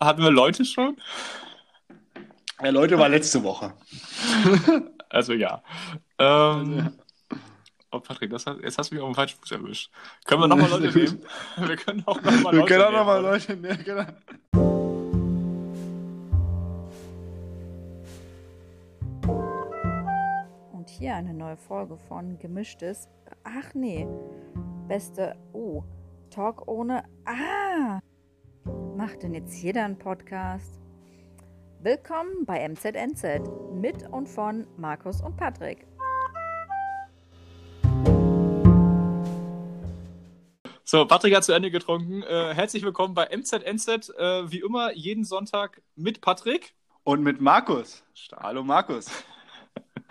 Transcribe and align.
hatten 0.00 0.22
wir 0.22 0.30
Leute 0.30 0.64
schon? 0.64 0.96
Ja, 2.62 2.70
Leute 2.70 2.98
war 2.98 3.08
letzte 3.08 3.42
Woche. 3.42 3.72
also 5.08 5.32
ja. 5.32 5.62
Ähm, 6.18 6.92
oh, 7.90 8.00
Patrick, 8.00 8.30
das, 8.30 8.44
jetzt 8.62 8.78
hast 8.78 8.90
du 8.90 8.94
mich 8.94 9.02
auf 9.02 9.10
den 9.10 9.14
falschen 9.14 9.38
Fuß 9.40 9.52
erwischt. 9.52 9.90
Können 10.24 10.42
wir 10.42 10.48
nochmal 10.48 10.68
Leute 10.68 10.88
nehmen? 10.98 11.24
Wir 11.56 11.76
können 11.76 12.02
auch 12.06 12.20
nochmal 12.20 12.54
Leute 12.54 12.56
Wir 12.56 12.64
können 12.66 12.84
auch 12.84 12.92
nochmal 12.92 13.22
Leute 13.22 13.56
nehmen. 13.56 13.84
Genau. 13.84 14.06
Und 20.72 20.90
hier 20.90 21.14
eine 21.14 21.32
neue 21.32 21.56
Folge 21.56 21.96
von 21.96 22.38
Gemischtes. 22.38 23.08
Ach 23.44 23.74
nee. 23.74 24.06
Beste. 24.86 25.36
Oh. 25.52 25.82
Talk 26.30 26.68
ohne. 26.68 27.04
Ah! 27.24 28.00
Macht 29.00 29.22
denn 29.22 29.32
jetzt 29.32 29.62
jeder 29.62 29.86
einen 29.86 29.98
Podcast? 29.98 30.78
Willkommen 31.80 32.44
bei 32.44 32.68
MZNZ 32.68 33.48
mit 33.72 34.06
und 34.10 34.28
von 34.28 34.66
Markus 34.76 35.22
und 35.22 35.38
Patrick. 35.38 35.86
So, 40.84 41.06
Patrick 41.06 41.34
hat 41.34 41.44
zu 41.44 41.52
Ende 41.52 41.70
getrunken. 41.70 42.22
Äh, 42.24 42.52
herzlich 42.52 42.82
willkommen 42.82 43.14
bei 43.14 43.34
MZNZ. 43.34 44.10
Äh, 44.18 44.52
wie 44.52 44.60
immer, 44.60 44.92
jeden 44.92 45.24
Sonntag 45.24 45.80
mit 45.96 46.20
Patrick. 46.20 46.74
Und 47.02 47.22
mit 47.22 47.40
Markus. 47.40 48.04
Hallo 48.36 48.62
Markus. 48.62 49.10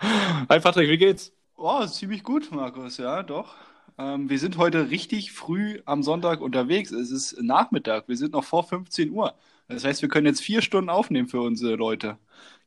Hi 0.00 0.58
Patrick, 0.58 0.90
wie 0.90 0.98
geht's? 0.98 1.32
Oh, 1.54 1.86
ziemlich 1.86 2.24
gut, 2.24 2.50
Markus, 2.50 2.98
ja, 2.98 3.22
doch. 3.22 3.54
Ähm, 4.00 4.30
wir 4.30 4.38
sind 4.38 4.56
heute 4.56 4.90
richtig 4.90 5.32
früh 5.32 5.80
am 5.84 6.02
Sonntag 6.02 6.40
unterwegs. 6.40 6.90
Es 6.90 7.10
ist 7.10 7.40
Nachmittag. 7.42 8.08
Wir 8.08 8.16
sind 8.16 8.32
noch 8.32 8.44
vor 8.44 8.64
15 8.64 9.10
Uhr. 9.10 9.34
Das 9.68 9.84
heißt, 9.84 10.02
wir 10.02 10.08
können 10.08 10.26
jetzt 10.26 10.40
vier 10.40 10.62
Stunden 10.62 10.88
aufnehmen 10.88 11.28
für 11.28 11.42
unsere 11.42 11.76
Leute. 11.76 12.18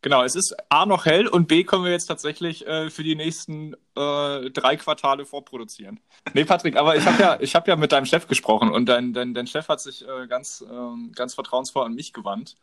Genau, 0.02 0.23
es 0.23 0.36
ist 0.36 0.56
A 0.70 0.86
noch 0.86 1.06
hell 1.06 1.28
und 1.28 1.48
B 1.48 1.64
können 1.64 1.84
wir 1.84 1.92
jetzt 1.92 2.06
tatsächlich 2.06 2.67
äh, 2.67 2.89
für 2.89 3.04
die 3.04 3.16
nächsten 3.16 3.73
äh, 3.95 4.52
drei 4.52 4.78
Quartale 4.78 5.26
vorproduzieren. 5.26 6.00
Nee, 6.34 6.45
Patrick, 6.45 6.78
aber 6.78 6.95
ich 6.95 7.06
habe 7.06 7.22
ja, 7.22 7.39
hab 7.39 7.67
ja 7.67 7.76
mit 7.76 7.92
deinem 7.92 8.06
Chef 8.06 8.28
gesprochen 8.28 8.70
und 8.70 8.88
dein, 8.88 9.14
dein, 9.14 9.34
dein 9.34 9.48
Chef 9.48 9.67
hat 9.70 9.81
sich 9.81 10.06
äh, 10.08 10.28
ganz, 10.28 10.64
ähm, 10.70 11.11
ganz 11.16 11.34
vertrauensvoll 11.34 11.86
an 11.86 11.95
mich 11.95 12.14
gewandt 12.14 12.58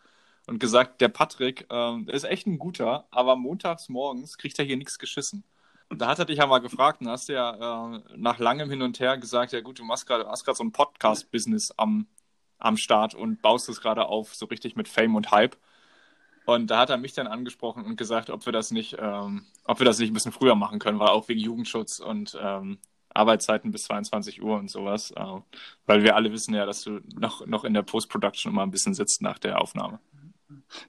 und 0.46 0.58
gesagt, 0.58 1.00
der 1.00 1.08
Patrick 1.08 1.66
ähm, 1.70 2.08
ist 2.08 2.24
echt 2.24 2.46
ein 2.46 2.58
guter, 2.58 3.06
aber 3.10 3.36
montags 3.36 3.88
morgens 3.88 4.38
kriegt 4.38 4.58
er 4.58 4.64
hier 4.64 4.76
nichts 4.76 4.98
geschissen. 4.98 5.44
Da 5.90 6.08
hat 6.08 6.18
er 6.20 6.24
dich 6.24 6.38
ja 6.38 6.46
mal 6.46 6.60
gefragt 6.60 7.00
und 7.00 7.08
hast 7.08 7.28
ja 7.28 7.94
äh, 7.94 8.00
nach 8.16 8.38
langem 8.38 8.70
Hin 8.70 8.82
und 8.82 9.00
Her 9.00 9.18
gesagt, 9.18 9.52
ja 9.52 9.60
gut, 9.60 9.78
du 9.80 9.84
machst 9.84 10.06
gerade 10.06 10.24
so 10.54 10.62
ein 10.62 10.72
Podcast-Business 10.72 11.72
am, 11.76 12.06
am 12.58 12.76
Start 12.76 13.14
und 13.14 13.42
baust 13.42 13.68
es 13.68 13.80
gerade 13.80 14.06
auf, 14.06 14.34
so 14.34 14.46
richtig 14.46 14.76
mit 14.76 14.88
Fame 14.88 15.16
und 15.16 15.30
Hype. 15.32 15.56
Und 16.46 16.70
da 16.70 16.78
hat 16.78 16.90
er 16.90 16.96
mich 16.96 17.12
dann 17.12 17.26
angesprochen 17.26 17.84
und 17.84 17.96
gesagt, 17.96 18.30
ob 18.30 18.44
wir 18.46 18.52
das 18.52 18.70
nicht, 18.70 18.96
ähm, 18.98 19.46
ob 19.64 19.78
wir 19.78 19.84
das 19.84 19.98
nicht 19.98 20.10
ein 20.10 20.14
bisschen 20.14 20.32
früher 20.32 20.54
machen 20.54 20.78
können, 20.78 20.98
weil 20.98 21.08
auch 21.08 21.28
wegen 21.28 21.40
Jugendschutz 21.40 22.00
und 22.00 22.36
ähm, 22.40 22.78
Arbeitszeiten 23.12 23.72
bis 23.72 23.84
22 23.84 24.42
Uhr 24.42 24.58
und 24.58 24.70
sowas. 24.70 25.10
Äh, 25.12 25.40
weil 25.86 26.02
wir 26.02 26.16
alle 26.16 26.32
wissen 26.32 26.54
ja, 26.54 26.66
dass 26.66 26.82
du 26.82 27.00
noch, 27.14 27.46
noch 27.46 27.64
in 27.64 27.74
der 27.74 27.82
Post-Production 27.82 28.52
immer 28.52 28.62
ein 28.62 28.70
bisschen 28.70 28.94
sitzt 28.94 29.22
nach 29.22 29.38
der 29.38 29.60
Aufnahme. 29.60 30.00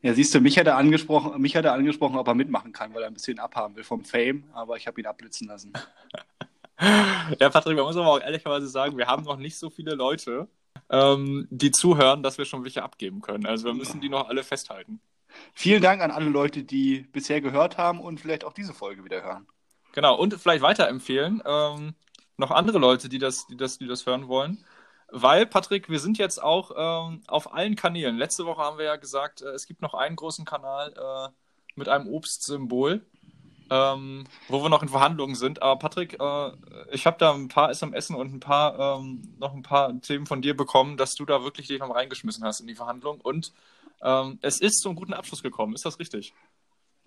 Ja, 0.02 0.14
siehst 0.14 0.34
du, 0.34 0.40
mich 0.40 0.58
hat 0.58 0.68
er 0.68 0.78
angesprochen, 0.78 1.42
mich 1.42 1.56
hat 1.56 1.66
er 1.66 1.74
angesprochen, 1.74 2.18
ob 2.18 2.28
er 2.28 2.36
mitmachen 2.36 2.72
kann, 2.72 2.94
weil 2.94 3.04
er 3.04 3.08
ein 3.08 3.14
bisschen 3.14 3.40
abhaben 3.40 3.76
will 3.76 3.84
vom 3.84 4.04
Fame, 4.04 4.44
aber 4.54 4.78
ich 4.78 4.88
habe 4.88 5.00
ihn 5.00 5.08
abblitzen 5.08 5.48
lassen. 5.48 5.74
ja, 7.40 7.50
Patrick, 7.50 7.76
man 7.76 7.86
muss 7.86 7.98
aber 7.98 8.08
auch 8.08 8.22
ehrlicherweise 8.22 8.68
sagen, 8.68 8.98
wir 8.98 9.08
haben 9.08 9.24
noch 9.24 9.38
nicht 9.38 9.58
so 9.58 9.70
viele 9.70 9.96
Leute, 9.96 10.48
ähm, 10.90 11.48
die 11.50 11.72
zuhören, 11.72 12.24
dass 12.24 12.38
wir 12.38 12.46
schon 12.46 12.64
welche 12.64 12.84
abgeben 12.84 13.22
können. 13.22 13.46
Also 13.46 13.66
wir 13.66 13.74
müssen 13.74 14.02
die 14.02 14.10
noch 14.10 14.28
alle 14.28 14.44
festhalten. 14.44 15.00
Vielen 15.54 15.82
Dank 15.82 16.02
an 16.02 16.12
alle 16.12 16.30
Leute, 16.30 16.64
die 16.64 17.08
bisher 17.12 17.42
gehört 17.42 17.78
haben 17.78 18.02
und 18.02 18.20
vielleicht 18.20 18.44
auch 18.44 18.54
diese 18.54 18.74
Folge 18.74 19.06
wieder 19.06 19.24
hören. 19.24 19.48
Genau, 19.94 20.16
und 20.16 20.34
vielleicht 20.36 20.62
weiterempfehlen. 20.62 21.42
Ähm, 21.46 21.94
noch 22.38 22.52
andere 22.52 22.80
Leute, 22.80 23.10
die 23.10 23.20
das, 23.20 23.48
die 23.48 23.58
das, 23.58 23.78
die 23.78 23.88
das 23.88 24.06
hören 24.06 24.28
wollen. 24.28 24.64
Weil, 25.14 25.46
Patrick, 25.46 25.90
wir 25.90 26.00
sind 26.00 26.18
jetzt 26.18 26.42
auch 26.42 26.72
ähm, 26.76 27.22
auf 27.28 27.54
allen 27.54 27.76
Kanälen. 27.76 28.18
Letzte 28.18 28.46
Woche 28.46 28.62
haben 28.62 28.78
wir 28.78 28.86
ja 28.86 28.96
gesagt, 28.96 29.42
äh, 29.42 29.50
es 29.50 29.68
gibt 29.68 29.82
noch 29.82 29.94
einen 29.94 30.16
großen 30.16 30.46
Kanal 30.46 30.94
äh, 30.96 31.30
mit 31.76 31.90
einem 31.90 32.08
Obstsymbol, 32.08 33.06
ähm, 33.70 34.24
wo 34.48 34.64
wir 34.64 34.70
noch 34.70 34.82
in 34.82 34.88
Verhandlungen 34.88 35.36
sind. 35.36 35.62
Aber 35.62 35.78
Patrick, 35.80 36.18
äh, 36.18 36.52
ich 36.92 37.06
habe 37.06 37.18
da 37.20 37.34
ein 37.34 37.50
paar 37.50 37.70
SMS 37.70 38.10
und 38.10 38.34
ein 38.34 38.40
paar, 38.40 39.00
ähm, 39.00 39.22
noch 39.38 39.54
ein 39.54 39.64
paar 39.64 40.00
Themen 40.00 40.26
von 40.26 40.42
dir 40.42 40.56
bekommen, 40.56 40.96
dass 40.96 41.14
du 41.14 41.26
da 41.26 41.44
wirklich 41.44 41.68
dich 41.68 41.80
noch 41.80 41.94
reingeschmissen 41.94 42.46
hast 42.46 42.62
in 42.62 42.68
die 42.68 42.76
Verhandlung. 42.76 43.20
Und 43.20 43.52
ähm, 44.02 44.40
es 44.42 44.62
ist 44.62 44.80
zum 44.80 44.96
guten 44.96 45.14
Abschluss 45.14 45.44
gekommen. 45.44 45.76
Ist 45.76 45.86
das 45.86 46.00
richtig? 46.00 46.34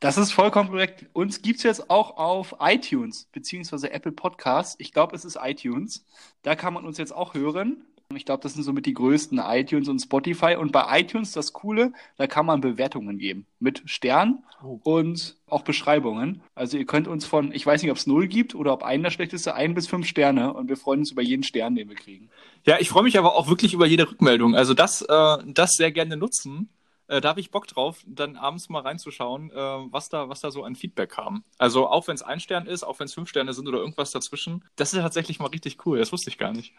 Das 0.01 0.19
ist 0.19 0.33
vollkommen 0.33 0.69
korrekt. 0.69 1.07
Uns 1.15 1.41
gibt 1.41 1.59
es 1.59 1.63
jetzt 1.63 1.89
auch 1.89 2.19
auf 2.19 2.57
iTunes, 2.61 3.31
beziehungsweise 3.33 3.91
Apple 3.91 4.13
Podcasts. 4.13 4.75
Ich 4.79 4.93
glaube, 4.93 5.17
es 5.17 5.25
ist 5.25 5.39
iTunes. 5.41 6.05
Da 6.43 6.55
kann 6.55 6.75
man 6.75 6.85
uns 6.85 6.99
jetzt 6.99 7.15
auch 7.15 7.33
hören. 7.33 7.87
Ich 8.17 8.25
glaube, 8.25 8.43
das 8.43 8.55
sind 8.55 8.63
somit 8.63 8.87
die 8.87 8.95
größten 8.95 9.39
iTunes 9.39 9.89
und 9.89 9.99
Spotify. 9.99 10.57
Und 10.57 10.73
bei 10.73 11.01
iTunes 11.01 11.33
das 11.33 11.53
Coole, 11.53 11.93
da 12.17 12.27
kann 12.27 12.47
man 12.47 12.61
Bewertungen 12.61 13.19
geben 13.19 13.47
mit 13.59 13.83
Sternen 13.87 14.45
oh. 14.63 14.81
und 14.83 15.37
auch 15.47 15.63
Beschreibungen. 15.63 16.43
Also 16.55 16.77
ihr 16.77 16.87
könnt 16.87 17.09
uns 17.09 17.27
von, 17.27 17.53
ich 17.53 17.65
weiß 17.65 17.83
nicht, 17.83 17.91
ob 17.91 17.97
es 17.97 18.07
null 18.07 18.27
gibt 18.27 18.55
oder 18.55 18.73
ob 18.73 18.83
ein 18.83 19.03
der 19.03 19.11
schlechteste, 19.11 19.55
ein 19.55 19.75
bis 19.75 19.87
fünf 19.87 20.07
Sterne. 20.07 20.53
Und 20.53 20.69
wir 20.69 20.77
freuen 20.77 21.01
uns 21.01 21.13
über 21.13 21.23
jeden 21.23 21.43
Stern, 21.43 21.75
den 21.75 21.89
wir 21.89 21.97
kriegen. 21.97 22.31
Ja, 22.65 22.79
ich 22.81 22.89
freue 22.89 23.03
mich 23.03 23.19
aber 23.19 23.35
auch 23.35 23.49
wirklich 23.49 23.75
über 23.75 23.87
jede 23.87 24.11
Rückmeldung. 24.11 24.55
Also 24.55 24.75
das, 24.75 25.03
äh, 25.03 25.37
das 25.47 25.73
sehr 25.73 25.93
gerne 25.93 26.17
nutzen. 26.17 26.69
Äh, 27.07 27.21
da 27.21 27.29
habe 27.31 27.41
ich 27.41 27.51
Bock 27.51 27.67
drauf, 27.67 28.03
dann 28.07 28.37
abends 28.37 28.69
mal 28.69 28.81
reinzuschauen, 28.81 29.51
äh, 29.51 29.55
was, 29.55 30.09
da, 30.09 30.29
was 30.29 30.41
da 30.41 30.51
so 30.51 30.65
an 30.65 30.75
Feedback 30.75 31.11
kam. 31.11 31.45
Also 31.59 31.89
auch 31.89 32.09
wenn 32.09 32.15
es 32.15 32.23
ein 32.23 32.41
Stern 32.41 32.67
ist, 32.67 32.83
auch 32.83 32.99
wenn 32.99 33.07
es 33.07 33.15
fünf 33.15 33.29
Sterne 33.29 33.53
sind 33.53 33.69
oder 33.69 33.79
irgendwas 33.79 34.11
dazwischen, 34.11 34.65
das 34.77 34.93
ist 34.93 35.01
tatsächlich 35.01 35.39
mal 35.39 35.49
richtig 35.49 35.85
cool. 35.87 35.99
Das 35.99 36.13
wusste 36.13 36.31
ich 36.31 36.39
gar 36.39 36.53
nicht. 36.53 36.73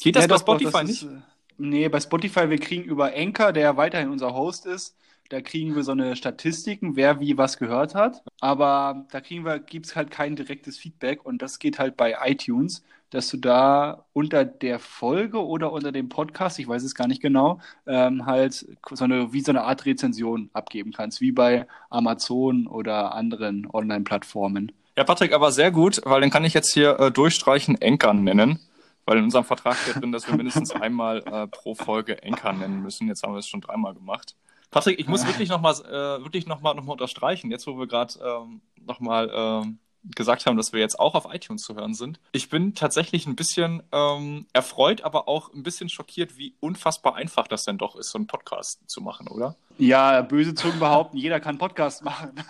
Geht 0.00 0.16
das 0.16 0.24
ja, 0.24 0.28
bei 0.28 0.34
doch, 0.34 0.40
Spotify 0.40 0.72
das 0.72 0.82
nicht? 0.84 1.02
Ist, 1.02 1.10
äh, 1.10 1.20
nee, 1.58 1.88
bei 1.88 2.00
Spotify, 2.00 2.50
wir 2.50 2.58
kriegen 2.58 2.84
über 2.84 3.12
Anchor, 3.14 3.52
der 3.52 3.76
weiterhin 3.76 4.10
unser 4.10 4.34
Host 4.34 4.66
ist, 4.66 4.96
da 5.30 5.40
kriegen 5.40 5.74
wir 5.74 5.82
so 5.82 5.92
eine 5.92 6.16
Statistiken, 6.16 6.96
wer 6.96 7.18
wie 7.20 7.38
was 7.38 7.58
gehört 7.58 7.94
hat. 7.94 8.22
Aber 8.40 9.06
da 9.10 9.20
kriegen 9.20 9.44
wir, 9.44 9.58
gibt 9.58 9.86
es 9.86 9.96
halt 9.96 10.10
kein 10.10 10.36
direktes 10.36 10.78
Feedback 10.78 11.24
und 11.24 11.40
das 11.40 11.58
geht 11.58 11.78
halt 11.78 11.96
bei 11.96 12.16
iTunes, 12.24 12.82
dass 13.10 13.28
du 13.30 13.36
da 13.36 14.04
unter 14.12 14.44
der 14.44 14.78
Folge 14.78 15.44
oder 15.44 15.72
unter 15.72 15.92
dem 15.92 16.08
Podcast, 16.08 16.58
ich 16.58 16.68
weiß 16.68 16.82
es 16.82 16.94
gar 16.94 17.06
nicht 17.06 17.22
genau, 17.22 17.60
ähm, 17.86 18.26
halt 18.26 18.66
so 18.92 19.04
eine, 19.04 19.32
wie 19.32 19.40
so 19.40 19.52
eine 19.52 19.62
Art 19.62 19.86
Rezension 19.86 20.50
abgeben 20.52 20.92
kannst, 20.92 21.20
wie 21.20 21.32
bei 21.32 21.66
Amazon 21.90 22.66
oder 22.66 23.14
anderen 23.14 23.68
Online-Plattformen. 23.72 24.72
Ja, 24.96 25.04
Patrick, 25.04 25.32
aber 25.32 25.52
sehr 25.52 25.70
gut, 25.70 26.00
weil 26.04 26.20
dann 26.20 26.30
kann 26.30 26.44
ich 26.44 26.54
jetzt 26.54 26.72
hier 26.72 26.98
äh, 26.98 27.10
durchstreichen 27.10 27.80
Enkern 27.80 28.24
nennen. 28.24 28.60
Weil 29.06 29.18
in 29.18 29.24
unserem 29.24 29.44
Vertrag 29.44 29.76
steht 29.76 30.00
drin, 30.00 30.12
dass 30.12 30.26
wir 30.26 30.34
mindestens 30.36 30.70
einmal 30.70 31.18
äh, 31.26 31.46
pro 31.46 31.74
Folge 31.74 32.22
Enker 32.22 32.52
nennen 32.52 32.82
müssen. 32.82 33.08
Jetzt 33.08 33.22
haben 33.22 33.34
wir 33.34 33.38
es 33.38 33.48
schon 33.48 33.60
dreimal 33.60 33.94
gemacht. 33.94 34.34
Patrick, 34.70 34.98
ich 34.98 35.06
muss 35.06 35.26
wirklich 35.26 35.48
nochmal 35.48 35.74
äh, 35.84 36.24
wirklich 36.24 36.46
noch 36.46 36.60
mal, 36.60 36.74
noch 36.74 36.84
mal 36.84 36.92
unterstreichen, 36.92 37.50
jetzt 37.50 37.66
wo 37.66 37.78
wir 37.78 37.86
gerade 37.86 38.14
ähm, 38.18 38.60
nochmal 38.84 39.30
ähm, 39.32 39.78
gesagt 40.14 40.46
haben, 40.46 40.56
dass 40.56 40.72
wir 40.72 40.80
jetzt 40.80 40.98
auch 40.98 41.14
auf 41.14 41.32
iTunes 41.32 41.62
zu 41.62 41.74
hören 41.74 41.94
sind. 41.94 42.20
Ich 42.32 42.48
bin 42.48 42.74
tatsächlich 42.74 43.26
ein 43.26 43.36
bisschen 43.36 43.82
ähm, 43.92 44.46
erfreut, 44.52 45.02
aber 45.02 45.28
auch 45.28 45.52
ein 45.52 45.62
bisschen 45.62 45.88
schockiert, 45.88 46.36
wie 46.36 46.54
unfassbar 46.60 47.14
einfach 47.14 47.46
das 47.46 47.64
denn 47.64 47.78
doch 47.78 47.96
ist, 47.96 48.10
so 48.10 48.18
einen 48.18 48.26
Podcast 48.26 48.80
zu 48.86 49.00
machen, 49.00 49.28
oder? 49.28 49.56
Ja, 49.78 50.20
böse 50.22 50.54
Zungen 50.54 50.78
behaupten, 50.78 51.16
jeder 51.16 51.40
kann 51.40 51.58
Podcast 51.58 52.04
machen. 52.04 52.32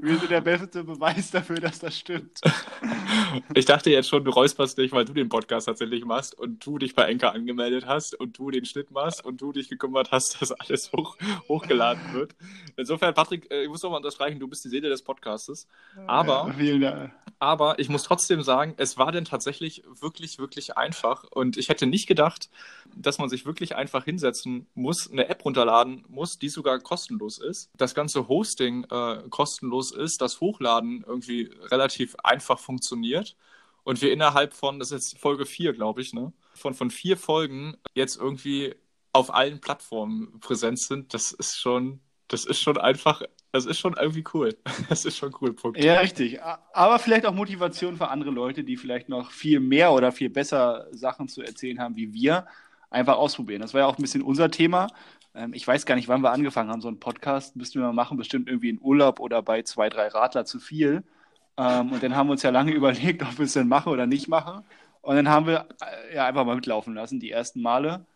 Wir 0.00 0.18
sind 0.18 0.30
der 0.30 0.40
beste 0.40 0.84
Beweis 0.84 1.30
dafür, 1.32 1.56
dass 1.56 1.80
das 1.80 1.98
stimmt. 1.98 2.40
Ich 3.54 3.64
dachte 3.64 3.90
jetzt 3.90 4.08
schon, 4.08 4.24
du 4.24 4.30
räusperst 4.30 4.78
dich, 4.78 4.92
weil 4.92 5.04
du 5.04 5.12
den 5.12 5.28
Podcast 5.28 5.66
tatsächlich 5.66 6.04
machst 6.04 6.38
und 6.38 6.64
du 6.64 6.78
dich 6.78 6.94
bei 6.94 7.04
Enker 7.04 7.32
angemeldet 7.32 7.86
hast 7.86 8.14
und 8.14 8.38
du 8.38 8.50
den 8.50 8.64
Schnitt 8.64 8.92
machst 8.92 9.24
und 9.24 9.40
du 9.40 9.52
dich 9.52 9.68
gekümmert 9.68 10.12
hast, 10.12 10.40
dass 10.40 10.52
alles 10.52 10.92
hoch, 10.92 11.16
hochgeladen 11.48 12.12
wird. 12.12 12.36
Insofern, 12.76 13.14
Patrick, 13.14 13.50
äh, 13.50 13.64
ich 13.64 13.68
muss 13.68 13.82
nochmal 13.82 13.96
unterstreichen, 13.96 14.38
du 14.38 14.46
bist 14.46 14.64
die 14.64 14.68
Seele 14.68 14.88
des 14.88 15.02
Podcastes. 15.02 15.66
Aber, 16.06 16.54
ja, 16.56 17.10
aber 17.40 17.78
ich 17.80 17.88
muss 17.88 18.04
trotzdem 18.04 18.42
sagen, 18.42 18.74
es 18.76 18.96
war 18.96 19.10
denn 19.10 19.24
tatsächlich 19.24 19.82
wirklich, 20.00 20.38
wirklich 20.38 20.76
einfach 20.76 21.24
und 21.30 21.56
ich 21.56 21.68
hätte 21.68 21.86
nicht 21.86 22.06
gedacht, 22.06 22.48
dass 22.94 23.18
man 23.18 23.28
sich 23.28 23.44
wirklich 23.44 23.74
einfach 23.74 24.04
hinsetzen 24.04 24.66
muss, 24.74 25.10
eine 25.10 25.28
App 25.28 25.44
runterladen 25.44 26.04
muss, 26.08 26.38
die 26.38 26.48
sogar 26.48 26.78
kostenlos 26.78 27.38
ist. 27.38 27.70
Das 27.76 27.94
ganze 27.94 28.28
Hosting 28.28 28.84
äh, 28.84 29.22
kostenlos 29.30 29.63
kostenlos 29.64 29.92
ist, 29.92 30.20
das 30.20 30.40
Hochladen 30.40 31.04
irgendwie 31.06 31.50
relativ 31.70 32.16
einfach 32.22 32.58
funktioniert 32.58 33.36
und 33.84 34.00
wir 34.02 34.12
innerhalb 34.12 34.54
von, 34.54 34.78
das 34.78 34.90
ist 34.90 35.12
jetzt 35.12 35.20
Folge 35.20 35.46
4, 35.46 35.72
glaube 35.72 36.00
ich, 36.00 36.12
ne, 36.12 36.32
von, 36.54 36.74
von 36.74 36.90
vier 36.90 37.16
Folgen 37.16 37.76
jetzt 37.94 38.16
irgendwie 38.16 38.74
auf 39.12 39.32
allen 39.32 39.60
Plattformen 39.60 40.40
präsent 40.40 40.78
sind, 40.80 41.14
das 41.14 41.32
ist 41.32 41.58
schon, 41.58 42.00
das 42.28 42.44
ist 42.44 42.60
schon 42.60 42.78
einfach, 42.78 43.22
das 43.52 43.66
ist 43.66 43.78
schon 43.78 43.94
irgendwie 43.94 44.24
cool. 44.34 44.56
Das 44.88 45.04
ist 45.04 45.16
schon 45.16 45.32
cool, 45.40 45.52
Punkt. 45.52 45.82
Ja, 45.82 46.00
richtig. 46.00 46.40
Aber 46.72 46.98
vielleicht 46.98 47.26
auch 47.26 47.34
Motivation 47.34 47.96
für 47.96 48.08
andere 48.08 48.30
Leute, 48.30 48.64
die 48.64 48.76
vielleicht 48.76 49.08
noch 49.08 49.30
viel 49.30 49.60
mehr 49.60 49.92
oder 49.92 50.10
viel 50.10 50.30
besser 50.30 50.88
Sachen 50.92 51.28
zu 51.28 51.42
erzählen 51.42 51.78
haben 51.78 51.96
wie 51.96 52.12
wir. 52.12 52.46
einfach 52.90 53.16
ausprobieren. 53.16 53.60
Das 53.60 53.74
war 53.74 53.80
ja 53.82 53.86
auch 53.86 53.98
ein 53.98 54.02
bisschen 54.02 54.22
unser 54.22 54.50
Thema. 54.50 54.88
Ähm, 55.34 55.52
ich 55.54 55.66
weiß 55.66 55.86
gar 55.86 55.96
nicht, 55.96 56.08
wann 56.08 56.22
wir 56.22 56.32
angefangen 56.32 56.70
haben, 56.70 56.80
so 56.80 56.88
einen 56.88 57.00
Podcast 57.00 57.56
müssten 57.56 57.80
wir 57.80 57.86
mal 57.86 57.92
machen, 57.92 58.16
bestimmt 58.16 58.48
irgendwie 58.48 58.70
in 58.70 58.80
Urlaub 58.80 59.20
oder 59.20 59.42
bei 59.42 59.62
zwei, 59.62 59.88
drei 59.88 60.08
Radler 60.08 60.44
zu 60.44 60.60
viel. 60.60 61.04
Ähm, 61.56 61.92
und 61.92 62.02
dann 62.02 62.16
haben 62.16 62.28
wir 62.28 62.32
uns 62.32 62.42
ja 62.42 62.50
lange 62.50 62.72
überlegt, 62.74 63.22
ob 63.22 63.38
wir 63.38 63.44
es 63.44 63.52
denn 63.52 63.68
machen 63.68 63.92
oder 63.92 64.06
nicht 64.06 64.28
machen. 64.28 64.64
Und 65.02 65.16
dann 65.16 65.28
haben 65.28 65.46
wir 65.46 65.68
äh, 65.82 66.16
ja 66.16 66.26
einfach 66.26 66.44
mal 66.44 66.56
mitlaufen 66.56 66.94
lassen, 66.94 67.20
die 67.20 67.30
ersten 67.30 67.60
Male. 67.60 68.06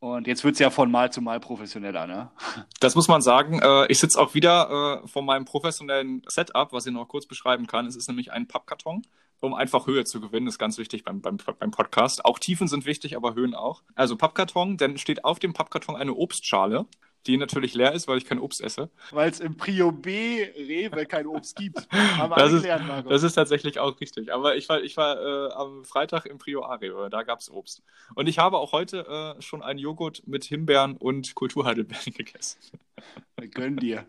Und 0.00 0.28
jetzt 0.28 0.44
wird 0.44 0.54
es 0.54 0.60
ja 0.60 0.70
von 0.70 0.90
Mal 0.90 1.10
zu 1.12 1.20
Mal 1.20 1.40
professioneller, 1.40 2.06
ne? 2.06 2.30
Das 2.80 2.94
muss 2.94 3.08
man 3.08 3.20
sagen. 3.20 3.60
Äh, 3.60 3.86
ich 3.88 3.98
sitze 3.98 4.18
auch 4.20 4.34
wieder 4.34 5.02
äh, 5.02 5.08
vor 5.08 5.22
meinem 5.22 5.44
professionellen 5.44 6.22
Setup, 6.28 6.72
was 6.72 6.86
ich 6.86 6.92
noch 6.92 7.08
kurz 7.08 7.26
beschreiben 7.26 7.66
kann. 7.66 7.86
Es 7.86 7.96
ist 7.96 8.08
nämlich 8.08 8.32
ein 8.32 8.46
Pappkarton, 8.46 9.02
um 9.40 9.54
einfach 9.54 9.86
Höhe 9.86 10.04
zu 10.04 10.20
gewinnen. 10.20 10.46
Ist 10.46 10.58
ganz 10.58 10.78
wichtig 10.78 11.04
beim, 11.04 11.20
beim, 11.20 11.38
beim 11.58 11.70
Podcast. 11.70 12.24
Auch 12.24 12.38
Tiefen 12.38 12.68
sind 12.68 12.86
wichtig, 12.86 13.16
aber 13.16 13.34
Höhen 13.34 13.54
auch. 13.54 13.82
Also 13.94 14.16
Pappkarton, 14.16 14.76
dann 14.76 14.98
steht 14.98 15.24
auf 15.24 15.38
dem 15.38 15.52
Pappkarton 15.52 15.96
eine 15.96 16.14
Obstschale 16.14 16.86
die 17.28 17.36
natürlich 17.36 17.74
leer 17.74 17.92
ist, 17.92 18.08
weil 18.08 18.18
ich 18.18 18.24
kein 18.24 18.40
Obst 18.40 18.60
esse. 18.60 18.90
Weil 19.10 19.30
es 19.30 19.38
im 19.38 19.56
Prio 19.56 19.92
B 19.92 20.42
Rewe 20.56 21.06
kein 21.06 21.26
Obst 21.26 21.56
gibt. 21.56 21.86
Haben 22.16 22.34
das, 22.34 22.52
ist, 22.52 22.66
das 22.66 23.22
ist 23.22 23.34
tatsächlich 23.34 23.78
auch 23.78 24.00
richtig. 24.00 24.32
Aber 24.32 24.56
ich 24.56 24.68
war, 24.68 24.82
ich 24.82 24.96
war 24.96 25.20
äh, 25.20 25.52
am 25.52 25.84
Freitag 25.84 26.26
im 26.26 26.38
Prio 26.38 26.64
A 26.64 26.74
Rewe, 26.76 27.10
da 27.10 27.22
gab 27.22 27.40
es 27.40 27.50
Obst. 27.50 27.82
Und 28.14 28.28
ich 28.28 28.38
habe 28.38 28.58
auch 28.58 28.72
heute 28.72 29.36
äh, 29.38 29.42
schon 29.42 29.62
einen 29.62 29.78
Joghurt 29.78 30.26
mit 30.26 30.44
Himbeeren 30.44 30.96
und 30.96 31.34
Kulturheidelbeeren 31.34 32.12
gegessen. 32.16 32.58
Gönn 33.52 33.76
dir. 33.76 34.06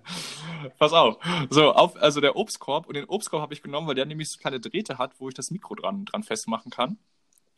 Pass 0.80 0.94
auf. 0.94 1.18
So, 1.50 1.72
auf, 1.74 1.95
also 2.01 2.22
der 2.22 2.36
Obstkorb. 2.36 2.88
Und 2.88 2.95
den 2.95 3.06
Obstkorb 3.06 3.42
habe 3.42 3.54
ich 3.54 3.62
genommen, 3.62 3.88
weil 3.88 3.95
der 3.95 4.06
nämlich 4.06 4.30
so 4.30 4.39
kleine 4.39 4.60
Drähte 4.60 4.98
hat, 4.98 5.19
wo 5.19 5.27
ich 5.27 5.36
das 5.36 5.51
Mikro 5.51 5.75
dran, 5.75 6.06
dran 6.06 6.24
festmachen 6.24 6.72
kann. 6.72 6.98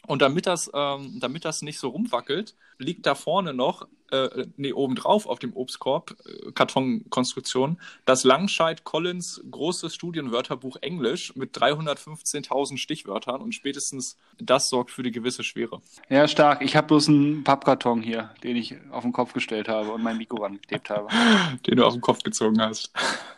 Und 0.08 0.22
damit 0.22 0.48
das, 0.48 0.70
ähm, 0.74 1.20
damit 1.20 1.46
das 1.46 1.62
nicht 1.62 1.80
so 1.80 1.90
rumwackelt, 1.90 2.56
liegt 2.78 3.06
da 3.06 3.16
vorne 3.16 3.54
noch, 3.54 3.88
äh, 4.12 4.48
nee, 4.58 4.74
obendrauf 4.74 5.26
auf 5.26 5.40
dem 5.40 5.56
Obstkorb, 5.56 6.16
äh, 6.26 6.52
Kartonkonstruktion, 6.52 7.80
das 8.06 8.24
Langscheid 8.24 8.84
Collins 8.84 9.42
großes 9.50 9.94
Studienwörterbuch 9.96 10.78
Englisch 10.82 11.36
mit 11.36 11.56
315.000 11.56 12.78
Stichwörtern 12.78 13.42
und 13.42 13.54
spätestens 13.54 14.18
das 14.38 14.70
sorgt 14.70 14.92
für 14.92 15.04
die 15.04 15.12
gewisse 15.12 15.44
Schwere. 15.44 15.82
Ja, 16.10 16.28
stark. 16.28 16.62
Ich 16.62 16.76
habe 16.76 16.88
bloß 16.88 17.08
einen 17.08 17.44
Pappkarton 17.44 18.02
hier, 18.02 18.32
den 18.44 18.58
ich 18.58 18.76
auf 18.92 19.04
den 19.04 19.14
Kopf 19.14 19.34
gestellt 19.34 19.70
habe 19.70 19.92
und 19.92 20.04
mein 20.04 20.18
Mikro 20.18 20.44
angeklebt 20.44 20.90
habe. 20.90 21.08
den 21.68 21.78
du 21.78 21.86
auf 21.86 21.94
den 21.94 22.02
Kopf 22.02 22.24
gezogen 22.24 22.62
hast. 22.62 22.92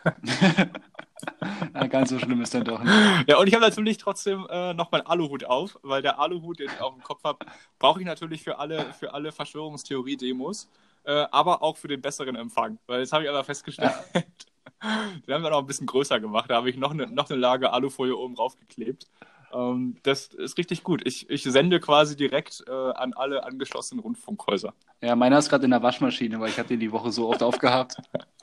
Na, 1.72 1.86
ganz 1.86 2.10
so 2.10 2.18
schlimm 2.18 2.40
ist 2.42 2.54
dann 2.54 2.64
doch 2.64 2.82
nicht. 2.82 3.28
Ja, 3.28 3.38
und 3.38 3.46
ich 3.46 3.54
habe 3.54 3.64
natürlich 3.64 3.98
trotzdem 3.98 4.46
äh, 4.50 4.74
noch 4.74 4.90
meinen 4.90 5.06
Aluhut 5.06 5.44
auf, 5.44 5.78
weil 5.82 6.02
der 6.02 6.18
Aluhut, 6.18 6.58
den 6.58 6.66
ich 6.66 6.80
auf 6.80 6.94
dem 6.94 7.02
Kopf 7.02 7.22
habe, 7.24 7.46
brauche 7.78 8.00
ich 8.00 8.06
natürlich 8.06 8.42
für 8.42 8.58
alle, 8.58 8.92
für 8.92 9.14
alle 9.14 9.32
Verschwörungstheorie-Demos, 9.32 10.68
äh, 11.04 11.24
aber 11.30 11.62
auch 11.62 11.76
für 11.76 11.88
den 11.88 12.00
besseren 12.00 12.36
Empfang. 12.36 12.78
Weil 12.86 13.00
jetzt 13.00 13.12
habe 13.12 13.24
ich 13.24 13.30
aber 13.30 13.44
festgestellt, 13.44 13.92
ja. 14.14 14.20
den 15.26 15.34
haben 15.34 15.42
wir 15.42 15.50
noch 15.50 15.60
ein 15.60 15.66
bisschen 15.66 15.86
größer 15.86 16.20
gemacht. 16.20 16.50
Da 16.50 16.56
habe 16.56 16.70
ich 16.70 16.76
noch 16.76 16.90
eine, 16.90 17.06
noch 17.06 17.30
eine 17.30 17.38
Lage 17.38 17.72
Alufolie 17.72 18.16
oben 18.16 18.34
drauf 18.34 18.56
geklebt. 18.56 19.06
Ähm, 19.54 19.96
das 20.02 20.26
ist 20.26 20.58
richtig 20.58 20.82
gut. 20.82 21.06
Ich, 21.06 21.30
ich 21.30 21.44
sende 21.44 21.80
quasi 21.80 22.16
direkt 22.16 22.64
äh, 22.66 22.72
an 22.72 23.12
alle 23.14 23.44
angeschlossenen 23.44 24.02
Rundfunkhäuser. 24.02 24.74
Ja, 25.00 25.14
meiner 25.16 25.38
ist 25.38 25.48
gerade 25.48 25.64
in 25.64 25.70
der 25.70 25.82
Waschmaschine, 25.82 26.40
weil 26.40 26.48
ich 26.48 26.58
habe 26.58 26.68
den 26.68 26.80
die 26.80 26.92
Woche 26.92 27.12
so 27.12 27.28
oft 27.28 27.42
aufgehabt. 27.42 27.96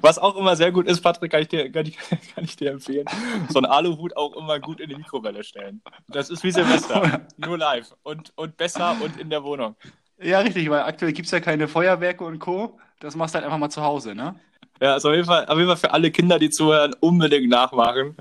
Was 0.00 0.18
auch 0.18 0.36
immer 0.36 0.56
sehr 0.56 0.72
gut 0.72 0.86
ist, 0.86 1.00
Patrick, 1.00 1.30
kann 1.30 1.42
ich 1.42 1.48
dir, 1.48 1.70
kann 1.70 1.86
ich, 1.86 1.96
kann 2.34 2.44
ich 2.44 2.56
dir 2.56 2.72
empfehlen. 2.72 3.06
So 3.48 3.60
ein 3.60 3.64
Aluhut 3.64 4.16
auch 4.16 4.36
immer 4.36 4.58
gut 4.58 4.80
in 4.80 4.88
die 4.88 4.96
Mikrowelle 4.96 5.44
stellen. 5.44 5.82
Das 6.08 6.30
ist 6.30 6.42
wie 6.42 6.50
Silvester. 6.50 7.26
Nur 7.36 7.58
live. 7.58 7.94
Und, 8.02 8.32
und 8.36 8.56
besser 8.56 8.96
und 9.00 9.20
in 9.20 9.30
der 9.30 9.44
Wohnung. 9.44 9.76
Ja, 10.20 10.40
richtig, 10.40 10.68
weil 10.70 10.82
aktuell 10.82 11.12
gibt 11.12 11.26
es 11.26 11.32
ja 11.32 11.40
keine 11.40 11.68
Feuerwerke 11.68 12.24
und 12.24 12.38
Co. 12.38 12.78
Das 13.00 13.16
machst 13.16 13.34
du 13.34 13.36
halt 13.36 13.44
einfach 13.44 13.58
mal 13.58 13.70
zu 13.70 13.82
Hause, 13.82 14.14
ne? 14.14 14.34
Ja, 14.82 14.94
also 14.94 15.10
auf 15.10 15.14
jeden, 15.14 15.26
Fall, 15.26 15.46
auf 15.46 15.56
jeden 15.56 15.68
Fall 15.68 15.76
für 15.76 15.92
alle 15.92 16.10
Kinder, 16.10 16.40
die 16.40 16.50
zuhören, 16.50 16.92
unbedingt 16.98 17.48
nachmachen. 17.48 18.16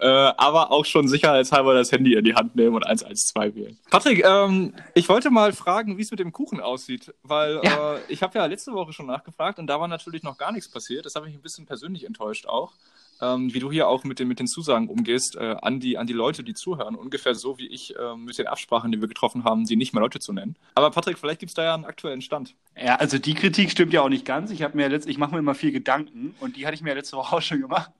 Äh, 0.00 0.06
aber 0.06 0.72
auch 0.72 0.86
schon 0.86 1.08
sicherheitshalber 1.08 1.74
das 1.74 1.92
Handy 1.92 2.14
in 2.14 2.24
die 2.24 2.34
Hand 2.34 2.56
nehmen 2.56 2.74
und 2.74 2.86
112 2.86 3.54
wählen. 3.54 3.78
Patrick, 3.90 4.24
ähm, 4.24 4.72
ich 4.94 5.10
wollte 5.10 5.28
mal 5.28 5.52
fragen, 5.52 5.98
wie 5.98 6.02
es 6.02 6.10
mit 6.10 6.18
dem 6.18 6.32
Kuchen 6.32 6.60
aussieht. 6.60 7.12
Weil 7.22 7.60
ja. 7.62 7.96
äh, 7.96 7.98
ich 8.08 8.22
habe 8.22 8.38
ja 8.38 8.46
letzte 8.46 8.72
Woche 8.72 8.94
schon 8.94 9.04
nachgefragt 9.04 9.58
und 9.58 9.66
da 9.66 9.78
war 9.78 9.88
natürlich 9.88 10.22
noch 10.22 10.38
gar 10.38 10.52
nichts 10.52 10.70
passiert. 10.70 11.04
Das 11.04 11.16
habe 11.16 11.26
mich 11.26 11.34
ein 11.34 11.42
bisschen 11.42 11.66
persönlich 11.66 12.04
enttäuscht 12.06 12.46
auch 12.46 12.72
ähm, 13.20 13.52
wie 13.52 13.60
du 13.60 13.70
hier 13.70 13.88
auch 13.88 14.04
mit 14.04 14.18
den, 14.18 14.28
mit 14.28 14.38
den 14.38 14.46
Zusagen 14.46 14.88
umgehst 14.88 15.36
äh, 15.36 15.56
an, 15.62 15.80
die, 15.80 15.98
an 15.98 16.06
die 16.06 16.12
Leute, 16.12 16.44
die 16.44 16.54
zuhören. 16.54 16.94
Ungefähr 16.94 17.34
so 17.34 17.58
wie 17.58 17.66
ich 17.66 17.96
äh, 17.96 18.16
mit 18.16 18.38
den 18.38 18.46
Absprachen, 18.46 18.92
die 18.92 19.00
wir 19.00 19.08
getroffen 19.08 19.44
haben, 19.44 19.64
die 19.64 19.76
nicht 19.76 19.92
mehr 19.92 20.02
Leute 20.02 20.18
zu 20.18 20.32
nennen. 20.32 20.56
Aber 20.74 20.90
Patrick, 20.90 21.18
vielleicht 21.18 21.40
gibt 21.40 21.50
es 21.50 21.54
da 21.54 21.64
ja 21.64 21.74
einen 21.74 21.84
aktuellen 21.84 22.20
Stand. 22.20 22.54
Ja, 22.76 22.96
also 22.96 23.18
die 23.18 23.34
Kritik 23.34 23.70
stimmt 23.70 23.92
ja 23.92 24.02
auch 24.02 24.08
nicht 24.08 24.24
ganz. 24.24 24.50
Ich, 24.50 24.66
mir 24.74 24.88
letzt, 24.88 25.08
ich 25.08 25.18
mache 25.18 25.32
mir 25.32 25.38
immer 25.38 25.54
viel 25.54 25.72
Gedanken 25.72 26.34
und 26.40 26.56
die 26.56 26.66
hatte 26.66 26.74
ich 26.74 26.82
mir 26.82 26.94
letzte 26.94 27.16
Woche 27.16 27.36
auch 27.36 27.42
schon 27.42 27.60
gemacht. 27.60 27.90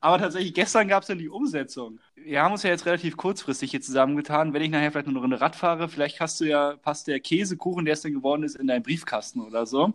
Aber 0.00 0.18
tatsächlich, 0.18 0.54
gestern 0.54 0.88
gab 0.88 1.02
es 1.02 1.08
dann 1.08 1.18
die 1.18 1.28
Umsetzung. 1.28 1.98
Wir 2.14 2.42
haben 2.42 2.52
uns 2.52 2.62
ja 2.62 2.70
jetzt 2.70 2.86
relativ 2.86 3.16
kurzfristig 3.16 3.72
hier 3.72 3.80
zusammengetan. 3.80 4.52
Wenn 4.52 4.62
ich 4.62 4.70
nachher 4.70 4.92
vielleicht 4.92 5.08
nur 5.08 5.22
eine 5.22 5.40
Rad 5.40 5.56
fahre, 5.56 5.88
vielleicht 5.88 6.20
hast 6.20 6.40
du 6.40 6.44
ja, 6.44 6.76
passt 6.76 7.08
der 7.08 7.20
Käsekuchen, 7.20 7.84
der 7.84 7.94
es 7.94 8.02
dann 8.02 8.12
geworden 8.12 8.42
ist, 8.42 8.56
in 8.56 8.66
deinen 8.66 8.82
Briefkasten 8.82 9.40
oder 9.40 9.66
so. 9.66 9.92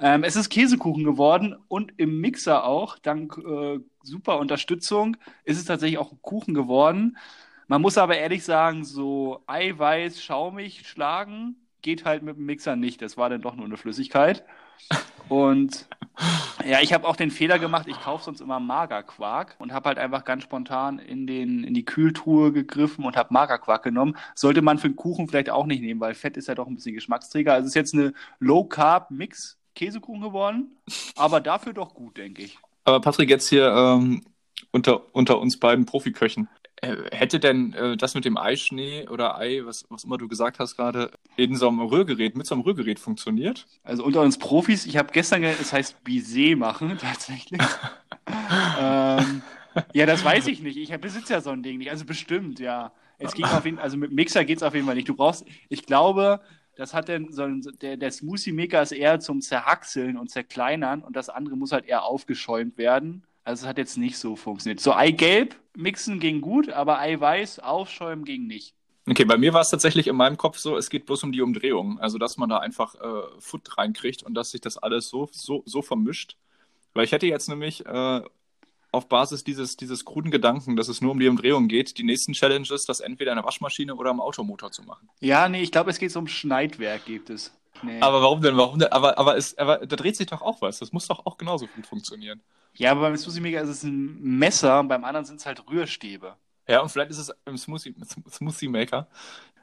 Ähm, 0.00 0.24
es 0.24 0.34
ist 0.34 0.48
Käsekuchen 0.48 1.04
geworden 1.04 1.54
und 1.68 1.92
im 1.98 2.20
Mixer 2.20 2.64
auch, 2.64 2.98
dank 2.98 3.36
äh, 3.38 3.80
super 4.02 4.38
Unterstützung, 4.38 5.18
ist 5.44 5.58
es 5.58 5.66
tatsächlich 5.66 5.98
auch 5.98 6.12
Kuchen 6.22 6.54
geworden. 6.54 7.18
Man 7.68 7.82
muss 7.82 7.98
aber 7.98 8.16
ehrlich 8.16 8.42
sagen, 8.42 8.84
so 8.84 9.42
Eiweiß, 9.46 10.22
schaumig 10.22 10.88
schlagen 10.88 11.56
geht 11.82 12.04
halt 12.04 12.22
mit 12.22 12.36
dem 12.36 12.46
Mixer 12.46 12.76
nicht. 12.76 13.02
Das 13.02 13.16
war 13.16 13.30
dann 13.30 13.42
doch 13.42 13.54
nur 13.54 13.66
eine 13.66 13.76
Flüssigkeit. 13.76 14.44
Und 15.28 15.86
ja, 16.66 16.80
ich 16.80 16.92
habe 16.92 17.06
auch 17.06 17.16
den 17.16 17.30
Fehler 17.30 17.58
gemacht, 17.58 17.86
ich 17.86 18.00
kaufe 18.00 18.24
sonst 18.24 18.40
immer 18.40 18.58
Magerquark 18.58 19.54
und 19.58 19.72
habe 19.72 19.88
halt 19.90 19.98
einfach 19.98 20.24
ganz 20.24 20.42
spontan 20.42 20.98
in, 20.98 21.26
den, 21.26 21.62
in 21.62 21.72
die 21.74 21.84
Kühltruhe 21.84 22.52
gegriffen 22.52 23.04
und 23.04 23.16
habe 23.16 23.32
Magerquark 23.32 23.82
genommen. 23.82 24.16
Sollte 24.34 24.62
man 24.62 24.78
für 24.78 24.88
einen 24.88 24.96
Kuchen 24.96 25.28
vielleicht 25.28 25.50
auch 25.50 25.66
nicht 25.66 25.82
nehmen, 25.82 26.00
weil 26.00 26.14
Fett 26.14 26.36
ist 26.36 26.48
ja 26.48 26.54
doch 26.54 26.66
ein 26.66 26.74
bisschen 26.74 26.94
Geschmacksträger. 26.94 27.52
Also 27.52 27.66
es 27.66 27.70
ist 27.70 27.76
jetzt 27.76 27.94
eine 27.94 28.12
Low-Carb-Mix 28.40 29.59
Käsekuchen 29.80 30.20
geworden, 30.20 30.76
aber 31.16 31.40
dafür 31.40 31.72
doch 31.72 31.94
gut, 31.94 32.18
denke 32.18 32.42
ich. 32.42 32.58
Aber 32.84 33.00
Patrick, 33.00 33.30
jetzt 33.30 33.48
hier 33.48 33.66
ähm, 33.66 34.22
unter, 34.72 35.14
unter 35.14 35.40
uns 35.40 35.58
beiden 35.58 35.86
Profiköchen. 35.86 36.48
Äh, 36.82 36.96
hätte 37.12 37.40
denn 37.40 37.72
äh, 37.72 37.96
das 37.96 38.14
mit 38.14 38.26
dem 38.26 38.36
Eischnee 38.36 39.08
oder 39.08 39.38
Ei, 39.38 39.62
was, 39.64 39.86
was 39.88 40.04
immer 40.04 40.18
du 40.18 40.28
gesagt 40.28 40.58
hast 40.58 40.76
gerade, 40.76 41.10
in 41.36 41.56
so 41.56 41.68
einem 41.68 41.80
Rührgerät, 41.80 42.36
mit 42.36 42.46
so 42.46 42.54
einem 42.54 42.62
Rührgerät 42.62 42.98
funktioniert? 42.98 43.66
Also 43.82 44.04
unter 44.04 44.20
uns 44.20 44.36
Profis, 44.36 44.84
ich 44.84 44.98
habe 44.98 45.12
gestern 45.12 45.40
gelernt, 45.40 45.62
es 45.62 45.72
heißt 45.72 46.04
Bisee 46.04 46.56
machen, 46.56 46.98
tatsächlich. 47.00 47.60
ähm, 48.78 49.40
ja, 49.94 50.04
das 50.04 50.22
weiß 50.22 50.46
ich 50.48 50.60
nicht. 50.60 50.76
Ich 50.76 50.94
besitze 51.00 51.32
ja 51.32 51.40
so 51.40 51.50
ein 51.50 51.62
Ding 51.62 51.78
nicht. 51.78 51.90
Also 51.90 52.04
bestimmt, 52.04 52.60
ja. 52.60 52.92
Es 53.16 53.34
ging 53.34 53.46
auf 53.46 53.64
jeden 53.64 53.78
also 53.78 53.96
mit 53.96 54.12
Mixer 54.12 54.44
geht 54.44 54.58
es 54.58 54.62
auf 54.62 54.74
jeden 54.74 54.86
Fall 54.86 54.94
nicht. 54.94 55.08
Du 55.08 55.14
brauchst, 55.14 55.44
ich 55.68 55.84
glaube, 55.84 56.40
das 56.80 56.94
hat 56.94 57.08
denn 57.08 57.30
so 57.30 57.42
ein, 57.42 57.60
der, 57.82 57.98
der 57.98 58.10
Smoothie 58.10 58.52
Maker 58.52 58.80
ist 58.80 58.92
eher 58.92 59.20
zum 59.20 59.42
Zerhackseln 59.42 60.16
und 60.16 60.30
Zerkleinern 60.30 61.02
und 61.02 61.14
das 61.14 61.28
andere 61.28 61.54
muss 61.54 61.72
halt 61.72 61.84
eher 61.84 62.04
aufgeschäumt 62.04 62.78
werden. 62.78 63.22
Also 63.44 63.64
es 63.64 63.68
hat 63.68 63.76
jetzt 63.76 63.98
nicht 63.98 64.16
so 64.16 64.34
funktioniert. 64.34 64.80
So 64.80 64.94
Eigelb 64.94 65.56
mixen 65.76 66.20
ging 66.20 66.40
gut, 66.40 66.70
aber 66.70 66.98
Eiweiß 66.98 67.58
aufschäumen 67.58 68.24
ging 68.24 68.46
nicht. 68.46 68.74
Okay, 69.06 69.26
bei 69.26 69.36
mir 69.36 69.52
war 69.52 69.60
es 69.60 69.68
tatsächlich 69.68 70.06
in 70.06 70.16
meinem 70.16 70.38
Kopf 70.38 70.56
so, 70.56 70.78
es 70.78 70.88
geht 70.88 71.04
bloß 71.04 71.22
um 71.24 71.32
die 71.32 71.42
Umdrehung. 71.42 71.98
Also, 72.00 72.16
dass 72.16 72.38
man 72.38 72.48
da 72.48 72.58
einfach 72.58 72.94
äh, 72.94 73.40
Foot 73.40 73.76
reinkriegt 73.76 74.22
und 74.22 74.32
dass 74.32 74.50
sich 74.50 74.62
das 74.62 74.78
alles 74.78 75.08
so, 75.08 75.28
so, 75.32 75.62
so 75.66 75.82
vermischt. 75.82 76.38
Weil 76.94 77.04
ich 77.04 77.12
hätte 77.12 77.26
jetzt 77.26 77.48
nämlich 77.48 77.84
äh, 77.84 78.22
auf 78.92 79.08
Basis 79.08 79.44
dieses, 79.44 79.76
dieses 79.76 80.04
kruden 80.04 80.30
Gedanken, 80.30 80.76
dass 80.76 80.88
es 80.88 81.00
nur 81.00 81.12
um 81.12 81.20
die 81.20 81.28
Umdrehung 81.28 81.68
geht, 81.68 81.98
die 81.98 82.02
nächsten 82.02 82.32
Challenges, 82.32 82.84
das 82.84 83.00
entweder 83.00 83.32
in 83.32 83.36
der 83.36 83.44
Waschmaschine 83.44 83.94
oder 83.94 84.10
im 84.10 84.20
Automotor 84.20 84.70
zu 84.70 84.82
machen. 84.82 85.08
Ja, 85.20 85.48
nee, 85.48 85.62
ich 85.62 85.72
glaube, 85.72 85.90
es 85.90 85.98
geht 85.98 86.14
um 86.16 86.26
Schneidwerk, 86.26 87.04
gibt 87.06 87.30
es. 87.30 87.52
Nee. 87.82 88.00
Aber 88.00 88.20
warum 88.20 88.42
denn? 88.42 88.56
Warum 88.56 88.78
denn? 88.78 88.92
Aber, 88.92 89.16
aber, 89.18 89.36
es, 89.36 89.56
aber 89.56 89.86
da 89.86 89.96
dreht 89.96 90.16
sich 90.16 90.26
doch 90.26 90.42
auch 90.42 90.60
was. 90.60 90.80
Das 90.80 90.92
muss 90.92 91.06
doch 91.06 91.24
auch 91.24 91.38
genauso 91.38 91.66
gut 91.66 91.86
funktionieren. 91.86 92.40
Ja, 92.74 92.92
aber 92.92 93.02
beim 93.02 93.16
Smoothie 93.16 93.40
Maker 93.40 93.62
ist 93.62 93.68
es 93.68 93.82
ein 93.84 94.20
Messer, 94.20 94.82
beim 94.84 95.04
anderen 95.04 95.24
sind 95.24 95.40
es 95.40 95.46
halt 95.46 95.68
Rührstäbe. 95.68 96.36
Ja, 96.68 96.80
und 96.82 96.88
vielleicht 96.90 97.10
ist 97.10 97.18
es 97.18 97.32
im 97.46 97.56
Smoothie, 97.56 97.94
Smoothie 98.30 98.68
Maker 98.68 99.08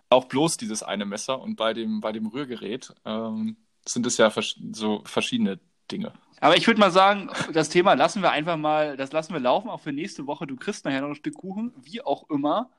auch 0.09 0.25
bloß 0.25 0.57
dieses 0.57 0.83
eine 0.83 1.05
Messer 1.05 1.39
und 1.39 1.55
bei 1.55 1.73
dem, 1.73 2.01
bei 2.01 2.11
dem 2.11 2.27
Rührgerät 2.27 2.93
ähm, 3.05 3.57
sind 3.85 4.05
es 4.05 4.17
ja 4.17 4.29
vers 4.29 4.55
so 4.71 5.01
verschiedene 5.05 5.59
Dinge. 5.87 6.13
Aber 6.39 6.55
ich 6.55 6.67
würde 6.67 6.79
mal 6.79 6.91
sagen, 6.91 7.29
das 7.53 7.69
Thema 7.69 7.93
lassen 7.93 8.21
wir 8.21 8.31
einfach 8.31 8.57
mal, 8.57 8.95
das 8.95 9.11
lassen 9.11 9.33
wir 9.33 9.39
laufen, 9.39 9.69
auch 9.69 9.81
für 9.81 9.91
nächste 9.91 10.27
Woche. 10.27 10.45
Du 10.45 10.55
kriegst 10.55 10.85
nachher 10.85 11.01
noch 11.01 11.09
ein 11.09 11.15
Stück 11.15 11.35
Kuchen, 11.35 11.73
wie 11.81 12.01
auch 12.01 12.29
immer. 12.29 12.69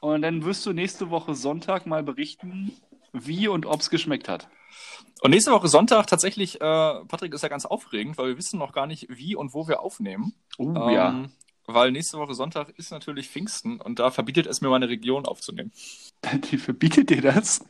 Und 0.00 0.22
dann 0.22 0.44
wirst 0.44 0.64
du 0.66 0.72
nächste 0.72 1.10
Woche 1.10 1.34
Sonntag 1.34 1.86
mal 1.86 2.02
berichten, 2.02 2.72
wie 3.12 3.48
und 3.48 3.66
ob 3.66 3.80
es 3.80 3.90
geschmeckt 3.90 4.28
hat. 4.28 4.48
Und 5.22 5.30
nächste 5.30 5.52
Woche 5.52 5.68
Sonntag 5.68 6.06
tatsächlich, 6.06 6.56
äh, 6.56 7.04
Patrick, 7.06 7.32
ist 7.32 7.42
ja 7.42 7.48
ganz 7.48 7.64
aufregend, 7.64 8.18
weil 8.18 8.28
wir 8.28 8.38
wissen 8.38 8.58
noch 8.58 8.72
gar 8.72 8.86
nicht, 8.86 9.06
wie 9.08 9.36
und 9.36 9.54
wo 9.54 9.68
wir 9.68 9.80
aufnehmen. 9.80 10.34
Oh 10.58 10.74
ähm, 10.74 10.88
ja. 10.90 11.24
Weil 11.66 11.92
nächste 11.92 12.18
Woche 12.18 12.34
Sonntag 12.34 12.70
ist 12.78 12.90
natürlich 12.90 13.28
Pfingsten 13.28 13.80
und 13.80 13.98
da 13.98 14.10
verbietet 14.10 14.46
es 14.46 14.60
mir 14.60 14.68
meine 14.68 14.88
Region 14.88 15.24
aufzunehmen. 15.24 15.72
Die 16.50 16.58
verbietet 16.58 17.10
dir 17.10 17.22
das? 17.22 17.64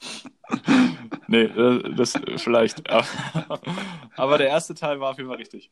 nee, 1.28 1.42
äh, 1.42 1.94
das 1.94 2.14
vielleicht. 2.36 2.82
Aber 4.16 4.38
der 4.38 4.48
erste 4.48 4.74
Teil 4.74 5.00
war 5.00 5.10
auf 5.10 5.18
jeden 5.18 5.28
Fall 5.28 5.38
richtig. 5.38 5.70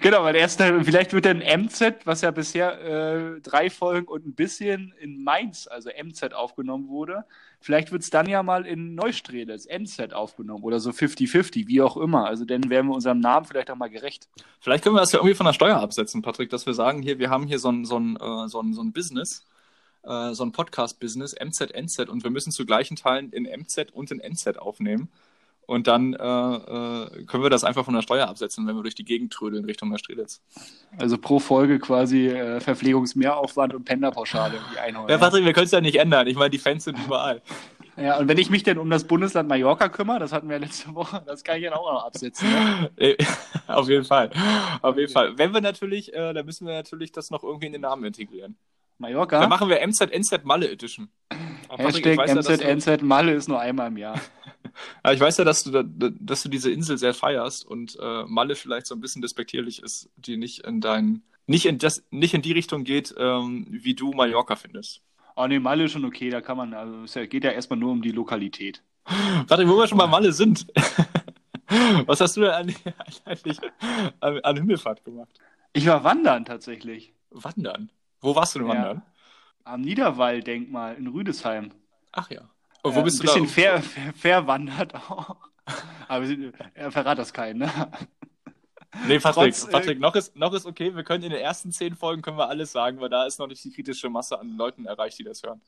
Genau, 0.00 0.22
weil 0.22 0.34
der 0.34 0.42
erste 0.42 0.62
Teil, 0.62 0.84
vielleicht 0.84 1.12
wird 1.12 1.24
dann 1.24 1.38
MZ, 1.38 2.06
was 2.06 2.20
ja 2.20 2.30
bisher 2.30 2.80
äh, 2.80 3.40
drei 3.40 3.70
Folgen 3.70 4.06
und 4.06 4.24
ein 4.24 4.34
bisschen 4.34 4.94
in 5.00 5.24
Mainz, 5.24 5.66
also 5.66 5.90
MZ 5.90 6.32
aufgenommen 6.32 6.88
wurde, 6.88 7.24
vielleicht 7.60 7.90
wird 7.90 8.02
es 8.02 8.10
dann 8.10 8.28
ja 8.28 8.44
mal 8.44 8.66
in 8.66 8.94
Neustrelitz, 8.94 9.50
als 9.50 9.66
NZ 9.66 10.12
aufgenommen 10.12 10.62
oder 10.62 10.78
so 10.78 10.90
50-50, 10.90 11.66
wie 11.66 11.82
auch 11.82 11.96
immer. 11.96 12.26
Also 12.26 12.44
dann 12.44 12.70
wären 12.70 12.86
wir 12.86 12.94
unserem 12.94 13.18
Namen 13.18 13.46
vielleicht 13.46 13.68
auch 13.72 13.76
mal 13.76 13.90
gerecht. 13.90 14.28
Vielleicht 14.60 14.84
können 14.84 14.94
wir 14.94 15.00
das 15.00 15.10
ja 15.10 15.18
irgendwie 15.18 15.34
von 15.34 15.46
der 15.46 15.54
Steuer 15.54 15.78
absetzen, 15.78 16.22
Patrick, 16.22 16.50
dass 16.50 16.64
wir 16.64 16.74
sagen, 16.74 17.02
hier, 17.02 17.18
wir 17.18 17.28
haben 17.28 17.48
hier 17.48 17.58
so 17.58 17.70
ein, 17.70 17.84
so 17.84 17.98
ein, 17.98 18.14
äh, 18.14 18.48
so 18.48 18.60
ein, 18.62 18.74
so 18.74 18.82
ein 18.82 18.92
Business, 18.92 19.44
äh, 20.04 20.32
so 20.32 20.44
ein 20.44 20.52
Podcast-Business, 20.52 21.34
MZ, 21.34 21.72
NZ, 21.74 22.08
und 22.08 22.24
wir 22.24 22.30
müssen 22.30 22.52
zu 22.52 22.66
gleichen 22.66 22.96
Teilen 22.96 23.30
in 23.32 23.44
MZ 23.44 23.92
und 23.92 24.10
in 24.10 24.20
NZ 24.20 24.58
aufnehmen. 24.58 25.10
Und 25.68 25.86
dann 25.86 26.14
äh, 26.14 26.16
äh, 26.16 27.24
können 27.26 27.42
wir 27.42 27.50
das 27.50 27.62
einfach 27.62 27.84
von 27.84 27.92
der 27.92 28.00
Steuer 28.00 28.26
absetzen, 28.26 28.66
wenn 28.66 28.74
wir 28.74 28.82
durch 28.82 28.94
die 28.94 29.04
Gegend 29.04 29.34
trödeln 29.34 29.66
Richtung 29.66 29.90
Neustrelitz. 29.90 30.40
Also 30.98 31.18
pro 31.18 31.40
Folge 31.40 31.78
quasi 31.78 32.28
äh, 32.28 32.58
Verpflegungsmehraufwand 32.60 33.74
und 33.74 33.84
Penderpauschale 33.84 34.60
die 34.72 34.78
einholen. 34.78 35.10
Ja, 35.10 35.18
Patrick, 35.18 35.44
wir 35.44 35.52
können 35.52 35.66
es 35.66 35.72
ja 35.72 35.82
nicht 35.82 35.96
ändern. 35.96 36.26
Ich 36.26 36.36
meine, 36.36 36.48
die 36.48 36.58
Fans 36.58 36.84
sind 36.84 36.98
überall. 36.98 37.42
Ja, 37.98 38.18
und 38.18 38.28
wenn 38.28 38.38
ich 38.38 38.48
mich 38.48 38.62
denn 38.62 38.78
um 38.78 38.88
das 38.88 39.04
Bundesland 39.04 39.48
Mallorca 39.48 39.90
kümmere, 39.90 40.20
das 40.20 40.32
hatten 40.32 40.48
wir 40.48 40.58
letzte 40.58 40.94
Woche, 40.94 41.22
das 41.26 41.44
kann 41.44 41.58
ich 41.58 41.64
dann 41.64 41.74
auch 41.74 41.92
noch 41.92 42.06
absetzen. 42.06 42.48
Ne? 42.48 43.16
Auf 43.66 43.90
jeden 43.90 44.04
Fall. 44.04 44.30
Auf 44.80 44.96
jeden 44.96 45.12
Fall. 45.12 45.36
Wenn 45.36 45.52
wir 45.52 45.60
natürlich, 45.60 46.14
äh, 46.14 46.32
dann 46.32 46.46
müssen 46.46 46.66
wir 46.66 46.72
natürlich 46.72 47.12
das 47.12 47.30
noch 47.30 47.42
irgendwie 47.42 47.66
in 47.66 47.72
den 47.72 47.82
Namen 47.82 48.04
integrieren. 48.04 48.56
Mallorca? 48.98 49.40
Dann 49.40 49.48
machen 49.48 49.68
wir 49.68 49.86
MZNZ 49.86 50.44
Malle 50.44 50.70
Edition. 50.70 51.08
Hashtag 51.70 52.18
MZNZ 52.28 53.02
Malle 53.02 53.34
ist 53.34 53.48
nur 53.48 53.60
einmal 53.60 53.88
im 53.88 53.96
Jahr. 53.96 54.20
Aber 55.02 55.14
ich 55.14 55.20
weiß 55.20 55.38
ja, 55.38 55.44
dass 55.44 55.64
du, 55.64 55.82
dass 55.82 56.42
du 56.42 56.48
diese 56.48 56.70
Insel 56.70 56.98
sehr 56.98 57.14
feierst 57.14 57.64
und 57.64 57.98
äh, 58.00 58.24
Malle 58.24 58.54
vielleicht 58.54 58.86
so 58.86 58.94
ein 58.94 59.00
bisschen 59.00 59.22
despektierlich 59.22 59.82
ist, 59.82 60.10
die 60.16 60.36
nicht 60.36 60.66
in 60.66 60.80
dein, 60.80 61.22
nicht 61.46 61.66
in 61.66 61.78
das, 61.78 62.04
nicht 62.10 62.34
in 62.34 62.42
die 62.42 62.52
Richtung 62.52 62.84
geht, 62.84 63.14
ähm, 63.18 63.66
wie 63.70 63.94
du 63.94 64.12
Mallorca 64.12 64.56
findest. 64.56 65.02
Oh 65.36 65.46
ne, 65.46 65.60
Malle 65.60 65.84
ist 65.84 65.92
schon 65.92 66.04
okay, 66.04 66.30
da 66.30 66.40
kann 66.40 66.56
man, 66.56 66.74
also 66.74 67.04
es 67.04 67.30
geht 67.30 67.44
ja 67.44 67.50
erstmal 67.50 67.78
nur 67.78 67.92
um 67.92 68.02
die 68.02 68.10
Lokalität. 68.10 68.82
Warte, 69.46 69.68
wo 69.68 69.76
wir 69.76 69.86
schon 69.86 69.98
bei 69.98 70.06
Malle 70.06 70.32
sind. 70.32 70.66
Was 72.06 72.20
hast 72.20 72.36
du 72.36 72.42
denn 72.42 72.50
an, 72.50 72.74
eigentlich 73.24 73.58
an, 74.20 74.40
an 74.40 74.56
Himmelfahrt 74.56 75.04
gemacht? 75.04 75.30
Ich 75.72 75.86
war 75.86 76.02
wandern 76.02 76.44
tatsächlich. 76.44 77.12
Wandern? 77.30 77.90
Wo 78.20 78.34
warst 78.34 78.54
du 78.54 78.60
denn 78.60 78.68
wandern? 78.68 78.96
Ja. 78.96 79.72
Am 79.72 79.80
Niederwall-Denkmal 79.82 80.96
in 80.96 81.06
Rüdesheim. 81.08 81.72
Ach 82.12 82.30
ja. 82.30 82.42
Und 82.82 82.94
wo 82.94 83.00
äh, 83.00 83.02
bist 83.02 83.20
ein 83.20 83.26
du 83.26 83.42
bisschen 83.42 83.64
da? 83.64 83.80
Fair, 83.80 84.12
verwandert 84.14 84.94
auch. 84.94 85.36
Aber 86.08 86.26
er 86.74 86.90
verrat 86.90 87.18
das 87.18 87.32
keinen, 87.32 87.58
ne? 87.58 87.70
Nee, 89.06 89.18
Patrick, 89.18 89.54
Trotz, 89.54 89.68
äh, 89.68 89.70
Patrick 89.70 90.00
noch, 90.00 90.14
ist, 90.14 90.34
noch 90.34 90.52
ist 90.54 90.64
okay. 90.64 90.94
Wir 90.96 91.04
können 91.04 91.22
in 91.22 91.30
den 91.30 91.40
ersten 91.40 91.70
zehn 91.72 91.94
Folgen 91.94 92.22
können 92.22 92.38
wir 92.38 92.48
alles 92.48 92.72
sagen, 92.72 93.00
weil 93.00 93.10
da 93.10 93.26
ist 93.26 93.38
noch 93.38 93.46
nicht 93.46 93.62
die 93.62 93.70
kritische 93.70 94.08
Masse 94.08 94.38
an 94.40 94.56
Leuten 94.56 94.86
erreicht, 94.86 95.18
die 95.18 95.24
das 95.24 95.42
hören. 95.42 95.60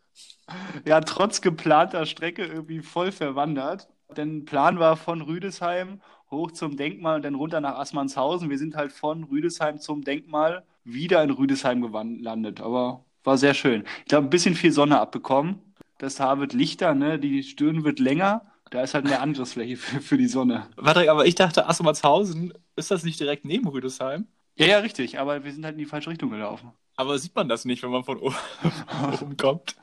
Ja, 0.87 1.01
trotz 1.01 1.43
geplanter 1.43 2.07
Strecke 2.07 2.47
irgendwie 2.47 2.81
voll 2.81 3.13
verwandert. 3.13 3.89
Denn 4.17 4.45
Plan 4.45 4.79
war 4.79 4.97
von 4.97 5.21
Rüdesheim 5.21 6.01
hoch 6.31 6.51
zum 6.51 6.77
Denkmal 6.77 7.17
und 7.17 7.25
dann 7.25 7.35
runter 7.35 7.61
nach 7.61 7.79
Assmannshausen. 7.79 8.49
Wir 8.49 8.59
sind 8.59 8.75
halt 8.75 8.93
von 8.93 9.25
Rüdesheim 9.25 9.79
zum 9.79 10.03
Denkmal 10.03 10.65
wieder 10.85 11.23
in 11.23 11.31
Rüdesheim 11.31 11.81
gelandet. 11.83 12.61
Aber 12.61 13.05
war 13.25 13.39
sehr 13.39 13.55
schön. 13.55 13.85
Ich 14.01 14.07
glaube, 14.07 14.27
ein 14.27 14.31
bisschen 14.31 14.55
viel 14.55 14.73
Sonne 14.73 15.01
abbekommen. 15.01 15.61
Das 15.99 16.21
Haar 16.21 16.41
wird 16.41 16.55
lichter, 16.55 16.95
ne? 16.95 17.19
die 17.19 17.43
Stirn 17.43 17.85
wird 17.85 17.99
länger. 17.99 18.47
Da 18.71 18.83
ist 18.83 18.95
halt 18.95 19.05
mehr 19.05 19.21
Angriffsfläche 19.21 19.77
für, 19.77 20.01
für 20.01 20.17
die 20.17 20.29
Sonne. 20.29 20.69
Warte, 20.77 21.11
aber 21.11 21.27
ich 21.27 21.35
dachte, 21.35 21.69
Assmannshausen, 21.69 22.55
ist 22.77 22.91
das 22.91 23.03
nicht 23.03 23.19
direkt 23.19 23.45
neben 23.45 23.67
Rüdesheim? 23.67 24.29
Ja, 24.55 24.67
ja, 24.67 24.79
richtig. 24.79 25.19
Aber 25.19 25.45
wir 25.45 25.53
sind 25.53 25.65
halt 25.65 25.75
in 25.75 25.81
die 25.81 25.87
falsche 25.87 26.11
Richtung 26.11 26.31
gelaufen. 26.31 26.73
Aber 26.97 27.19
sieht 27.19 27.35
man 27.35 27.49
das 27.49 27.65
nicht, 27.65 27.83
wenn 27.83 27.91
man 27.91 28.05
von 28.05 28.19
oben 28.19 29.37
kommt? 29.37 29.77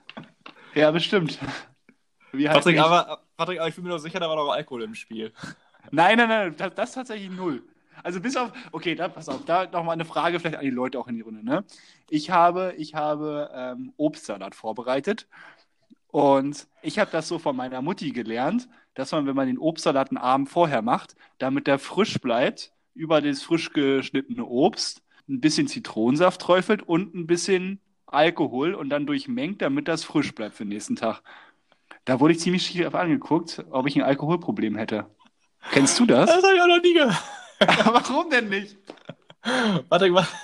Ja, 0.74 0.92
bestimmt. 0.92 1.40
Patrick, 2.32 2.80
aber, 2.80 3.24
Patrick, 3.36 3.60
aber 3.60 3.70
ich 3.70 3.76
bin 3.76 3.84
mir 3.84 3.90
doch 3.90 3.98
sicher, 3.98 4.20
da 4.20 4.30
war 4.30 4.36
doch 4.36 4.52
Alkohol 4.52 4.84
im 4.84 4.96
Spiel. 4.96 5.34
Nein, 5.92 6.18
nein, 6.18 6.30
nein, 6.30 6.56
das, 6.58 6.76
das 6.76 6.92
tatsächlich 6.94 7.32
null. 7.32 7.64
Also 8.04 8.22
bis 8.22 8.38
auf, 8.38 8.52
okay, 8.72 8.96
da 8.96 9.08
pass 9.08 9.30
auf, 9.30 9.46
da 9.46 9.66
nochmal 9.66 9.94
eine 9.94 10.06
Frage 10.06 10.40
vielleicht 10.40 10.58
an 10.58 10.64
die 10.64 10.70
Leute 10.70 11.00
auch 11.00 11.08
in 11.08 11.16
die 11.16 11.22
Runde. 11.22 11.44
Ne? 11.44 11.64
Ich 12.10 12.30
habe, 12.30 12.74
ich 12.78 12.96
habe 12.96 13.50
ähm, 13.54 13.94
Obstsalat 13.98 14.56
vorbereitet 14.56 15.28
und 16.08 16.68
ich 16.82 17.00
habe 17.00 17.12
das 17.12 17.28
so 17.28 17.40
von 17.40 17.56
meiner 17.56 17.82
Mutti 17.82 18.12
gelernt, 18.12 18.70
dass 18.94 19.12
man, 19.12 19.28
wenn 19.28 19.36
man 19.36 19.48
den 19.48 19.60
Obstsalat 19.60 20.10
einen 20.10 20.18
Abend 20.18 20.50
vorher 20.50 20.82
macht, 20.82 21.16
damit 21.38 21.68
der 21.68 21.80
frisch 21.80 22.20
bleibt, 22.20 22.72
über 22.94 23.22
das 23.22 23.44
frisch 23.44 23.72
geschnittene 23.74 24.46
Obst 24.46 25.04
ein 25.30 25.42
bisschen 25.42 25.68
Zitronensaft 25.68 26.42
träufelt 26.42 26.82
und 26.82 27.14
ein 27.14 27.28
bisschen 27.28 27.80
Alkohol 28.06 28.74
und 28.74 28.90
dann 28.90 29.06
durchmengt, 29.06 29.62
damit 29.62 29.88
das 29.88 30.04
frisch 30.04 30.34
bleibt 30.34 30.56
für 30.56 30.64
den 30.64 30.70
nächsten 30.70 30.96
Tag. 30.96 31.22
Da 32.06 32.20
wurde 32.20 32.34
ich 32.34 32.40
ziemlich 32.40 32.66
schief 32.66 32.96
angeguckt, 32.96 33.66
ob 33.70 33.86
ich 33.86 33.96
ein 33.98 34.02
Alkoholproblem 34.02 34.78
hätte. 34.78 35.06
Kennst 35.72 36.00
du 36.00 36.06
das? 36.06 36.30
Das 36.30 36.44
habe 36.44 36.56
ich 36.56 36.62
auch 36.62 36.68
noch 36.68 36.82
nie 36.82 36.94
gehört. 36.94 37.22
Warum 37.86 38.30
denn 38.30 38.50
nicht? 38.50 38.78
Warte 39.90 40.10
mal. 40.10 40.28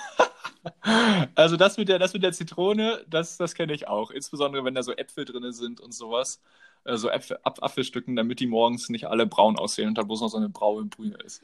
Also 1.36 1.58
das 1.58 1.77
mit 1.77 1.89
der, 1.89 2.00
das 2.00 2.13
mit 2.13 2.24
der 2.24 2.32
Zitrone, 2.32 3.03
das, 3.10 3.36
das 3.36 3.53
kenne 3.53 3.74
ich 3.74 3.89
auch. 3.89 4.12
Insbesondere 4.12 4.63
wenn 4.63 4.75
da 4.75 4.82
so 4.82 4.93
Äpfel 4.93 5.25
drin 5.25 5.51
sind 5.51 5.82
und 5.82 5.93
sowas. 5.93 6.41
So 6.86 6.91
also 6.91 7.10
Äpfel, 7.10 7.39
Apfelstücken, 7.43 8.15
damit 8.15 8.39
die 8.39 8.48
morgens 8.48 8.89
nicht 8.89 9.08
alle 9.08 9.25
braun 9.25 9.58
aussehen 9.58 9.89
und 9.89 9.98
da 9.98 10.03
bloß 10.03 10.22
noch 10.22 10.29
so 10.29 10.38
eine 10.38 10.50
braune 10.50 10.86
Brühe 10.86 11.17
ist. 11.25 11.43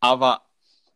Aber 0.00 0.42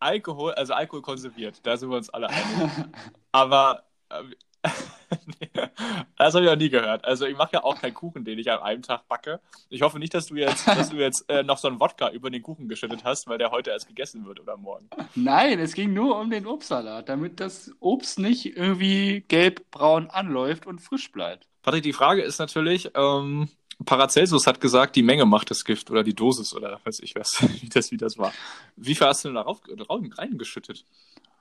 Alkohol, 0.01 0.53
also 0.55 0.75
Alkohol 0.75 1.03
konserviert, 1.03 1.61
da 1.65 1.77
sind 1.77 1.91
wir 1.91 1.97
uns 1.97 2.11
alle 2.11 2.29
einig. 2.29 2.71
Aber 3.33 3.85
äh, 4.09 4.23
das 6.17 6.35
habe 6.35 6.45
ich 6.45 6.51
noch 6.51 6.57
nie 6.57 6.71
gehört. 6.71 7.05
Also 7.05 7.27
ich 7.27 7.37
mache 7.37 7.51
ja 7.55 7.65
auch 7.65 7.81
keinen 7.81 7.95
Kuchen, 7.95 8.25
den 8.25 8.39
ich 8.39 8.51
an 8.51 8.61
einem 8.61 8.83
Tag 8.83 9.09
backe. 9.09 9.41
Ich 9.69 9.83
hoffe 9.83 9.99
nicht, 9.99 10.15
dass 10.15 10.27
du 10.27 10.37
jetzt, 10.37 10.67
dass 10.67 10.91
du 10.91 10.97
jetzt 10.97 11.29
äh, 11.29 11.43
noch 11.43 11.59
so 11.59 11.69
einen 11.69 11.81
Wodka 11.81 12.11
über 12.11 12.31
den 12.31 12.43
Kuchen 12.43 12.69
geschüttet 12.69 13.05
hast, 13.05 13.27
weil 13.27 13.39
der 13.39 13.51
heute 13.51 13.71
erst 13.71 13.89
gegessen 13.89 14.25
wird 14.27 14.41
oder 14.41 14.57
morgen. 14.57 14.89
Nein, 15.15 15.59
es 15.59 15.75
ging 15.75 15.93
nur 15.93 16.19
um 16.19 16.31
den 16.31 16.47
Obstsalat, 16.47 17.09
damit 17.09 17.41
das 17.41 17.73
Obst 17.81 18.19
nicht 18.19 18.57
irgendwie 18.57 19.25
gelb-braun 19.29 20.09
anläuft 20.09 20.67
und 20.67 20.81
frisch 20.81 21.11
bleibt. 21.13 21.49
Patrick, 21.63 21.83
die 21.83 21.93
Frage 21.93 22.23
ist 22.23 22.39
natürlich, 22.39 22.91
ähm, 22.95 23.49
Paracelsus 23.85 24.47
hat 24.47 24.61
gesagt, 24.61 24.97
die 24.97 25.03
Menge 25.03 25.27
macht 25.27 25.51
das 25.51 25.65
Gift 25.65 25.91
oder 25.91 26.03
die 26.03 26.15
Dosis 26.15 26.55
oder 26.55 26.81
weiß 26.85 27.01
ich 27.01 27.15
was, 27.15 27.43
wie 27.63 27.69
das, 27.69 27.91
wie 27.91 27.97
das 27.97 28.19
war. 28.19 28.33
Wie 28.77 28.95
viel 28.95 29.07
hast 29.07 29.25
du 29.25 29.29
denn 29.29 29.37
darauf 29.37 29.61
reingeschüttet? 29.69 30.85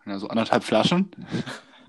Ja, 0.05 0.17
so 0.17 0.27
anderthalb 0.27 0.63
Flaschen. 0.63 1.11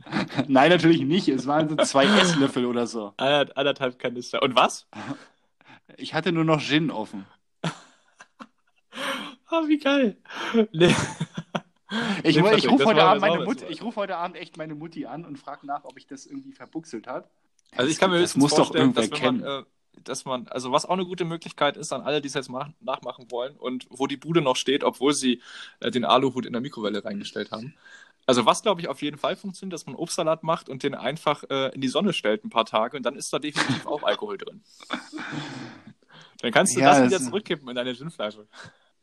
Nein, 0.48 0.70
natürlich 0.70 1.02
nicht. 1.02 1.28
Es 1.28 1.46
waren 1.46 1.68
so 1.68 1.76
zwei 1.76 2.04
Esslöffel 2.20 2.66
oder 2.66 2.86
so. 2.86 3.12
Anderthalb 3.16 3.98
Kanister. 3.98 4.42
Und 4.42 4.56
was? 4.56 4.86
Ich 5.96 6.14
hatte 6.14 6.32
nur 6.32 6.44
noch 6.44 6.60
Gin 6.60 6.90
offen. 6.90 7.26
oh, 9.50 9.62
wie 9.68 9.78
geil. 9.78 10.16
Nee. 10.72 10.94
Ich, 12.22 12.36
nee, 12.36 12.54
ich 12.56 12.70
rufe 12.70 12.86
heute, 12.86 13.82
ruf 13.82 13.96
heute 13.96 14.16
Abend 14.16 14.36
echt 14.36 14.56
meine 14.56 14.74
Mutti 14.74 15.04
an 15.04 15.26
und 15.26 15.38
frage 15.38 15.66
nach, 15.66 15.84
ob 15.84 15.98
ich 15.98 16.06
das 16.06 16.24
irgendwie 16.24 16.52
verbuchselt 16.52 17.06
hat. 17.06 17.28
Also 17.76 17.90
ich 17.90 17.98
kann 17.98 18.10
mir 18.10 18.20
das 18.20 18.34
muss 18.36 18.54
doch 18.54 18.74
irgendwer 18.74 19.08
dass 19.08 19.18
kennen. 19.18 19.40
Man, 19.40 19.62
äh, 19.62 19.64
dass 20.04 20.24
man, 20.24 20.48
also 20.48 20.72
was 20.72 20.86
auch 20.86 20.94
eine 20.94 21.04
gute 21.04 21.24
Möglichkeit 21.24 21.76
ist 21.76 21.92
an 21.92 22.00
alle, 22.00 22.20
die 22.20 22.28
es 22.28 22.34
jetzt 22.34 22.50
nachmachen 22.80 23.30
wollen 23.30 23.56
und 23.56 23.86
wo 23.90 24.06
die 24.06 24.16
Bude 24.16 24.40
noch 24.40 24.56
steht, 24.56 24.84
obwohl 24.84 25.12
sie 25.12 25.42
äh, 25.80 25.90
den 25.90 26.04
Aluhut 26.04 26.46
in 26.46 26.52
der 26.52 26.62
Mikrowelle 26.62 27.04
reingestellt 27.04 27.50
haben, 27.50 27.74
also 28.26 28.46
was, 28.46 28.62
glaube 28.62 28.80
ich, 28.80 28.88
auf 28.88 29.02
jeden 29.02 29.18
Fall 29.18 29.36
funktioniert, 29.36 29.74
dass 29.74 29.86
man 29.86 29.94
Obstsalat 29.94 30.42
macht 30.42 30.68
und 30.68 30.82
den 30.82 30.94
einfach 30.94 31.44
äh, 31.50 31.74
in 31.74 31.80
die 31.80 31.88
Sonne 31.88 32.12
stellt 32.12 32.44
ein 32.44 32.50
paar 32.50 32.64
Tage 32.64 32.96
und 32.96 33.02
dann 33.04 33.16
ist 33.16 33.32
da 33.32 33.38
definitiv 33.38 33.86
auch 33.86 34.02
Alkohol 34.02 34.38
drin. 34.38 34.62
Dann 36.40 36.50
kannst 36.50 36.76
du 36.76 36.80
ja, 36.80 36.98
das 36.98 37.08
wieder 37.08 37.20
zurückkippen 37.20 37.68
in 37.68 37.74
deine 37.74 37.94
Ginflasche. 37.94 38.46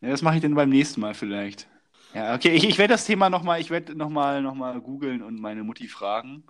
Ja, 0.02 0.10
das 0.10 0.22
mache 0.22 0.36
ich 0.36 0.42
dann 0.42 0.56
beim 0.56 0.70
nächsten 0.70 1.02
Mal 1.02 1.14
vielleicht. 1.14 1.68
Ja, 2.14 2.36
okay, 2.36 2.50
ich, 2.50 2.68
ich 2.68 2.78
werde 2.78 2.94
das 2.94 3.06
Thema 3.06 3.30
nochmal, 3.30 3.62
ich 3.62 3.70
werde 3.70 3.96
nochmal 3.96 4.42
noch 4.42 4.56
mal 4.56 4.80
googeln 4.82 5.22
und 5.22 5.40
meine 5.40 5.64
Mutti 5.64 5.88
fragen. 5.88 6.44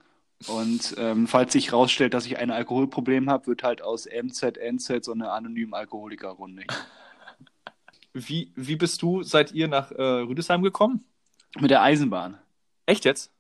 Und 0.47 0.95
ähm, 0.97 1.27
falls 1.27 1.51
sich 1.53 1.71
herausstellt, 1.71 2.13
dass 2.13 2.25
ich 2.25 2.38
ein 2.38 2.49
Alkoholproblem 2.49 3.29
habe, 3.29 3.47
wird 3.47 3.63
halt 3.63 3.81
aus 3.81 4.05
MZ, 4.05 4.57
NZ 4.57 5.03
so 5.03 5.11
eine 5.11 5.31
anonyme 5.31 5.75
Alkoholikerrunde. 5.75 6.63
Wie, 8.13 8.51
wie 8.55 8.75
bist 8.75 9.01
du, 9.01 9.21
seid 9.21 9.51
ihr 9.51 9.67
nach 9.67 9.91
äh, 9.91 10.01
Rüdesheim 10.01 10.63
gekommen? 10.63 11.03
Mit 11.59 11.71
der 11.71 11.83
Eisenbahn. 11.83 12.38
Echt 12.89 13.05
jetzt? 13.05 13.31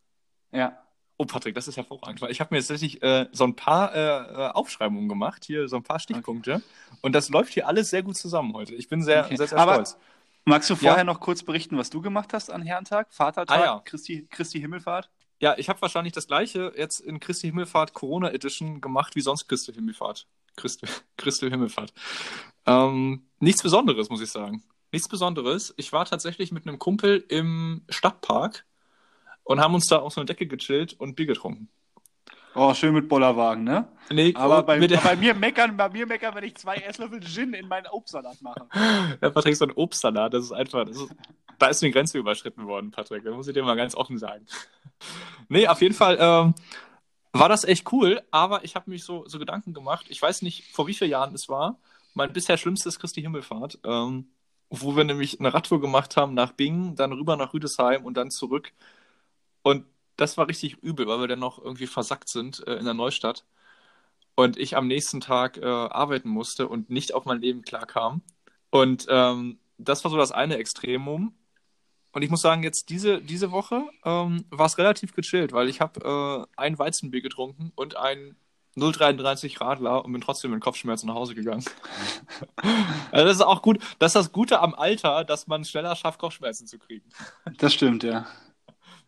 Ja. 0.51 0.77
Oh, 1.17 1.25
Patrick, 1.25 1.55
das 1.55 1.67
ist 1.67 1.75
hervorragend. 1.75 2.21
Weil 2.21 2.29
ich 2.29 2.39
habe 2.39 2.53
mir 2.53 2.59
jetzt 2.59 2.67
tatsächlich 2.67 3.01
äh, 3.01 3.27
so 3.31 3.45
ein 3.45 3.55
paar 3.55 3.95
äh, 3.95 3.99
äh, 3.99 4.51
Aufschreibungen 4.51 5.09
gemacht, 5.09 5.43
hier 5.43 5.67
so 5.67 5.75
ein 5.75 5.81
paar 5.81 5.99
Stichpunkte. 5.99 6.57
Okay. 6.57 6.63
Und 7.01 7.13
das 7.13 7.29
läuft 7.29 7.53
hier 7.53 7.67
alles 7.67 7.89
sehr 7.89 8.03
gut 8.03 8.15
zusammen 8.15 8.53
heute. 8.53 8.75
Ich 8.75 8.89
bin 8.89 9.01
sehr, 9.01 9.25
okay. 9.25 9.37
sehr, 9.37 9.47
sehr 9.47 9.57
Aber 9.57 9.73
stolz. 9.73 9.97
Magst 10.45 10.69
du 10.69 10.75
vorher 10.75 10.99
ja? 10.99 11.03
noch 11.03 11.19
kurz 11.19 11.41
berichten, 11.41 11.77
was 11.79 11.89
du 11.89 11.99
gemacht 11.99 12.31
hast 12.31 12.51
an 12.51 12.61
Herrentag, 12.61 13.11
Vatertag, 13.11 13.59
ah, 13.59 13.63
ja. 13.63 13.81
Christi, 13.83 14.27
Christi 14.29 14.59
Himmelfahrt? 14.59 15.09
Ja, 15.41 15.57
ich 15.57 15.67
habe 15.67 15.81
wahrscheinlich 15.81 16.13
das 16.13 16.27
gleiche 16.27 16.71
jetzt 16.77 16.99
in 16.99 17.19
Christi 17.19 17.47
Himmelfahrt 17.47 17.93
Corona 17.93 18.31
Edition 18.31 18.81
gemacht 18.81 19.15
wie 19.15 19.21
sonst 19.21 19.47
Christi 19.49 19.73
Himmelfahrt. 19.73 20.27
Christi, 20.57 20.85
Christi 21.17 21.49
Himmelfahrt. 21.49 21.91
Ähm, 22.67 23.25
nichts 23.39 23.63
Besonderes, 23.63 24.09
muss 24.09 24.21
ich 24.21 24.29
sagen. 24.29 24.63
Nichts 24.91 25.07
Besonderes. 25.07 25.73
Ich 25.77 25.91
war 25.91 26.05
tatsächlich 26.05 26.51
mit 26.51 26.67
einem 26.67 26.77
Kumpel 26.77 27.25
im 27.29 27.81
Stadtpark 27.89 28.65
und 29.49 29.59
haben 29.59 29.73
uns 29.73 29.87
da 29.87 29.97
auf 29.97 30.13
so 30.13 30.21
eine 30.21 30.25
Decke 30.27 30.45
gechillt 30.45 30.93
und 30.99 31.15
Bier 31.15 31.25
getrunken. 31.25 31.69
Oh, 32.53 32.71
schön 32.75 32.93
mit 32.93 33.09
Bollerwagen, 33.09 33.63
ne? 33.63 33.87
Nee, 34.11 34.31
aber 34.35 34.61
bei, 34.61 34.79
bei, 34.79 35.15
mir 35.15 35.33
meckern, 35.33 35.75
bei 35.75 35.89
mir 35.89 36.05
meckern, 36.05 36.35
wenn 36.35 36.43
ich 36.43 36.55
zwei 36.55 36.75
Esslöffel 36.75 37.19
Gin 37.21 37.53
in 37.53 37.67
meinen 37.67 37.87
Obstsalat 37.87 38.39
mache. 38.43 38.67
Ja, 39.21 39.29
Patrick, 39.31 39.55
so 39.55 39.65
ein 39.65 39.71
Obstsalat, 39.71 40.35
das 40.35 40.45
ist 40.45 40.51
einfach, 40.51 40.85
das 40.85 40.97
ist, 40.97 41.15
da 41.57 41.67
ist 41.67 41.81
eine 41.81 41.91
Grenze 41.91 42.19
überschritten 42.19 42.67
worden, 42.67 42.91
Patrick. 42.91 43.23
Das 43.23 43.33
muss 43.33 43.47
ich 43.47 43.55
dir 43.55 43.63
mal 43.63 43.75
ganz 43.75 43.95
offen 43.95 44.17
sagen. 44.19 44.45
Nee, 45.51 45.67
auf 45.67 45.81
jeden 45.81 45.95
Fall 45.95 46.17
ähm, 46.19 46.53
war 47.33 47.49
das 47.49 47.63
echt 47.63 47.91
cool, 47.91 48.21
aber 48.29 48.63
ich 48.63 48.75
habe 48.75 48.91
mich 48.91 49.03
so, 49.03 49.27
so 49.27 49.39
Gedanken 49.39 49.73
gemacht. 49.73 50.05
Ich 50.09 50.21
weiß 50.21 50.43
nicht, 50.43 50.65
vor 50.71 50.85
wie 50.85 50.93
vielen 50.93 51.09
Jahren 51.09 51.33
es 51.33 51.49
war. 51.49 51.79
Mein 52.13 52.33
bisher 52.33 52.57
schlimmstes 52.57 52.99
Christi 52.99 53.21
Himmelfahrt, 53.21 53.79
ähm, 53.83 54.27
wo 54.69 54.95
wir 54.95 55.05
nämlich 55.05 55.39
eine 55.39 55.51
Radtour 55.51 55.81
gemacht 55.81 56.17
haben 56.17 56.35
nach 56.35 56.51
Bingen, 56.51 56.95
dann 56.95 57.13
rüber 57.13 57.35
nach 57.35 57.51
Rüdesheim 57.51 58.05
und 58.05 58.15
dann 58.15 58.29
zurück. 58.29 58.73
Und 59.61 59.85
das 60.17 60.37
war 60.37 60.47
richtig 60.47 60.77
übel, 60.77 61.07
weil 61.07 61.19
wir 61.19 61.27
dann 61.27 61.39
noch 61.39 61.59
irgendwie 61.59 61.87
versackt 61.87 62.29
sind 62.29 62.65
äh, 62.67 62.75
in 62.75 62.85
der 62.85 62.93
Neustadt. 62.93 63.45
Und 64.35 64.57
ich 64.57 64.77
am 64.77 64.87
nächsten 64.87 65.21
Tag 65.21 65.57
äh, 65.57 65.65
arbeiten 65.65 66.29
musste 66.29 66.67
und 66.67 66.89
nicht 66.89 67.13
auf 67.13 67.25
mein 67.25 67.41
Leben 67.41 67.61
klarkam. 67.61 68.21
Und 68.69 69.05
ähm, 69.09 69.59
das 69.77 70.03
war 70.03 70.11
so 70.11 70.17
das 70.17 70.31
eine 70.31 70.57
Extremum. 70.57 71.33
Und 72.11 72.21
ich 72.21 72.29
muss 72.29 72.41
sagen, 72.41 72.63
jetzt 72.63 72.89
diese, 72.89 73.21
diese 73.21 73.51
Woche 73.51 73.83
ähm, 74.03 74.45
war 74.49 74.65
es 74.65 74.77
relativ 74.77 75.13
gechillt, 75.13 75.51
weil 75.53 75.69
ich 75.69 75.79
habe 75.81 76.47
äh, 76.57 76.61
ein 76.61 76.79
Weizenbier 76.79 77.21
getrunken 77.21 77.71
und 77.75 77.97
ein 77.97 78.35
0,33 78.77 79.59
Radler 79.61 80.05
und 80.05 80.11
bin 80.11 80.21
trotzdem 80.21 80.51
mit 80.51 80.61
Kopfschmerzen 80.61 81.07
nach 81.07 81.15
Hause 81.15 81.35
gegangen. 81.35 81.65
also 83.11 83.25
das 83.25 83.35
ist 83.35 83.41
auch 83.41 83.61
gut. 83.61 83.79
Das 83.99 84.11
ist 84.11 84.15
das 84.15 84.31
Gute 84.31 84.59
am 84.59 84.73
Alter, 84.73 85.23
dass 85.23 85.47
man 85.47 85.65
schneller 85.65 85.95
schafft, 85.95 86.19
Kopfschmerzen 86.19 86.65
zu 86.67 86.79
kriegen. 86.79 87.07
Das 87.57 87.73
stimmt, 87.73 88.03
ja. 88.03 88.25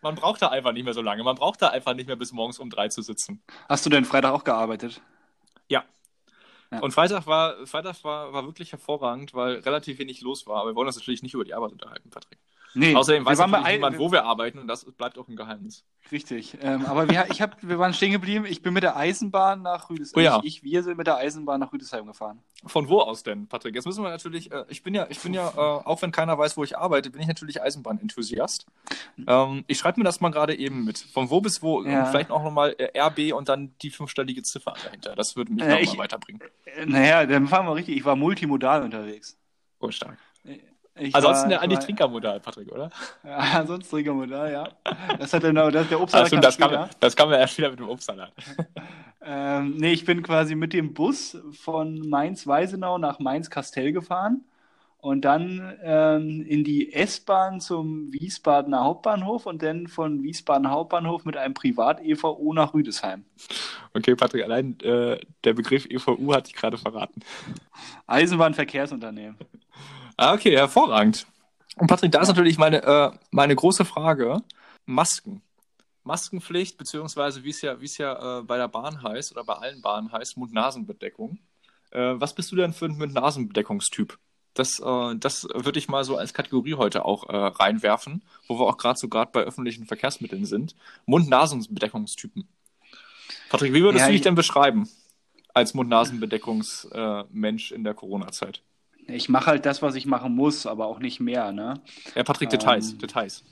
Man 0.02 0.16
braucht 0.16 0.42
da 0.42 0.48
einfach 0.48 0.74
nicht 0.74 0.84
mehr 0.84 0.94
so 0.94 1.02
lange. 1.02 1.24
Man 1.24 1.36
braucht 1.36 1.62
da 1.62 1.70
einfach 1.70 1.94
nicht 1.94 2.08
mehr 2.08 2.16
bis 2.16 2.32
morgens 2.32 2.60
um 2.60 2.70
drei 2.70 2.90
zu 2.90 3.02
sitzen. 3.02 3.44
Hast 3.70 3.86
du 3.86 3.90
denn 3.90 4.06
Freitag 4.06 4.34
auch 4.34 4.44
gearbeitet? 4.44 5.02
Ja. 5.68 5.84
ja. 6.72 6.80
Und 6.80 6.92
Freitag 6.92 7.28
war, 7.28 7.66
Freitag 7.68 8.04
war, 8.04 8.34
war 8.34 8.46
wirklich 8.46 8.72
hervorragend, 8.72 9.34
weil 9.34 9.60
relativ 9.60 10.00
wenig 10.00 10.22
los 10.22 10.48
war. 10.48 10.62
Aber 10.62 10.72
wir 10.72 10.76
wollen 10.76 10.88
uns 10.88 10.98
natürlich 10.98 11.22
nicht 11.22 11.36
über 11.36 11.46
die 11.46 11.54
Arbeit 11.54 11.72
unterhalten, 11.72 12.10
Patrick. 12.10 12.40
Nee, 12.74 12.96
Außerdem 12.96 13.26
weiß 13.26 13.40
natürlich 13.40 13.68
niemand, 13.68 14.00
wo 14.00 14.12
wir 14.12 14.24
arbeiten 14.24 14.60
und 14.60 14.68
das 14.68 14.86
bleibt 14.86 15.18
auch 15.18 15.28
ein 15.28 15.36
Geheimnis. 15.36 15.84
Richtig. 16.12 16.58
Ähm, 16.62 16.86
aber 16.86 17.10
wir, 17.10 17.28
ich 17.32 17.42
hab, 17.42 17.62
wir 17.62 17.80
waren 17.80 17.94
stehen 17.94 18.12
geblieben. 18.12 18.46
Ich 18.46 18.62
bin 18.62 18.74
mit 18.74 18.84
der 18.84 18.96
Eisenbahn 18.96 19.62
nach 19.62 19.90
Rüdesheim. 19.90 20.14
Oh 20.16 20.20
ja. 20.20 20.42
ich, 20.44 20.64
wir 20.64 20.84
sind 20.84 20.98
mit 20.98 21.08
der 21.08 21.18
Eisenbahn 21.18 21.60
nach 21.60 21.72
Rüdesheim 21.72 22.06
gefahren. 22.06 22.40
Von 22.66 22.90
wo 22.90 23.00
aus 23.00 23.24
denn, 23.24 23.48
Patrick? 23.48 23.76
Jetzt 23.76 23.86
müssen 23.86 24.04
wir 24.04 24.10
natürlich, 24.10 24.52
äh, 24.52 24.66
ich 24.70 24.84
bin 24.84 24.94
ja, 24.94 25.08
ich 25.10 25.20
bin 25.20 25.34
ja, 25.34 25.50
äh, 25.50 25.58
auch 25.58 26.02
wenn 26.02 26.12
keiner 26.12 26.38
weiß, 26.38 26.58
wo 26.58 26.64
ich 26.64 26.78
arbeite, 26.78 27.10
bin 27.10 27.22
ich 27.22 27.28
natürlich 27.28 27.62
Eisenbahn-Enthusiast. 27.62 28.66
Ähm, 29.28 29.64
ich 29.68 29.78
schreibe 29.78 30.00
mir 30.00 30.06
das 30.06 30.22
mal 30.22 30.30
gerade 30.30 30.56
eben 30.58 30.86
mit. 30.86 30.98
Von 30.98 31.30
wo 31.30 31.42
bis 31.42 31.62
wo? 31.62 31.84
Ja. 31.84 32.02
Und 32.02 32.08
vielleicht 32.10 32.32
auch 32.32 32.44
nochmal 32.44 32.76
äh, 32.78 33.00
RB 33.00 33.34
und 33.34 33.50
dann 33.50 33.74
die 33.82 33.90
fünfstellige 33.90 34.44
Ziffer 34.44 34.74
dahinter. 34.84 35.16
Das 35.16 35.36
würde 35.36 35.54
mich 35.54 35.64
äh, 35.64 35.82
nochmal 35.82 36.06
weiterbringen. 36.06 36.42
Äh, 36.66 36.86
naja, 36.86 37.26
dann 37.26 37.48
fahren 37.48 37.66
wir 37.66 37.76
richtig. 37.76 37.98
Ich 37.98 38.06
war 38.06 38.16
multimodal 38.16 38.84
unterwegs. 38.84 39.38
Oh, 39.80 39.90
stark. 39.92 40.18
Ich 40.96 41.16
ansonsten 41.16 41.52
war, 41.52 41.62
eigentlich 41.62 41.80
Trinkermodal, 41.80 42.40
Patrick, 42.40 42.72
oder? 42.72 42.90
Ja, 43.24 43.38
ansonsten 43.60 43.90
Trinkermodal, 43.90 44.52
ja. 44.52 44.70
Das 45.18 45.34
hat 45.34 45.44
dann 45.44 45.56
das, 45.56 45.88
der 45.88 46.02
Obstsalat. 46.02 46.34
Also, 46.34 46.42
das, 46.42 46.58
kam, 46.58 46.90
das 47.00 47.16
kam 47.16 47.32
ja 47.32 47.38
erst 47.38 47.58
wieder 47.58 47.70
mit 47.70 47.80
dem 47.80 47.90
Obstsalat. 47.90 48.32
ähm, 49.26 49.78
nee, 49.78 49.94
ich 49.94 50.06
bin 50.06 50.22
quasi 50.22 50.56
mit 50.56 50.74
dem 50.74 50.94
Bus 50.94 51.38
von 51.54 52.08
Mainz-Weisenau 52.10 52.98
nach 52.98 53.20
Mainz-Kastell 53.20 53.94
gefahren 53.94 54.44
und 55.02 55.26
dann 55.26 55.78
ähm, 55.82 56.46
in 56.48 56.64
die 56.64 56.94
S-Bahn 56.94 57.60
zum 57.60 58.14
Wiesbadener 58.14 58.84
Hauptbahnhof 58.84 59.48
und 59.48 59.64
dann 59.64 59.88
von 59.88 60.22
Wiesbaden 60.22 60.70
Hauptbahnhof 60.70 61.26
mit 61.26 61.38
einem 61.38 61.56
Privat-EVU 61.56 62.54
nach 62.54 62.74
Rüdesheim. 62.74 63.26
Okay, 63.94 64.16
Patrick, 64.16 64.44
allein 64.44 64.80
äh, 64.82 65.20
der 65.44 65.54
Begriff 65.54 65.88
EVU 65.88 66.34
hat 66.34 66.48
dich 66.48 66.54
gerade 66.54 66.78
verraten. 66.78 67.22
Eisenbahnverkehrsunternehmen. 68.06 69.38
Ah, 70.22 70.36
okay, 70.36 70.56
hervorragend. 70.56 71.26
Und 71.78 71.88
Patrick, 71.88 72.12
da 72.12 72.22
ist 72.22 72.28
natürlich 72.28 72.60
meine, 72.60 72.84
äh, 72.84 73.12
meine 73.32 73.56
große 73.56 73.86
Frage: 73.86 74.44
Masken. 74.86 75.42
Maskenpflicht, 76.04 76.78
beziehungsweise 76.78 77.44
wie 77.44 77.50
es 77.50 77.64
ja, 77.64 77.82
wie 77.82 77.86
es 77.86 77.98
ja 77.98 78.40
äh, 78.40 78.44
bei 78.44 78.58
der 78.58 78.68
Bahn 78.68 79.02
heißt 79.02 79.32
oder 79.32 79.44
bei 79.44 79.56
allen 79.56 79.82
Bahnen 79.82 80.12
heißt, 80.12 80.38
Mund-Nasen-Bedeckung. 80.38 81.40
Äh, 81.90 82.14
was 82.18 82.36
bist 82.36 82.52
du 82.52 82.56
denn 82.56 82.72
für 82.72 82.86
ein 82.86 83.00
Mund-Nasen-Bedeckungstyp? 83.00 84.20
Das, 84.54 84.80
äh, 84.80 85.16
das 85.16 85.48
würde 85.56 85.80
ich 85.80 85.90
mal 85.90 86.04
so 86.04 86.18
als 86.18 86.36
Kategorie 86.36 86.76
heute 86.76 87.04
auch 87.04 87.28
äh, 87.28 87.36
reinwerfen, 87.36 88.22
wo 88.48 88.60
wir 88.60 88.68
auch 88.68 88.78
gerade 88.78 89.00
so 89.00 89.10
gerade 89.10 89.32
bei 89.32 89.42
öffentlichen 89.42 89.88
Verkehrsmitteln 89.88 90.46
sind. 90.46 90.76
Mund-Nasen-Bedeckungstypen. 91.08 92.48
Patrick, 93.50 93.74
wie 93.74 93.82
würdest 93.82 94.02
ja, 94.02 94.08
du 94.08 94.14
dich 94.14 94.22
denn 94.22 94.36
beschreiben 94.36 94.88
als 95.56 95.74
Mund-Nasen-Bedeckungsmensch 95.74 97.72
in 97.72 97.84
der 97.84 97.96
Corona-Zeit? 97.96 98.62
Ich 99.14 99.30
mache 99.30 99.48
halt 99.48 99.66
das, 99.66 99.82
was 99.82 99.96
ich 99.96 100.06
machen 100.06 100.36
muss, 100.36 100.66
aber 100.66 100.88
auch 100.88 101.00
nicht 101.00 101.20
mehr, 101.20 101.52
ne? 101.52 101.76
Ja, 102.16 102.24
Patrick, 102.24 102.50
Details, 102.50 102.94
ähm, 102.94 103.00
Details. 103.00 103.44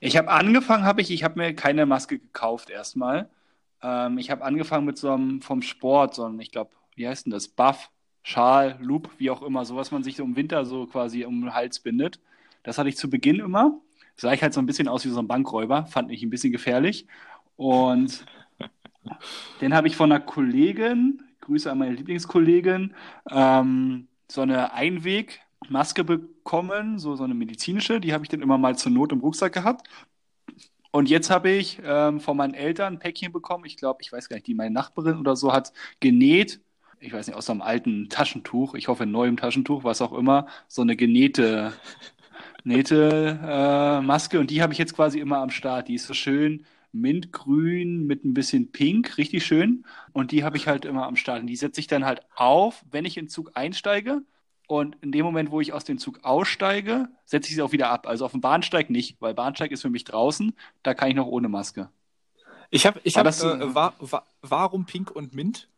Ich 0.00 0.16
habe 0.16 0.30
angefangen, 0.30 0.84
habe 0.84 1.00
ich, 1.00 1.10
ich 1.10 1.24
habe 1.24 1.38
mir 1.38 1.54
keine 1.54 1.86
Maske 1.86 2.18
gekauft 2.18 2.70
erstmal. 2.70 3.28
Ähm, 3.82 4.18
ich 4.18 4.30
habe 4.30 4.44
angefangen 4.44 4.86
mit 4.86 4.98
so 4.98 5.10
einem 5.10 5.42
vom 5.42 5.62
Sport, 5.62 6.14
so 6.14 6.24
einem, 6.24 6.40
ich 6.40 6.50
glaube, 6.50 6.70
wie 6.94 7.08
heißt 7.08 7.26
denn 7.26 7.32
das? 7.32 7.48
Buff, 7.48 7.90
Schal, 8.22 8.76
Loop, 8.80 9.10
wie 9.18 9.30
auch 9.30 9.42
immer, 9.42 9.64
so 9.64 9.76
was 9.76 9.90
man 9.90 10.02
sich 10.02 10.16
so 10.16 10.24
im 10.24 10.36
Winter 10.36 10.64
so 10.64 10.86
quasi 10.86 11.24
um 11.24 11.40
den 11.40 11.54
Hals 11.54 11.80
bindet. 11.80 12.20
Das 12.62 12.78
hatte 12.78 12.88
ich 12.88 12.96
zu 12.96 13.08
Beginn 13.08 13.40
immer. 13.40 13.80
Sah 14.16 14.32
ich 14.32 14.42
halt 14.42 14.52
so 14.52 14.60
ein 14.60 14.66
bisschen 14.66 14.88
aus 14.88 15.04
wie 15.04 15.10
so 15.10 15.20
ein 15.20 15.28
Bankräuber, 15.28 15.86
fand 15.86 16.10
ich 16.10 16.22
ein 16.22 16.30
bisschen 16.30 16.52
gefährlich. 16.52 17.06
Und 17.56 18.26
den 19.60 19.74
habe 19.74 19.88
ich 19.88 19.96
von 19.96 20.12
einer 20.12 20.20
Kollegin, 20.20 21.22
Grüße 21.40 21.70
an 21.70 21.78
meine 21.78 21.94
Lieblingskollegin, 21.94 22.94
ähm, 23.30 24.08
so 24.30 24.42
eine 24.42 24.72
Einwegmaske 24.72 26.04
bekommen, 26.04 26.98
so, 26.98 27.16
so 27.16 27.24
eine 27.24 27.34
medizinische. 27.34 28.00
Die 28.00 28.12
habe 28.12 28.24
ich 28.24 28.28
dann 28.28 28.42
immer 28.42 28.58
mal 28.58 28.76
zur 28.76 28.92
Not 28.92 29.12
im 29.12 29.20
Rucksack 29.20 29.52
gehabt. 29.52 29.88
Und 30.90 31.08
jetzt 31.08 31.30
habe 31.30 31.50
ich 31.50 31.80
ähm, 31.84 32.20
von 32.20 32.36
meinen 32.36 32.54
Eltern 32.54 32.94
ein 32.94 32.98
Päckchen 32.98 33.32
bekommen. 33.32 33.64
Ich 33.66 33.76
glaube, 33.76 34.00
ich 34.02 34.12
weiß 34.12 34.28
gar 34.28 34.36
nicht, 34.36 34.46
die 34.46 34.54
meine 34.54 34.70
Nachbarin 34.72 35.18
oder 35.18 35.36
so 35.36 35.52
hat 35.52 35.72
genäht. 36.00 36.60
Ich 37.00 37.12
weiß 37.12 37.26
nicht, 37.26 37.36
aus 37.36 37.48
einem 37.50 37.62
alten 37.62 38.08
Taschentuch, 38.08 38.74
ich 38.74 38.88
hoffe, 38.88 39.06
neuem 39.06 39.36
Taschentuch, 39.36 39.84
was 39.84 40.02
auch 40.02 40.12
immer, 40.12 40.46
so 40.66 40.82
eine 40.82 40.96
genähte, 40.96 41.72
nähte 42.64 43.38
äh, 43.42 44.00
Maske. 44.02 44.40
Und 44.40 44.50
die 44.50 44.62
habe 44.62 44.72
ich 44.72 44.78
jetzt 44.78 44.94
quasi 44.96 45.20
immer 45.20 45.38
am 45.38 45.50
Start. 45.50 45.88
Die 45.88 45.94
ist 45.94 46.06
so 46.06 46.14
schön 46.14 46.66
mintgrün 46.92 48.06
mit 48.06 48.24
ein 48.24 48.34
bisschen 48.34 48.72
pink, 48.72 49.18
richtig 49.18 49.44
schön. 49.44 49.84
Und 50.12 50.32
die 50.32 50.44
habe 50.44 50.56
ich 50.56 50.66
halt 50.66 50.84
immer 50.84 51.06
am 51.06 51.16
Start. 51.16 51.40
Und 51.40 51.46
die 51.46 51.56
setze 51.56 51.80
ich 51.80 51.86
dann 51.86 52.04
halt 52.04 52.22
auf, 52.34 52.84
wenn 52.90 53.04
ich 53.04 53.16
in 53.16 53.26
den 53.26 53.30
Zug 53.30 53.52
einsteige. 53.54 54.22
Und 54.66 54.96
in 55.00 55.12
dem 55.12 55.24
Moment, 55.24 55.50
wo 55.50 55.60
ich 55.60 55.72
aus 55.72 55.84
dem 55.84 55.98
Zug 55.98 56.24
aussteige, 56.24 57.08
setze 57.24 57.48
ich 57.48 57.54
sie 57.54 57.62
auch 57.62 57.72
wieder 57.72 57.90
ab. 57.90 58.06
Also 58.06 58.24
auf 58.24 58.32
dem 58.32 58.42
Bahnsteig 58.42 58.90
nicht, 58.90 59.16
weil 59.20 59.34
Bahnsteig 59.34 59.70
ist 59.72 59.82
für 59.82 59.90
mich 59.90 60.04
draußen. 60.04 60.54
Da 60.82 60.94
kann 60.94 61.08
ich 61.08 61.16
noch 61.16 61.26
ohne 61.26 61.48
Maske. 61.48 61.88
Ich 62.70 62.86
habe, 62.86 63.00
ich 63.02 63.16
habe, 63.16 63.30
äh, 63.30 63.74
war, 63.74 63.94
war, 63.98 64.26
warum 64.42 64.84
Pink 64.84 65.10
und 65.10 65.34
Mint? 65.34 65.68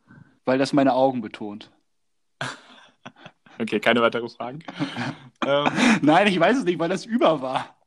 Weil 0.43 0.57
das 0.57 0.73
meine 0.73 0.93
Augen 0.93 1.21
betont. 1.21 1.71
okay, 3.59 3.79
keine 3.79 4.01
weiteren 4.01 4.27
Fragen. 4.27 4.59
ähm, 5.45 5.69
Nein, 6.01 6.27
ich 6.27 6.39
weiß 6.39 6.57
es 6.57 6.63
nicht, 6.65 6.79
weil 6.79 6.89
das 6.89 7.05
über 7.05 7.41
war. 7.41 7.80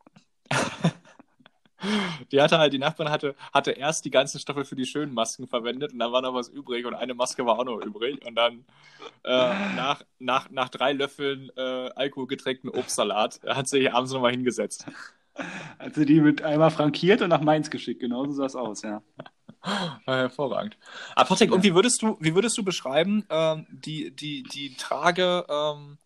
Die 2.33 2.41
hatte 2.41 2.59
halt, 2.59 2.73
die 2.73 2.79
Nachbarin 2.79 3.13
hatte, 3.13 3.35
hatte 3.53 3.73
erst 3.73 4.05
die 4.05 4.11
ganzen 4.11 4.39
Stoffe 4.39 4.65
für 4.65 4.77
die 4.77 4.87
schönen 4.87 5.15
Masken 5.15 5.47
verwendet 5.47 5.93
und 5.93 5.99
dann 5.99 6.13
war 6.13 6.23
noch 6.23 6.35
was 6.35 6.49
übrig 6.49 6.87
und 6.87 6.95
eine 6.95 7.15
Maske 7.15 7.45
war 7.47 7.59
auch 7.59 7.65
noch 7.65 7.81
übrig. 7.85 8.25
Und 8.27 8.35
dann 8.35 8.65
äh, 9.25 9.75
nach, 9.77 10.03
nach, 10.19 10.51
nach 10.51 10.69
drei 10.69 10.93
Löffeln 10.93 11.51
äh, 11.57 11.91
alkoholgetränkten 11.95 12.71
Obstsalat 12.71 13.41
hat 13.47 13.69
sie 13.69 13.79
sich 13.79 13.93
abends 13.93 14.13
nochmal 14.13 14.33
hingesetzt. 14.33 14.87
Also 15.79 16.05
die 16.05 16.21
mit 16.21 16.43
einmal 16.43 16.71
frankiert 16.71 17.21
und 17.21 17.31
nach 17.31 17.41
Mainz 17.41 17.71
geschickt, 17.71 18.01
genau 18.01 18.25
so 18.27 18.33
sah 18.33 18.47
es 18.47 18.55
aus, 18.55 18.83
ja. 18.83 19.03
ja 19.65 20.01
hervorragend. 20.07 20.77
Aber 21.17 21.29
Patrick, 21.29 21.51
ja. 21.51 21.57
und 21.57 21.65
wie 21.65 21.75
würdest 21.75 22.03
du, 22.03 22.17
wie 22.21 22.35
würdest 22.35 22.57
du 22.57 22.63
beschreiben, 22.63 23.27
ähm, 23.31 23.67
die, 23.71 24.15
die, 24.15 24.45
die 24.45 24.77
Trage, 24.77 25.45
ähm, 25.49 25.99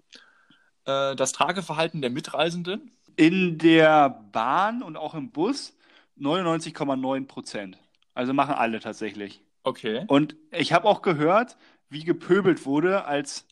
äh, 0.86 1.14
das 1.14 1.32
Trageverhalten 1.32 2.00
der 2.00 2.10
Mitreisenden? 2.10 2.90
In 3.18 3.58
der 3.58 4.10
Bahn 4.30 4.80
und 4.80 4.96
auch 4.96 5.14
im 5.14 5.32
Bus 5.32 5.76
99,9 6.20 7.26
Prozent. 7.26 7.76
Also 8.14 8.32
machen 8.32 8.54
alle 8.54 8.78
tatsächlich. 8.78 9.42
Okay. 9.64 10.04
Und 10.06 10.36
ich 10.52 10.72
habe 10.72 10.86
auch 10.86 11.02
gehört, 11.02 11.56
wie 11.90 12.04
gepöbelt 12.04 12.64
wurde, 12.64 13.06
als 13.06 13.44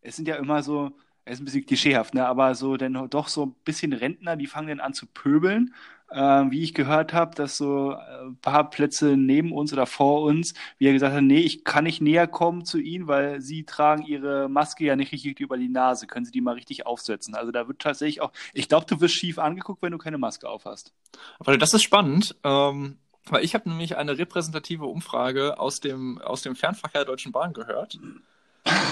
es 0.00 0.16
sind 0.16 0.28
ja 0.28 0.36
immer 0.36 0.62
so, 0.62 0.92
es 1.26 1.34
ist 1.34 1.42
ein 1.42 1.44
bisschen 1.44 1.66
klischeehaft, 1.66 2.14
ne? 2.14 2.26
aber 2.26 2.54
so 2.54 2.78
denn 2.78 2.94
doch 3.10 3.28
so 3.28 3.44
ein 3.44 3.54
bisschen 3.66 3.92
Rentner, 3.92 4.36
die 4.36 4.46
fangen 4.46 4.68
dann 4.68 4.80
an 4.80 4.94
zu 4.94 5.04
pöbeln, 5.04 5.74
äh, 6.12 6.50
wie 6.50 6.62
ich 6.62 6.74
gehört 6.74 7.12
habe, 7.12 7.34
dass 7.34 7.56
so 7.56 7.94
ein 7.94 8.32
äh, 8.32 8.34
paar 8.40 8.70
Plätze 8.70 9.16
neben 9.16 9.52
uns 9.52 9.72
oder 9.72 9.86
vor 9.86 10.22
uns, 10.22 10.54
wie 10.78 10.86
er 10.86 10.92
gesagt 10.92 11.14
hat, 11.14 11.22
nee, 11.22 11.40
ich 11.40 11.64
kann 11.64 11.84
nicht 11.84 12.00
näher 12.00 12.26
kommen 12.26 12.64
zu 12.64 12.78
ihnen, 12.78 13.06
weil 13.06 13.40
sie 13.40 13.64
tragen 13.64 14.04
ihre 14.04 14.48
Maske 14.48 14.84
ja 14.84 14.96
nicht 14.96 15.12
richtig 15.12 15.40
über 15.40 15.56
die 15.56 15.68
Nase. 15.68 16.06
Können 16.06 16.24
sie 16.24 16.32
die 16.32 16.40
mal 16.40 16.54
richtig 16.54 16.86
aufsetzen? 16.86 17.34
Also 17.34 17.52
da 17.52 17.68
wird 17.68 17.80
tatsächlich 17.80 18.20
auch, 18.20 18.32
ich 18.52 18.68
glaube, 18.68 18.86
du 18.86 19.00
wirst 19.00 19.14
schief 19.14 19.38
angeguckt, 19.38 19.82
wenn 19.82 19.92
du 19.92 19.98
keine 19.98 20.18
Maske 20.18 20.48
aufhast. 20.48 20.92
Aber 21.38 21.56
das 21.58 21.74
ist 21.74 21.82
spannend. 21.82 22.36
Ähm, 22.44 22.98
weil 23.26 23.44
ich 23.44 23.54
habe 23.54 23.68
nämlich 23.68 23.96
eine 23.96 24.18
repräsentative 24.18 24.84
Umfrage 24.86 25.58
aus 25.60 25.80
dem, 25.80 26.20
aus 26.20 26.42
dem 26.42 26.56
Fernverkehr 26.56 27.02
der 27.02 27.12
Deutschen 27.12 27.32
Bahn 27.32 27.52
gehört. 27.52 27.98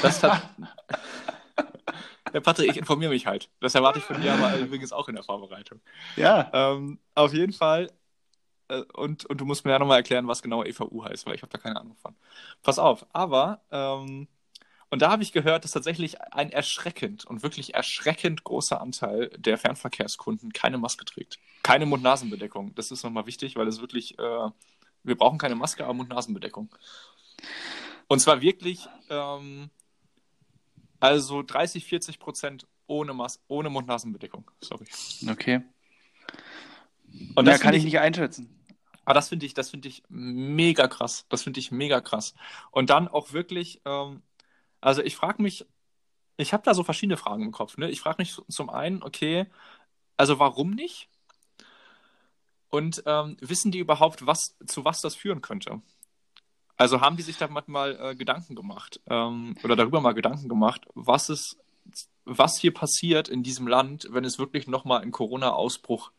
Das 0.02 0.22
hat. 0.22 0.42
ja, 2.32 2.40
Patrick, 2.40 2.70
ich 2.70 2.76
informiere 2.76 3.10
mich 3.10 3.26
halt. 3.26 3.48
Das 3.60 3.74
erwarte 3.74 3.98
ich 3.98 4.04
von 4.04 4.20
dir 4.20 4.32
aber 4.32 4.58
übrigens 4.58 4.92
auch 4.92 5.08
in 5.08 5.14
der 5.14 5.24
Vorbereitung. 5.24 5.80
Ja. 6.16 6.50
Ähm, 6.52 6.98
auf 7.14 7.32
jeden 7.32 7.52
Fall. 7.52 7.90
Äh, 8.68 8.82
und, 8.94 9.26
und 9.26 9.40
du 9.40 9.44
musst 9.44 9.64
mir 9.64 9.72
ja 9.72 9.78
nochmal 9.78 9.98
erklären, 9.98 10.28
was 10.28 10.42
genau 10.42 10.64
EVU 10.64 11.04
heißt, 11.04 11.26
weil 11.26 11.34
ich 11.34 11.42
habe 11.42 11.52
da 11.52 11.58
keine 11.58 11.80
Ahnung 11.80 11.96
von. 11.96 12.14
Pass 12.62 12.78
auf, 12.78 13.06
aber. 13.12 13.62
Ähm, 13.70 14.28
und 14.92 15.02
da 15.02 15.10
habe 15.10 15.22
ich 15.22 15.32
gehört, 15.32 15.62
dass 15.62 15.70
tatsächlich 15.70 16.20
ein 16.20 16.50
erschreckend 16.50 17.24
und 17.24 17.44
wirklich 17.44 17.74
erschreckend 17.74 18.42
großer 18.42 18.80
Anteil 18.80 19.30
der 19.36 19.56
Fernverkehrskunden 19.56 20.52
keine 20.52 20.78
Maske 20.78 21.04
trägt. 21.04 21.38
Keine 21.62 21.86
Mund-Nasen-Bedeckung. 21.86 22.74
Das 22.74 22.90
ist 22.90 23.04
nochmal 23.04 23.26
wichtig, 23.26 23.54
weil 23.54 23.68
es 23.68 23.80
wirklich, 23.80 24.18
äh, 24.18 24.48
wir 25.04 25.16
brauchen 25.16 25.38
keine 25.38 25.54
Maske, 25.54 25.84
aber 25.84 25.94
Mund-Nasen-Bedeckung. 25.94 26.74
Und 28.08 28.18
zwar 28.18 28.40
wirklich, 28.40 28.88
ähm, 29.08 29.70
also 31.00 31.42
30, 31.42 31.84
40 31.84 32.18
Prozent 32.18 32.66
ohne, 32.86 33.14
Mas 33.14 33.42
ohne 33.48 33.70
Mund-Nasen-Bedeckung. 33.70 34.50
Sorry. 34.60 34.86
Okay. 35.28 35.62
Und 37.34 37.46
ja, 37.46 37.58
kann 37.58 37.74
ich 37.74 37.84
nicht 37.84 37.98
einschätzen. 37.98 38.56
Aber 39.04 39.14
das 39.14 39.28
finde 39.28 39.46
ich, 39.46 39.54
das 39.54 39.70
finde 39.70 39.88
ich 39.88 40.02
mega 40.08 40.86
krass. 40.86 41.26
Das 41.28 41.42
finde 41.42 41.58
ich 41.58 41.70
mega 41.70 42.00
krass. 42.00 42.34
Und 42.70 42.90
dann 42.90 43.08
auch 43.08 43.32
wirklich, 43.32 43.80
ähm, 43.84 44.22
also 44.80 45.02
ich 45.02 45.16
frage 45.16 45.42
mich, 45.42 45.66
ich 46.36 46.52
habe 46.52 46.62
da 46.62 46.74
so 46.74 46.84
verschiedene 46.84 47.16
Fragen 47.16 47.42
im 47.42 47.52
Kopf. 47.52 47.76
Ne? 47.76 47.90
Ich 47.90 48.00
frage 48.00 48.16
mich 48.18 48.36
zum 48.48 48.70
einen, 48.70 49.02
okay, 49.02 49.46
also 50.16 50.38
warum 50.38 50.70
nicht? 50.70 51.08
Und 52.68 53.02
ähm, 53.06 53.36
wissen 53.40 53.72
die 53.72 53.78
überhaupt, 53.78 54.26
was, 54.26 54.56
zu 54.66 54.84
was 54.84 55.00
das 55.00 55.16
führen 55.16 55.40
könnte? 55.40 55.82
Also 56.80 57.02
haben 57.02 57.18
die 57.18 57.22
sich 57.22 57.36
da 57.36 57.46
mal 57.66 57.98
äh, 58.00 58.14
Gedanken 58.14 58.54
gemacht 58.54 59.02
ähm, 59.06 59.54
oder 59.62 59.76
darüber 59.76 60.00
mal 60.00 60.14
Gedanken 60.14 60.48
gemacht, 60.48 60.86
was 60.94 61.28
es, 61.28 61.58
was 62.24 62.58
hier 62.58 62.72
passiert 62.72 63.28
in 63.28 63.42
diesem 63.42 63.68
Land, 63.68 64.08
wenn 64.12 64.24
es 64.24 64.38
wirklich 64.38 64.66
nochmal 64.66 65.02
einen 65.02 65.12
Corona-Ausbruch 65.12 66.10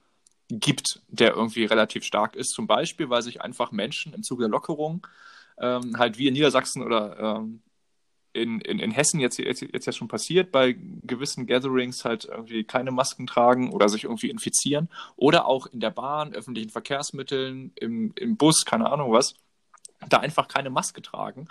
gibt, 0.49 1.01
der 1.07 1.33
irgendwie 1.33 1.65
relativ 1.65 2.03
stark 2.03 2.35
ist. 2.35 2.51
Zum 2.51 2.67
Beispiel, 2.67 3.09
weil 3.09 3.23
sich 3.23 3.41
einfach 3.41 3.71
Menschen 3.71 4.13
im 4.13 4.21
Zuge 4.21 4.43
der 4.43 4.51
Lockerung 4.51 5.07
ähm, 5.57 5.97
halt 5.97 6.19
wie 6.19 6.27
in 6.27 6.35
Niedersachsen 6.35 6.83
oder 6.83 7.17
ähm, 7.39 7.63
in, 8.33 8.61
in, 8.61 8.77
in 8.77 8.91
Hessen 8.91 9.19
jetzt, 9.19 9.39
jetzt, 9.39 9.61
jetzt 9.61 9.87
ja 9.87 9.91
schon 9.91 10.09
passiert, 10.09 10.51
bei 10.51 10.77
gewissen 11.01 11.47
Gatherings 11.47 12.05
halt 12.05 12.25
irgendwie 12.25 12.65
keine 12.65 12.91
Masken 12.91 13.25
tragen 13.25 13.71
oder 13.71 13.89
sich 13.89 14.03
irgendwie 14.03 14.29
infizieren. 14.29 14.89
Oder 15.15 15.47
auch 15.47 15.65
in 15.65 15.79
der 15.79 15.89
Bahn, 15.89 16.35
öffentlichen 16.35 16.69
Verkehrsmitteln, 16.69 17.71
im, 17.77 18.13
im 18.15 18.37
Bus, 18.37 18.63
keine 18.63 18.91
Ahnung 18.91 19.11
was, 19.11 19.33
da 20.09 20.17
einfach 20.17 20.47
keine 20.47 20.69
Maske 20.69 21.01
tragen 21.01 21.47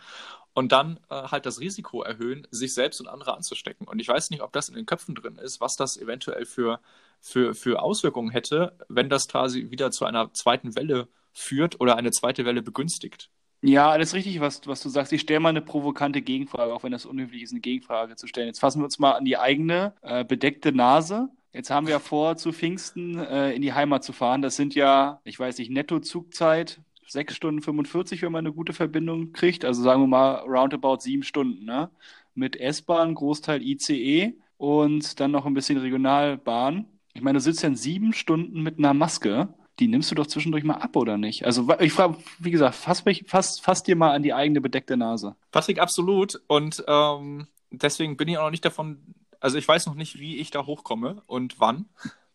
und 0.55 0.73
dann 0.73 0.99
äh, 1.09 1.15
halt 1.15 1.47
das 1.47 1.61
Risiko 1.61 2.03
erhöhen, 2.03 2.47
sich 2.51 2.75
selbst 2.75 3.01
und 3.01 3.09
andere 3.09 3.37
anzustecken. 3.37 3.87
Und 3.87 3.99
ich 4.01 4.09
weiß 4.09 4.31
nicht, 4.31 4.43
ob 4.43 4.53
das 4.53 4.69
in 4.69 4.75
den 4.75 4.87
Köpfen 4.87 5.15
drin 5.15 5.37
ist, 5.37 5.61
was 5.61 5.77
das 5.77 5.97
eventuell 5.97 6.45
für, 6.45 6.81
für, 7.21 7.55
für 7.55 7.83
Auswirkungen 7.83 8.31
hätte, 8.31 8.77
wenn 8.89 9.09
das 9.09 9.29
quasi 9.29 9.71
wieder 9.71 9.91
zu 9.91 10.05
einer 10.05 10.33
zweiten 10.33 10.75
Welle 10.75 11.09
führt 11.33 11.81
oder 11.81 11.97
eine 11.97 12.11
zweite 12.11 12.45
Welle 12.45 12.63
begünstigt. 12.63 13.31
Ja, 13.63 13.91
alles 13.91 14.15
richtig, 14.15 14.41
was, 14.41 14.67
was 14.67 14.83
du 14.83 14.89
sagst. 14.89 15.13
Ich 15.13 15.21
stelle 15.21 15.41
mal 15.41 15.51
eine 15.51 15.61
provokante 15.61 16.23
Gegenfrage, 16.23 16.73
auch 16.73 16.83
wenn 16.83 16.93
das 16.93 17.05
unhöflich 17.05 17.43
ist, 17.43 17.51
eine 17.51 17.61
Gegenfrage 17.61 18.17
zu 18.17 18.27
stellen. 18.27 18.47
Jetzt 18.47 18.61
fassen 18.61 18.81
wir 18.81 18.87
uns 18.87 18.99
mal 18.99 19.13
an 19.13 19.27
die 19.27 19.37
eigene 19.37 19.95
äh, 20.01 20.25
bedeckte 20.25 20.73
Nase. 20.73 21.29
Jetzt 21.53 21.69
haben 21.69 21.87
wir 21.87 21.93
ja 21.93 21.99
vor, 21.99 22.37
zu 22.37 22.53
Pfingsten 22.53 23.19
äh, 23.19 23.53
in 23.53 23.61
die 23.61 23.75
Heimat 23.75 24.03
zu 24.03 24.13
fahren. 24.13 24.41
Das 24.41 24.57
sind 24.57 24.75
ja, 24.75 25.21
ich 25.25 25.39
weiß 25.39 25.59
nicht, 25.59 25.71
Netto-Zugzeit 25.71 26.81
6 27.11 27.35
Stunden 27.35 27.63
45, 27.63 28.23
wenn 28.23 28.33
man 28.33 28.47
eine 28.47 28.55
gute 28.55 28.73
Verbindung 28.73 29.33
kriegt. 29.33 29.65
Also 29.65 29.83
sagen 29.83 30.03
wir 30.03 30.07
mal 30.07 30.37
roundabout 30.47 31.01
sieben 31.01 31.23
Stunden, 31.23 31.65
ne? 31.65 31.91
Mit 32.35 32.57
S-Bahn, 32.57 33.15
Großteil 33.15 33.63
ICE 33.63 34.35
und 34.57 35.19
dann 35.21 35.33
noch 35.33 35.47
ein 35.47 35.55
bisschen 35.55 35.79
Regionalbahn. 35.79 36.87
Ich 37.13 37.23
meine, 37.23 37.39
du 37.39 37.43
sitzt 37.43 37.65
in 37.65 37.75
sieben 37.75 38.13
Stunden 38.13 38.63
mit 38.63 38.79
einer 38.79 38.95
Maske 38.95 39.53
die 39.81 39.89
nimmst 39.89 40.11
du 40.11 40.15
doch 40.15 40.27
zwischendurch 40.27 40.63
mal 40.63 40.75
ab, 40.75 40.95
oder 40.95 41.17
nicht? 41.17 41.45
Also 41.45 41.67
ich 41.81 41.93
frage, 41.93 42.17
wie 42.39 42.51
gesagt, 42.51 42.75
fass, 42.75 43.05
mich, 43.05 43.25
fass, 43.27 43.59
fass 43.59 43.83
dir 43.83 43.97
mal 43.97 44.13
an 44.13 44.23
die 44.23 44.35
eigene 44.35 44.61
bedeckte 44.61 44.97
Nase. 44.97 45.35
Patrick, 45.51 45.81
absolut. 45.81 46.41
Und 46.47 46.85
ähm, 46.87 47.49
deswegen 47.71 48.17
bin 48.17 48.29
ich 48.29 48.39
auch 48.39 48.45
noch 48.45 48.51
nicht 48.51 48.65
davon, 48.65 49.03
also 49.41 49.57
ich 49.57 49.67
weiß 49.67 49.87
noch 49.87 49.95
nicht, 49.95 50.19
wie 50.19 50.37
ich 50.37 50.51
da 50.51 50.67
hochkomme 50.67 51.23
und 51.27 51.59
wann. 51.59 51.87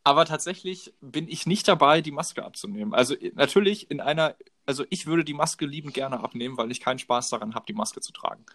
Aber 0.04 0.26
tatsächlich 0.26 0.94
bin 1.02 1.28
ich 1.28 1.46
nicht 1.46 1.68
dabei, 1.68 2.02
die 2.02 2.12
Maske 2.12 2.44
abzunehmen. 2.44 2.94
Also 2.94 3.16
natürlich 3.36 3.90
in 3.92 4.02
einer, 4.02 4.36
also 4.66 4.86
ich 4.90 5.06
würde 5.06 5.24
die 5.24 5.34
Maske 5.34 5.66
liebend 5.66 5.94
gerne 5.94 6.22
abnehmen, 6.22 6.58
weil 6.58 6.72
ich 6.72 6.82
keinen 6.82 7.00
Spaß 7.00 7.30
daran 7.30 7.56
habe, 7.56 7.66
die 7.68 7.74
Maske 7.74 8.02
zu 8.02 8.12
tragen. 8.12 8.46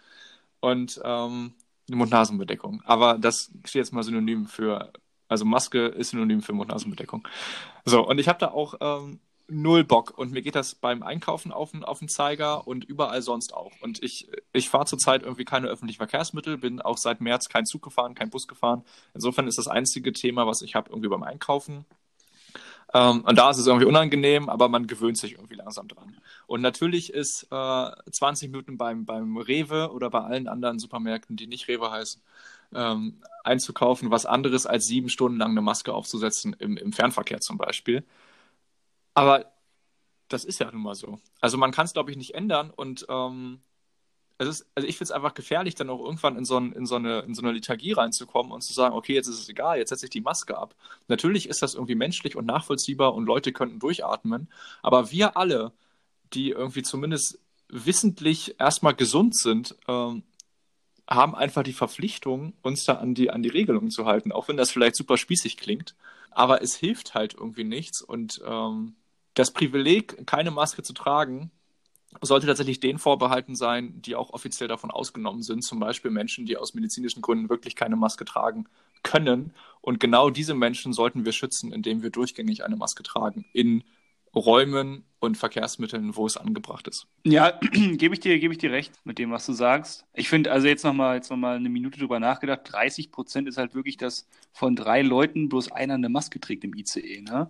Und 0.59 1.01
ähm, 1.03 1.53
Mund-Nasen-Bedeckung. 1.89 2.81
Aber 2.85 3.17
das 3.17 3.51
steht 3.65 3.81
jetzt 3.81 3.93
mal 3.93 4.03
synonym 4.03 4.45
für 4.45 4.91
also 5.31 5.45
Maske 5.45 5.85
ist 5.87 6.09
synonym 6.09 6.41
für 6.41 6.51
Mund-Nasen-Bedeckung. 6.51 7.25
So, 7.85 8.05
und 8.05 8.19
ich 8.19 8.27
habe 8.27 8.39
da 8.39 8.51
auch 8.51 8.75
ähm, 8.81 9.21
null 9.47 9.85
Bock. 9.85 10.17
Und 10.17 10.33
mir 10.33 10.41
geht 10.41 10.55
das 10.55 10.75
beim 10.75 11.03
Einkaufen 11.03 11.53
auf 11.53 11.71
den, 11.71 11.85
auf 11.85 11.99
den 11.99 12.09
Zeiger 12.09 12.67
und 12.67 12.83
überall 12.83 13.21
sonst 13.21 13.53
auch. 13.53 13.71
Und 13.79 14.03
ich, 14.03 14.29
ich 14.51 14.69
fahre 14.69 14.85
zurzeit 14.85 15.23
irgendwie 15.23 15.45
keine 15.45 15.67
öffentlichen 15.67 15.99
Verkehrsmittel, 15.99 16.57
bin 16.57 16.81
auch 16.81 16.97
seit 16.97 17.21
März 17.21 17.47
kein 17.47 17.65
Zug 17.65 17.81
gefahren, 17.81 18.13
kein 18.13 18.29
Bus 18.29 18.45
gefahren. 18.45 18.83
Insofern 19.13 19.47
ist 19.47 19.57
das 19.57 19.69
einzige 19.69 20.11
Thema, 20.11 20.47
was 20.47 20.61
ich 20.63 20.75
habe, 20.75 20.89
irgendwie 20.89 21.09
beim 21.09 21.23
Einkaufen. 21.23 21.85
Ähm, 22.93 23.21
und 23.21 23.37
da 23.37 23.49
ist 23.49 23.57
es 23.57 23.67
irgendwie 23.67 23.85
unangenehm, 23.85 24.49
aber 24.49 24.67
man 24.69 24.87
gewöhnt 24.87 25.17
sich 25.17 25.33
irgendwie 25.33 25.55
langsam 25.55 25.87
dran. 25.87 26.17
Und 26.47 26.61
natürlich 26.61 27.13
ist 27.13 27.47
äh, 27.51 27.91
20 28.11 28.51
Minuten 28.51 28.77
beim, 28.77 29.05
beim 29.05 29.37
Rewe 29.37 29.91
oder 29.91 30.09
bei 30.09 30.21
allen 30.21 30.47
anderen 30.47 30.79
Supermärkten, 30.79 31.37
die 31.37 31.47
nicht 31.47 31.67
Rewe 31.67 31.91
heißen, 31.91 32.21
ähm, 32.73 33.21
einzukaufen, 33.43 34.11
was 34.11 34.25
anderes 34.25 34.65
als 34.65 34.85
sieben 34.85 35.09
Stunden 35.09 35.37
lang 35.37 35.51
eine 35.51 35.61
Maske 35.61 35.93
aufzusetzen, 35.93 36.55
im, 36.59 36.77
im 36.77 36.91
Fernverkehr 36.93 37.39
zum 37.39 37.57
Beispiel. 37.57 38.03
Aber 39.13 39.45
das 40.27 40.45
ist 40.45 40.59
ja 40.59 40.71
nun 40.71 40.83
mal 40.83 40.95
so. 40.95 41.19
Also 41.39 41.57
man 41.57 41.71
kann 41.71 41.85
es, 41.85 41.93
glaube 41.93 42.11
ich, 42.11 42.17
nicht 42.17 42.35
ändern 42.35 42.71
und 42.71 43.05
ähm, 43.09 43.61
es 44.43 44.61
ist, 44.61 44.69
also 44.75 44.87
ich 44.87 44.97
finde 44.97 45.05
es 45.05 45.11
einfach 45.11 45.33
gefährlich, 45.33 45.75
dann 45.75 45.89
auch 45.89 46.03
irgendwann 46.03 46.37
in 46.37 46.45
so, 46.45 46.57
ein, 46.57 46.71
in, 46.73 46.85
so 46.85 46.95
eine, 46.95 47.19
in 47.19 47.33
so 47.33 47.41
eine 47.41 47.51
Lethargie 47.51 47.93
reinzukommen 47.93 48.51
und 48.51 48.61
zu 48.61 48.73
sagen, 48.73 48.95
okay, 48.95 49.13
jetzt 49.13 49.27
ist 49.27 49.39
es 49.39 49.49
egal, 49.49 49.77
jetzt 49.77 49.89
setze 49.89 50.05
ich 50.05 50.09
die 50.09 50.21
Maske 50.21 50.57
ab. 50.57 50.75
Natürlich 51.07 51.47
ist 51.49 51.61
das 51.61 51.75
irgendwie 51.75 51.95
menschlich 51.95 52.35
und 52.35 52.45
nachvollziehbar 52.45 53.13
und 53.13 53.25
Leute 53.25 53.51
könnten 53.51 53.79
durchatmen, 53.79 54.49
aber 54.81 55.11
wir 55.11 55.37
alle, 55.37 55.71
die 56.33 56.51
irgendwie 56.51 56.81
zumindest 56.81 57.39
wissentlich 57.69 58.59
erstmal 58.59 58.93
gesund 58.93 59.35
sind, 59.37 59.75
ähm, 59.87 60.23
haben 61.09 61.35
einfach 61.35 61.63
die 61.63 61.73
Verpflichtung, 61.73 62.53
uns 62.61 62.85
da 62.85 62.93
an 62.95 63.13
die, 63.13 63.31
an 63.31 63.43
die 63.43 63.49
Regelungen 63.49 63.91
zu 63.91 64.05
halten, 64.05 64.31
auch 64.31 64.47
wenn 64.47 64.57
das 64.57 64.71
vielleicht 64.71 64.95
super 64.95 65.17
spießig 65.17 65.57
klingt. 65.57 65.95
Aber 66.29 66.61
es 66.61 66.75
hilft 66.75 67.13
halt 67.13 67.33
irgendwie 67.33 67.65
nichts. 67.65 68.01
Und 68.01 68.41
ähm, 68.45 68.95
das 69.33 69.51
Privileg, 69.51 70.25
keine 70.25 70.51
Maske 70.51 70.83
zu 70.83 70.93
tragen, 70.93 71.51
sollte 72.21 72.47
tatsächlich 72.47 72.79
denen 72.79 72.99
vorbehalten 72.99 73.55
sein, 73.55 74.01
die 74.01 74.15
auch 74.15 74.31
offiziell 74.31 74.67
davon 74.67 74.91
ausgenommen 74.91 75.43
sind. 75.43 75.63
Zum 75.63 75.79
Beispiel 75.79 76.11
Menschen, 76.11 76.45
die 76.45 76.57
aus 76.57 76.73
medizinischen 76.73 77.21
Gründen 77.21 77.49
wirklich 77.49 77.75
keine 77.75 77.95
Maske 77.95 78.25
tragen 78.25 78.67
können. 79.03 79.53
Und 79.81 79.99
genau 79.99 80.29
diese 80.29 80.53
Menschen 80.53 80.93
sollten 80.93 81.25
wir 81.25 81.31
schützen, 81.31 81.71
indem 81.71 82.03
wir 82.03 82.09
durchgängig 82.09 82.63
eine 82.65 82.75
Maske 82.75 83.03
tragen 83.03 83.45
in 83.53 83.83
Räumen 84.35 85.03
und 85.19 85.37
Verkehrsmitteln, 85.37 86.15
wo 86.15 86.25
es 86.25 86.37
angebracht 86.37 86.87
ist. 86.87 87.07
Ja, 87.25 87.59
gebe 87.71 88.13
ich 88.13 88.19
dir, 88.19 88.39
gebe 88.39 88.53
ich 88.53 88.59
dir 88.59 88.71
recht 88.71 88.93
mit 89.03 89.17
dem, 89.17 89.31
was 89.31 89.45
du 89.45 89.53
sagst. 89.53 90.05
Ich 90.13 90.29
finde, 90.29 90.51
also 90.51 90.67
jetzt 90.67 90.83
nochmal, 90.83 91.15
jetzt 91.15 91.31
eine 91.31 91.69
Minute 91.69 91.99
drüber 91.99 92.19
nachgedacht. 92.19 92.61
30 92.63 93.11
Prozent 93.11 93.47
ist 93.47 93.57
halt 93.57 93.75
wirklich, 93.75 93.97
dass 93.97 94.27
von 94.53 94.75
drei 94.75 95.01
Leuten 95.01 95.49
bloß 95.49 95.71
einer 95.71 95.95
eine 95.95 96.09
Maske 96.09 96.39
trägt 96.39 96.63
im 96.63 96.73
ICE, 96.73 97.21
ne? 97.21 97.49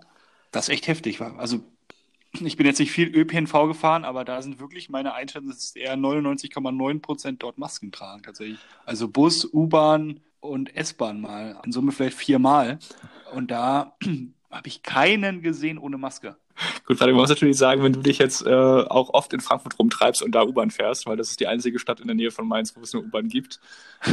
Das 0.52 0.68
ist 0.68 0.74
echt 0.74 0.88
heftig. 0.88 1.22
Also, 1.22 1.64
ich 2.40 2.58
bin 2.58 2.66
jetzt 2.66 2.80
nicht 2.80 2.92
viel 2.92 3.14
ÖPNV 3.16 3.68
gefahren, 3.68 4.06
aber 4.06 4.24
da 4.24 4.42
sind 4.42 4.60
wirklich 4.60 4.90
meine 4.90 5.14
Einschätzungen, 5.14 5.50
dass 5.50 5.76
eher 5.76 5.96
99,9 5.96 7.02
Prozent 7.02 7.44
dort 7.44 7.58
Masken 7.58 7.92
tragen, 7.92 8.24
tatsächlich. 8.24 8.60
Also 8.86 9.08
Bus, 9.08 9.46
U-Bahn 9.46 10.22
und 10.40 10.76
S-Bahn 10.76 11.22
mal. 11.22 11.60
In 11.66 11.72
Summe 11.72 11.92
vielleicht 11.92 12.18
viermal. 12.18 12.80
Und 13.34 13.52
da 13.52 13.96
habe 14.52 14.68
ich 14.68 14.84
keinen 14.84 15.42
gesehen 15.42 15.78
ohne 15.78 15.98
Maske. 15.98 16.38
Gut, 16.86 17.00
Patrick, 17.00 17.16
man 17.16 17.22
muss 17.22 17.30
natürlich 17.30 17.58
sagen, 17.58 17.84
wenn 17.84 17.94
du 17.94 18.02
dich 18.02 18.18
jetzt 18.18 18.46
äh, 18.46 18.52
auch 18.52 19.10
oft 19.14 19.34
in 19.34 19.40
Frankfurt 19.40 19.80
rumtreibst 19.80 20.22
und 20.22 20.34
da 20.34 20.44
U-Bahn 20.44 20.70
fährst, 20.70 21.08
weil 21.08 21.18
das 21.18 21.30
ist 21.30 21.40
die 21.40 21.48
einzige 21.48 21.80
Stadt 21.80 22.00
in 22.00 22.08
der 22.08 22.16
Nähe 22.16 22.32
von 22.32 22.48
Mainz, 22.48 22.76
wo 22.76 22.82
es 22.82 22.94
eine 22.94 23.04
U-Bahn 23.04 23.30
gibt, 23.30 23.60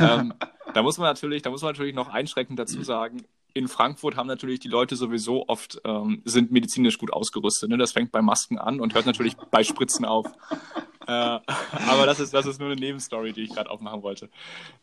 ähm, 0.01 0.33
da 0.75 0.83
muss 0.83 0.99
man 0.99 1.09
natürlich, 1.09 1.43
da 1.43 1.51
muss 1.51 1.63
man 1.63 1.73
natürlich 1.73 1.95
noch 1.95 2.09
einschränkend 2.09 2.59
dazu 2.59 2.83
sagen, 2.83 3.25
in 3.55 3.69
Frankfurt 3.69 4.17
haben 4.17 4.27
natürlich 4.27 4.61
die 4.61 4.69
Leute 4.69 4.97
sowieso 4.97 5.49
oft, 5.49 5.81
ähm, 5.85 6.23
sind 6.25 6.51
medizinisch 6.51 6.99
gut 6.99 7.13
ausgerüstet. 7.13 7.71
Ne? 7.71 7.79
Das 7.79 7.93
fängt 7.93 8.13
bei 8.13 8.23
Masken 8.23 8.59
an 8.59 8.81
und 8.81 8.95
hört 8.95 9.07
natürlich 9.07 9.37
bei 9.51 9.65
Spritzen 9.65 10.05
auf. 10.05 10.27
Äh, 11.07 11.11
aber 11.89 12.07
das 12.07 12.21
ist, 12.21 12.35
das 12.35 12.47
ist 12.47 12.61
nur 12.61 12.71
eine 12.71 12.81
Nebenstory, 12.81 13.33
die 13.33 13.43
ich 13.43 13.51
gerade 13.51 13.71
aufmachen 13.71 14.03
wollte. 14.03 14.29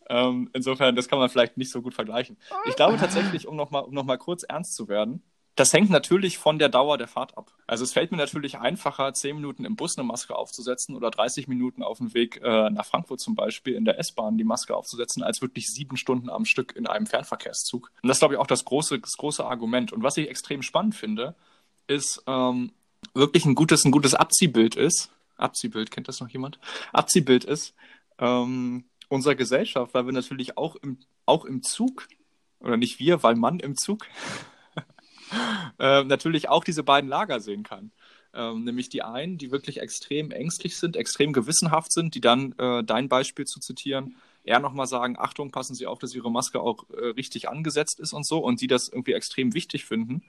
Ähm, 0.09 0.49
insofern, 0.53 0.95
das 0.95 1.07
kann 1.07 1.19
man 1.19 1.29
vielleicht 1.29 1.57
nicht 1.57 1.71
so 1.71 1.81
gut 1.81 1.93
vergleichen. 1.93 2.37
Ich 2.67 2.75
glaube 2.75 2.97
tatsächlich, 2.97 3.47
um 3.47 3.55
nochmal 3.55 3.83
um 3.83 3.93
noch 3.93 4.05
kurz 4.17 4.43
ernst 4.43 4.75
zu 4.75 4.87
werden, 4.87 5.23
das 5.55 5.71
hängt 5.71 5.89
natürlich 5.89 6.37
von 6.37 6.59
der 6.59 6.67
Dauer 6.67 6.97
der 6.97 7.07
Fahrt 7.07 7.37
ab. 7.37 7.51
Also 7.65 7.85
es 7.85 7.93
fällt 7.93 8.11
mir 8.11 8.17
natürlich 8.17 8.57
einfacher, 8.57 9.13
zehn 9.13 9.35
Minuten 9.35 9.63
im 9.63 9.77
Bus 9.77 9.97
eine 9.97 10.05
Maske 10.05 10.35
aufzusetzen 10.35 10.95
oder 10.95 11.09
30 11.11 11.47
Minuten 11.47 11.81
auf 11.81 11.99
dem 11.99 12.13
Weg 12.13 12.41
äh, 12.43 12.69
nach 12.69 12.85
Frankfurt 12.85 13.21
zum 13.21 13.35
Beispiel 13.35 13.73
in 13.75 13.85
der 13.85 13.97
S-Bahn 13.97 14.37
die 14.37 14.43
Maske 14.43 14.75
aufzusetzen, 14.75 15.23
als 15.23 15.41
wirklich 15.41 15.67
sieben 15.67 15.95
Stunden 15.95 16.29
am 16.29 16.43
Stück 16.43 16.75
in 16.75 16.87
einem 16.87 17.05
Fernverkehrszug. 17.05 17.89
Und 18.01 18.07
das 18.07 18.17
ist, 18.17 18.19
glaube 18.19 18.33
ich, 18.33 18.39
auch 18.39 18.47
das 18.47 18.65
große, 18.65 18.99
das 18.99 19.13
große 19.17 19.45
Argument. 19.45 19.93
Und 19.93 20.03
was 20.03 20.17
ich 20.17 20.29
extrem 20.29 20.61
spannend 20.61 20.95
finde, 20.95 21.35
ist 21.87 22.21
ähm, 22.27 22.73
wirklich 23.13 23.45
ein 23.45 23.55
gutes, 23.55 23.85
ein 23.85 23.91
gutes 23.91 24.13
Abziehbild 24.13 24.75
ist. 24.75 25.09
Abziehbild, 25.37 25.89
kennt 25.89 26.09
das 26.09 26.19
noch 26.19 26.29
jemand? 26.29 26.59
Abziehbild 26.91 27.45
ist 27.45 27.73
ähm, 28.19 28.85
unserer 29.07 29.35
Gesellschaft, 29.35 29.93
weil 29.93 30.05
wir 30.05 30.13
natürlich 30.13 30.57
auch 30.57 30.75
im, 30.75 30.99
auch 31.25 31.45
im 31.45 31.63
Zug, 31.63 32.07
oder 32.59 32.75
nicht 32.75 32.99
wir, 32.99 33.23
weil 33.23 33.35
man 33.35 33.59
im 33.59 33.77
Zug 33.77 34.05
äh, 35.79 36.03
natürlich 36.03 36.49
auch 36.49 36.63
diese 36.63 36.83
beiden 36.83 37.09
Lager 37.09 37.39
sehen 37.39 37.63
kann. 37.63 37.91
Ähm, 38.33 38.65
nämlich 38.65 38.89
die 38.89 39.01
einen, 39.01 39.37
die 39.37 39.51
wirklich 39.51 39.79
extrem 39.79 40.31
ängstlich 40.31 40.77
sind, 40.77 40.97
extrem 40.97 41.31
gewissenhaft 41.31 41.93
sind, 41.93 42.15
die 42.15 42.21
dann, 42.21 42.53
äh, 42.57 42.83
dein 42.83 43.07
Beispiel 43.07 43.45
zu 43.45 43.59
zitieren, 43.61 44.17
eher 44.43 44.59
nochmal 44.59 44.87
sagen, 44.87 45.15
Achtung, 45.17 45.51
passen 45.51 45.73
Sie 45.73 45.87
auf, 45.87 45.99
dass 45.99 46.13
Ihre 46.13 46.31
Maske 46.31 46.59
auch 46.59 46.89
äh, 46.89 47.07
richtig 47.07 47.49
angesetzt 47.49 47.99
ist 47.99 48.13
und 48.13 48.27
so 48.27 48.39
und 48.39 48.61
die 48.61 48.67
das 48.67 48.89
irgendwie 48.89 49.13
extrem 49.13 49.53
wichtig 49.53 49.85
finden. 49.85 50.23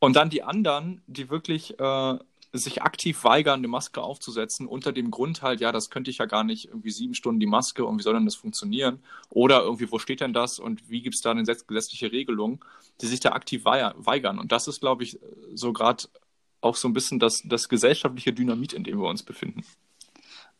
Und 0.00 0.16
dann 0.16 0.30
die 0.30 0.42
anderen, 0.42 1.02
die 1.06 1.30
wirklich 1.30 1.78
äh, 1.78 2.18
sich 2.52 2.82
aktiv 2.82 3.22
weigern, 3.24 3.60
eine 3.60 3.68
Maske 3.68 4.02
aufzusetzen, 4.02 4.66
unter 4.66 4.92
dem 4.92 5.10
Grund 5.10 5.42
halt, 5.42 5.60
ja, 5.60 5.70
das 5.70 5.90
könnte 5.90 6.10
ich 6.10 6.18
ja 6.18 6.26
gar 6.26 6.42
nicht, 6.42 6.66
irgendwie 6.66 6.90
sieben 6.90 7.14
Stunden 7.14 7.40
die 7.40 7.46
Maske 7.46 7.84
und 7.84 7.98
wie 7.98 8.02
soll 8.02 8.14
denn 8.14 8.24
das 8.24 8.34
funktionieren? 8.34 9.00
Oder 9.28 9.62
irgendwie, 9.62 9.90
wo 9.92 9.98
steht 9.98 10.20
denn 10.20 10.32
das 10.32 10.58
und 10.58 10.88
wie 10.88 11.02
gibt 11.02 11.14
es 11.14 11.20
da 11.20 11.30
eine 11.30 11.44
gesetzliche 11.44 12.10
Regelung, 12.10 12.64
die 13.00 13.06
sich 13.06 13.20
da 13.20 13.32
aktiv 13.32 13.64
weigern? 13.64 14.38
Und 14.38 14.50
das 14.52 14.66
ist, 14.66 14.80
glaube 14.80 15.04
ich, 15.04 15.20
so 15.54 15.72
gerade 15.72 16.04
auch 16.60 16.76
so 16.76 16.88
ein 16.88 16.92
bisschen 16.92 17.18
das, 17.18 17.42
das 17.44 17.68
gesellschaftliche 17.68 18.32
Dynamit, 18.32 18.72
in 18.72 18.84
dem 18.84 19.00
wir 19.00 19.08
uns 19.08 19.22
befinden. 19.22 19.64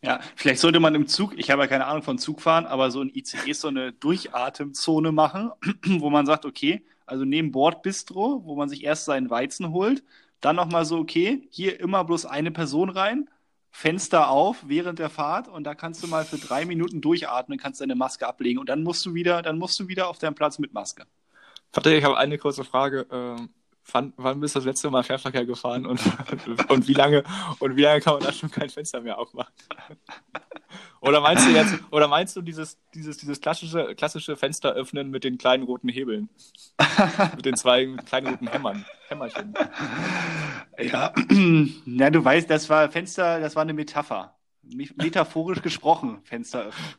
Ja, 0.02 0.20
vielleicht 0.34 0.60
sollte 0.60 0.80
man 0.80 0.94
im 0.94 1.06
Zug, 1.08 1.38
ich 1.38 1.50
habe 1.50 1.62
ja 1.62 1.68
keine 1.68 1.86
Ahnung 1.86 2.02
von 2.02 2.18
Zugfahren, 2.18 2.64
aber 2.64 2.90
so 2.90 3.02
ein 3.02 3.10
ICE 3.12 3.52
so 3.52 3.68
eine 3.68 3.92
Durchatemzone 3.92 5.12
machen, 5.12 5.50
wo 5.84 6.08
man 6.08 6.24
sagt, 6.24 6.46
okay, 6.46 6.82
also 7.04 7.24
neben 7.24 7.50
Bordbistro, 7.50 8.42
wo 8.44 8.56
man 8.56 8.68
sich 8.68 8.84
erst 8.84 9.04
seinen 9.04 9.28
Weizen 9.28 9.72
holt, 9.72 10.02
dann 10.40 10.56
nochmal 10.56 10.84
so, 10.84 10.98
okay, 10.98 11.46
hier 11.50 11.80
immer 11.80 12.04
bloß 12.04 12.26
eine 12.26 12.50
Person 12.50 12.90
rein, 12.90 13.28
Fenster 13.70 14.30
auf 14.30 14.64
während 14.66 14.98
der 14.98 15.10
Fahrt 15.10 15.48
und 15.48 15.64
da 15.64 15.74
kannst 15.74 16.02
du 16.02 16.08
mal 16.08 16.24
für 16.24 16.38
drei 16.38 16.64
Minuten 16.64 17.00
durchatmen, 17.00 17.58
kannst 17.58 17.80
deine 17.80 17.94
Maske 17.94 18.26
ablegen 18.26 18.58
und 18.58 18.68
dann 18.68 18.82
musst 18.82 19.06
du 19.06 19.14
wieder, 19.14 19.42
dann 19.42 19.58
musst 19.58 19.78
du 19.78 19.88
wieder 19.88 20.08
auf 20.08 20.18
deinem 20.18 20.34
Platz 20.34 20.58
mit 20.58 20.72
Maske. 20.72 21.04
Patrick, 21.72 21.98
ich 21.98 22.04
habe 22.04 22.18
eine 22.18 22.36
kurze 22.36 22.64
Frage. 22.64 23.06
Ähm, 23.12 23.50
wann, 23.92 24.12
wann 24.16 24.40
bist 24.40 24.54
du 24.54 24.58
das 24.58 24.66
letzte 24.66 24.90
Mal 24.90 25.02
Fernverkehr 25.02 25.46
gefahren 25.46 25.86
und, 25.86 26.00
und 26.68 26.88
wie 26.88 26.94
lange 26.94 27.22
und 27.58 27.76
wie 27.76 27.82
lange 27.82 28.00
kann 28.00 28.14
man 28.14 28.22
da 28.22 28.32
schon 28.32 28.50
kein 28.50 28.68
Fenster 28.68 29.00
mehr 29.00 29.18
aufmachen? 29.18 29.52
Oder 31.00 31.20
meinst 31.20 31.46
du 31.46 31.50
jetzt, 31.50 31.74
oder 31.90 32.08
meinst 32.08 32.36
du 32.36 32.42
dieses, 32.42 32.78
dieses, 32.94 33.16
dieses 33.16 33.40
klassische, 33.40 33.94
klassische 33.94 34.36
Fenster 34.36 34.72
öffnen 34.72 35.10
mit 35.10 35.24
den 35.24 35.38
kleinen 35.38 35.64
roten 35.64 35.88
Hebeln? 35.88 36.28
mit 37.36 37.46
den 37.46 37.56
zwei 37.56 37.86
kleinen 38.04 38.26
roten 38.26 38.46
Hämmern, 38.48 38.84
Hämmerchen. 39.10 39.54
Ja, 40.78 41.12
na, 41.84 42.08
du 42.08 42.24
weißt, 42.24 42.48
das 42.48 42.70
war 42.70 42.90
Fenster, 42.90 43.38
das 43.40 43.54
war 43.54 43.62
eine 43.62 43.74
Metapher. 43.74 44.38
Metaphorisch 44.62 45.60
gesprochen, 45.60 46.20
Fenster 46.22 46.66
öffnen. 46.66 46.94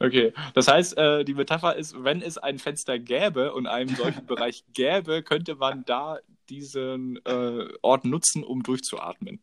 Okay, 0.00 0.32
das 0.54 0.66
heißt, 0.68 0.96
äh, 0.96 1.24
die 1.24 1.34
Metapher 1.34 1.76
ist, 1.76 2.02
wenn 2.02 2.22
es 2.22 2.38
ein 2.38 2.58
Fenster 2.58 2.98
gäbe 2.98 3.52
und 3.52 3.66
einen 3.66 3.94
solchen 3.94 4.26
Bereich 4.26 4.64
gäbe, 4.72 5.22
könnte 5.22 5.54
man 5.54 5.84
da 5.84 6.18
diesen 6.48 7.24
äh, 7.24 7.68
Ort 7.82 8.04
nutzen, 8.04 8.42
um 8.42 8.62
durchzuatmen. 8.62 9.40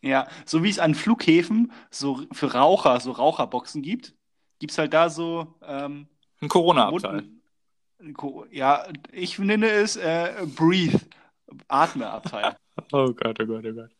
Ja, 0.00 0.26
so 0.44 0.64
wie 0.64 0.70
es 0.70 0.80
an 0.80 0.94
Flughäfen 0.94 1.70
so 1.90 2.22
für 2.32 2.54
Raucher, 2.54 2.98
so 2.98 3.12
Raucherboxen 3.12 3.82
gibt, 3.82 4.14
gibt 4.58 4.72
es 4.72 4.78
halt 4.78 4.92
da 4.92 5.10
so 5.10 5.54
ähm, 5.64 6.08
ein 6.40 6.48
Corona-Abteil. 6.48 7.24
Ja, 8.50 8.86
ich 9.12 9.38
nenne 9.38 9.68
es 9.68 9.96
äh, 9.96 10.44
Breathe, 10.56 10.98
Atmeabteil. 11.68 12.56
oh 12.92 13.12
Gott, 13.12 13.38
oh 13.40 13.46
Gott, 13.46 13.64
oh 13.66 13.72
Gott. 13.72 13.90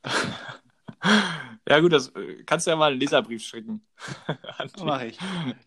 Ja, 1.68 1.78
gut, 1.78 1.92
das 1.92 2.08
äh, 2.08 2.42
kannst 2.44 2.66
du 2.66 2.70
ja 2.70 2.76
mal 2.76 2.90
einen 2.90 3.00
Leserbrief 3.00 3.42
schicken. 3.42 3.82
Mach 4.84 5.02
ich. 5.02 5.16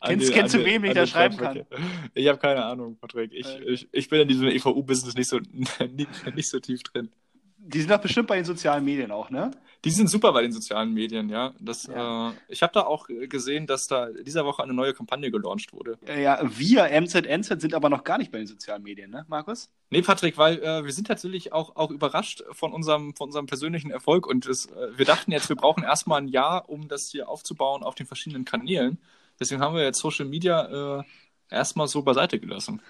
Kennst, 0.02 0.28
den, 0.28 0.34
kennst 0.34 0.56
du 0.56 0.66
wem 0.66 0.84
ich 0.84 0.94
da 0.94 1.08
schreiben 1.08 1.38
kann? 1.38 1.66
Ich 2.14 2.28
habe 2.28 2.38
keine 2.38 2.66
Ahnung, 2.66 2.98
Patrick. 2.98 3.32
Ich, 3.34 3.48
äh. 3.48 3.64
ich, 3.64 3.88
ich 3.92 4.10
bin 4.10 4.22
in 4.22 4.28
diesem 4.28 4.48
EVU-Business 4.48 5.16
nicht 5.16 5.30
so, 5.30 5.40
nicht, 5.96 6.36
nicht 6.36 6.50
so 6.50 6.60
tief 6.60 6.84
drin. 6.84 7.10
Die 7.58 7.80
sind 7.80 7.90
doch 7.90 8.02
bestimmt 8.02 8.28
bei 8.28 8.36
den 8.36 8.46
sozialen 8.46 8.84
Medien 8.84 9.12
auch, 9.12 9.30
ne? 9.30 9.52
Die 9.86 9.92
sind 9.92 10.10
super 10.10 10.34
bei 10.34 10.42
den 10.42 10.52
sozialen 10.52 10.94
Medien, 10.94 11.30
ja. 11.30 11.54
Das, 11.60 11.86
ja. 11.86 12.30
Äh, 12.30 12.34
ich 12.50 12.64
habe 12.64 12.74
da 12.74 12.82
auch 12.82 13.08
gesehen, 13.30 13.68
dass 13.68 13.88
da 13.88 14.10
dieser 14.10 14.44
Woche 14.44 14.64
eine 14.64 14.74
neue 14.74 14.94
Kampagne 14.94 15.30
gelauncht 15.30 15.74
wurde. 15.74 16.00
Ja, 16.08 16.42
wir 16.44 16.90
MZNZ 16.90 17.62
sind 17.62 17.76
aber 17.76 17.90
noch 17.90 18.04
gar 18.04 18.18
nicht 18.18 18.32
bei 18.32 18.40
den 18.40 18.48
sozialen 18.48 18.82
Medien, 18.82 19.12
ne, 19.12 19.26
Markus? 19.28 19.70
Nee, 19.92 20.02
Patrick, 20.02 20.40
weil 20.40 20.58
äh, 20.64 20.84
wir 20.84 20.92
sind 20.92 21.06
tatsächlich 21.06 21.54
auch, 21.54 21.76
auch 21.76 21.92
überrascht 21.92 22.44
von 22.52 22.74
unserem, 22.74 23.14
von 23.16 23.28
unserem 23.28 23.46
persönlichen 23.46 23.92
Erfolg 23.92 24.26
und 24.26 24.48
es, 24.48 24.66
äh, 24.66 24.98
wir 24.98 25.06
dachten 25.06 25.32
jetzt, 25.32 25.50
wir 25.50 25.56
brauchen 25.56 25.84
erstmal 25.84 26.20
ein 26.20 26.28
Jahr, 26.28 26.68
um 26.68 26.88
das 26.88 27.12
hier 27.12 27.30
aufzubauen 27.30 27.84
auf 27.84 27.94
den 27.94 28.08
verschiedenen 28.08 28.44
Kanälen. 28.44 28.98
Deswegen 29.40 29.62
haben 29.62 29.76
wir 29.76 29.84
jetzt 29.84 30.00
Social 30.00 30.26
Media 30.26 31.00
äh, 31.00 31.04
erstmal 31.50 31.88
so 31.88 32.02
beiseite 32.02 32.40
gelassen. 32.40 32.82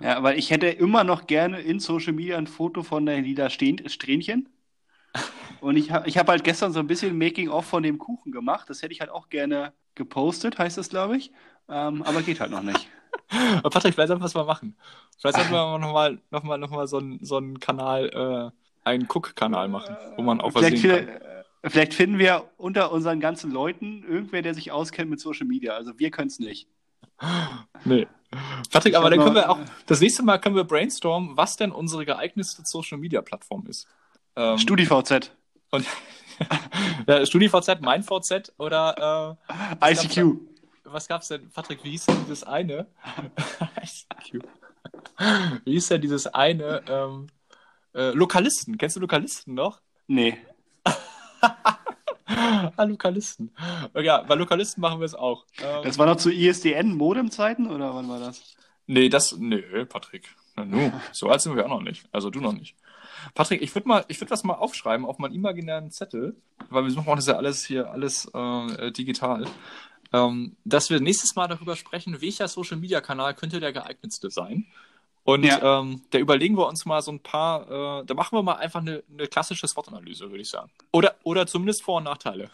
Ja, 0.00 0.22
weil 0.22 0.38
ich 0.38 0.50
hätte 0.50 0.66
immer 0.66 1.04
noch 1.04 1.26
gerne 1.26 1.60
in 1.60 1.80
Social 1.80 2.12
Media 2.12 2.36
ein 2.36 2.48
Foto 2.48 2.82
von 2.82 3.06
der 3.06 3.20
Lida 3.20 3.48
Strähnchen. 3.48 4.48
Und 5.60 5.76
ich 5.76 5.90
habe 5.90 6.08
ich 6.08 6.18
hab 6.18 6.28
halt 6.28 6.44
gestern 6.44 6.72
so 6.72 6.80
ein 6.80 6.86
bisschen 6.86 7.16
Making-of 7.16 7.64
von 7.64 7.82
dem 7.82 7.98
Kuchen 7.98 8.32
gemacht. 8.32 8.68
Das 8.68 8.82
hätte 8.82 8.92
ich 8.92 9.00
halt 9.00 9.10
auch 9.10 9.28
gerne 9.28 9.72
gepostet, 9.94 10.58
heißt 10.58 10.76
das, 10.76 10.88
glaube 10.88 11.16
ich. 11.16 11.32
Ähm, 11.68 12.02
aber 12.02 12.22
geht 12.22 12.40
halt 12.40 12.50
noch 12.50 12.62
nicht. 12.62 12.88
Patrick, 13.62 13.94
vielleicht 13.94 14.08
sollten 14.08 14.22
wir 14.22 14.26
es 14.26 14.34
mal 14.34 14.44
machen. 14.44 14.76
Vielleicht 15.18 15.36
sollten 15.36 15.52
wir 15.52 15.78
nochmal 15.78 16.18
noch 16.30 16.42
mal, 16.42 16.58
noch 16.58 16.70
mal 16.70 16.86
so, 16.86 16.98
einen, 16.98 17.24
so 17.24 17.36
einen 17.36 17.58
Kanal, 17.60 18.52
äh, 18.84 18.88
einen 18.88 19.08
Cook-Kanal 19.08 19.68
machen, 19.68 19.96
wo 20.16 20.22
man 20.22 20.40
auch 20.40 20.54
was 20.54 20.66
sehen 20.66 20.82
kann. 20.82 21.08
Vielleicht 21.70 21.94
finden 21.94 22.18
wir 22.18 22.44
unter 22.58 22.92
unseren 22.92 23.20
ganzen 23.20 23.50
Leuten 23.50 24.04
irgendwer, 24.06 24.42
der 24.42 24.52
sich 24.52 24.70
auskennt 24.70 25.08
mit 25.08 25.20
Social 25.20 25.46
Media. 25.46 25.72
Also 25.72 25.98
wir 25.98 26.10
können 26.10 26.28
es 26.28 26.38
nicht. 26.38 26.68
Nee. 27.84 28.06
Patrick, 28.70 28.96
aber 28.96 29.10
dann 29.10 29.20
können 29.20 29.34
wir 29.34 29.50
auch, 29.50 29.58
das 29.86 30.00
nächste 30.00 30.22
Mal 30.22 30.38
können 30.38 30.56
wir 30.56 30.64
brainstormen, 30.64 31.36
was 31.36 31.56
denn 31.56 31.70
unsere 31.70 32.04
geeignetste 32.04 32.62
Social 32.64 32.98
Media 32.98 33.22
Plattform 33.22 33.66
ist. 33.66 33.86
Ähm, 34.36 34.58
StudiVZ. 34.58 35.32
Und 35.70 35.86
ja, 37.06 37.24
StudiVZ, 37.24 37.80
MeinVZ 37.80 38.52
oder 38.58 39.38
äh, 39.80 39.92
ICQ. 39.92 40.36
Was 40.84 41.08
gab's 41.08 41.28
denn, 41.28 41.50
Patrick, 41.50 41.82
wie 41.84 41.90
hieß 41.90 42.06
denn 42.06 42.16
dieses 42.24 42.44
eine? 42.44 42.86
ICQ. 43.82 44.44
Wie 45.64 45.72
hieß 45.72 45.88
denn 45.88 46.00
dieses 46.00 46.26
eine? 46.26 46.82
Ähm, 46.88 47.28
äh, 47.94 48.10
Lokalisten. 48.10 48.76
Kennst 48.78 48.96
du 48.96 49.00
Lokalisten 49.00 49.54
noch? 49.54 49.80
Nee. 50.06 50.36
ah, 51.46 52.84
Lokalisten. 52.84 53.54
Ja, 53.94 54.22
bei 54.22 54.34
Lokalisten 54.34 54.80
machen 54.80 55.00
wir 55.00 55.06
es 55.06 55.14
auch. 55.14 55.46
Ähm, 55.62 55.82
das 55.84 55.98
war 55.98 56.06
noch 56.06 56.16
zu 56.16 56.30
ISDN-Modem-Zeiten 56.30 57.70
oder 57.70 57.94
wann 57.94 58.08
war 58.08 58.18
das? 58.18 58.56
Nee, 58.86 59.08
das, 59.08 59.36
nee, 59.38 59.62
Patrick. 59.86 60.34
Na, 60.56 60.64
nu, 60.64 60.92
so 61.12 61.28
alt 61.28 61.40
sind 61.40 61.56
wir 61.56 61.64
auch 61.64 61.70
noch 61.70 61.82
nicht. 61.82 62.06
Also 62.12 62.30
du 62.30 62.40
noch 62.40 62.52
nicht. 62.52 62.76
Patrick, 63.34 63.62
ich 63.62 63.74
würde 63.74 63.88
mal, 63.88 64.04
ich 64.08 64.20
würde 64.20 64.30
was 64.30 64.44
mal 64.44 64.54
aufschreiben 64.54 65.06
auf 65.06 65.18
meinen 65.18 65.34
imaginären 65.34 65.90
Zettel, 65.90 66.36
weil 66.70 66.86
wir 66.86 66.94
machen 66.94 67.16
das 67.16 67.26
ja 67.26 67.36
alles 67.36 67.64
hier, 67.64 67.90
alles 67.90 68.30
äh, 68.34 68.92
digital. 68.92 69.46
Ähm, 70.12 70.56
dass 70.64 70.90
wir 70.90 71.00
nächstes 71.00 71.34
Mal 71.34 71.48
darüber 71.48 71.76
sprechen, 71.76 72.20
welcher 72.20 72.46
Social 72.46 72.76
Media 72.76 73.00
Kanal 73.00 73.34
könnte 73.34 73.58
der 73.58 73.72
geeignetste 73.72 74.30
sein. 74.30 74.66
Und 75.24 75.42
ja. 75.44 75.80
ähm, 75.80 76.02
da 76.10 76.18
überlegen 76.18 76.56
wir 76.58 76.68
uns 76.68 76.84
mal 76.84 77.00
so 77.00 77.10
ein 77.10 77.18
paar, 77.18 78.00
äh, 78.00 78.04
da 78.04 78.12
machen 78.12 78.36
wir 78.36 78.42
mal 78.42 78.56
einfach 78.56 78.82
eine, 78.82 79.02
eine 79.10 79.26
klassische 79.26 79.66
SWOT-Analyse, 79.66 80.30
würde 80.30 80.42
ich 80.42 80.50
sagen. 80.50 80.70
Oder, 80.92 81.14
oder 81.22 81.46
zumindest 81.46 81.82
Vor- 81.82 81.96
und 81.96 82.04
Nachteile. 82.04 82.50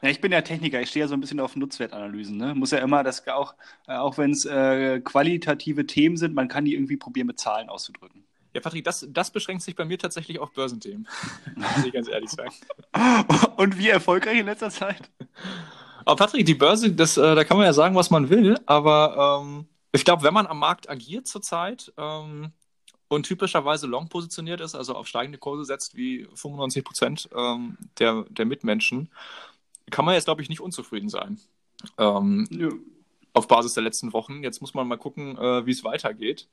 Ja, 0.00 0.08
ich 0.08 0.20
bin 0.20 0.32
ja 0.32 0.40
Techniker, 0.40 0.80
ich 0.80 0.88
stehe 0.88 1.04
ja 1.04 1.08
so 1.08 1.14
ein 1.14 1.20
bisschen 1.20 1.38
auf 1.38 1.54
Nutzwertanalysen. 1.54 2.38
Ne? 2.38 2.54
Muss 2.54 2.70
ja 2.70 2.78
immer, 2.78 3.04
das 3.04 3.28
auch, 3.28 3.54
äh, 3.86 3.94
auch 3.94 4.16
wenn 4.16 4.30
es 4.30 4.46
äh, 4.46 5.00
qualitative 5.00 5.86
Themen 5.86 6.16
sind, 6.16 6.34
man 6.34 6.48
kann 6.48 6.64
die 6.64 6.74
irgendwie 6.74 6.96
probieren 6.96 7.26
mit 7.26 7.38
Zahlen 7.38 7.68
auszudrücken. 7.68 8.24
Ja, 8.58 8.62
Patrick, 8.62 8.82
das, 8.82 9.06
das 9.08 9.30
beschränkt 9.30 9.62
sich 9.62 9.76
bei 9.76 9.84
mir 9.84 10.00
tatsächlich 10.00 10.40
auf 10.40 10.50
Börsenthemen. 10.52 11.06
muss 11.54 11.84
ich 11.86 11.92
ganz 11.92 12.08
ehrlich 12.08 12.28
sagen. 12.28 12.52
Und 13.56 13.78
wie 13.78 13.88
erfolgreich 13.88 14.36
in 14.36 14.46
letzter 14.46 14.70
Zeit? 14.70 15.12
Aber 16.04 16.16
Patrick, 16.16 16.44
die 16.44 16.56
Börse, 16.56 16.90
das, 16.90 17.16
äh, 17.16 17.36
da 17.36 17.44
kann 17.44 17.56
man 17.56 17.66
ja 17.66 17.72
sagen, 17.72 17.94
was 17.94 18.10
man 18.10 18.30
will, 18.30 18.58
aber 18.66 19.40
ähm, 19.44 19.68
ich 19.92 20.04
glaube, 20.04 20.24
wenn 20.24 20.34
man 20.34 20.48
am 20.48 20.58
Markt 20.58 20.90
agiert 20.90 21.28
zurzeit 21.28 21.92
ähm, 21.96 22.50
und 23.06 23.26
typischerweise 23.26 23.86
long 23.86 24.08
positioniert 24.08 24.60
ist, 24.60 24.74
also 24.74 24.96
auf 24.96 25.06
steigende 25.06 25.38
Kurse 25.38 25.64
setzt 25.64 25.94
wie 25.94 26.26
95 26.34 26.84
Prozent 26.84 27.28
ähm, 27.36 27.78
der, 28.00 28.24
der 28.28 28.44
Mitmenschen, 28.44 29.08
kann 29.88 30.04
man 30.04 30.14
jetzt, 30.14 30.24
glaube 30.24 30.42
ich, 30.42 30.48
nicht 30.48 30.60
unzufrieden 30.60 31.10
sein. 31.10 31.38
Ähm, 31.96 32.48
ja. 32.50 32.70
Auf 33.34 33.46
Basis 33.46 33.74
der 33.74 33.84
letzten 33.84 34.12
Wochen. 34.12 34.42
Jetzt 34.42 34.60
muss 34.60 34.74
man 34.74 34.88
mal 34.88 34.98
gucken, 34.98 35.38
äh, 35.38 35.64
wie 35.64 35.70
es 35.70 35.84
weitergeht. 35.84 36.48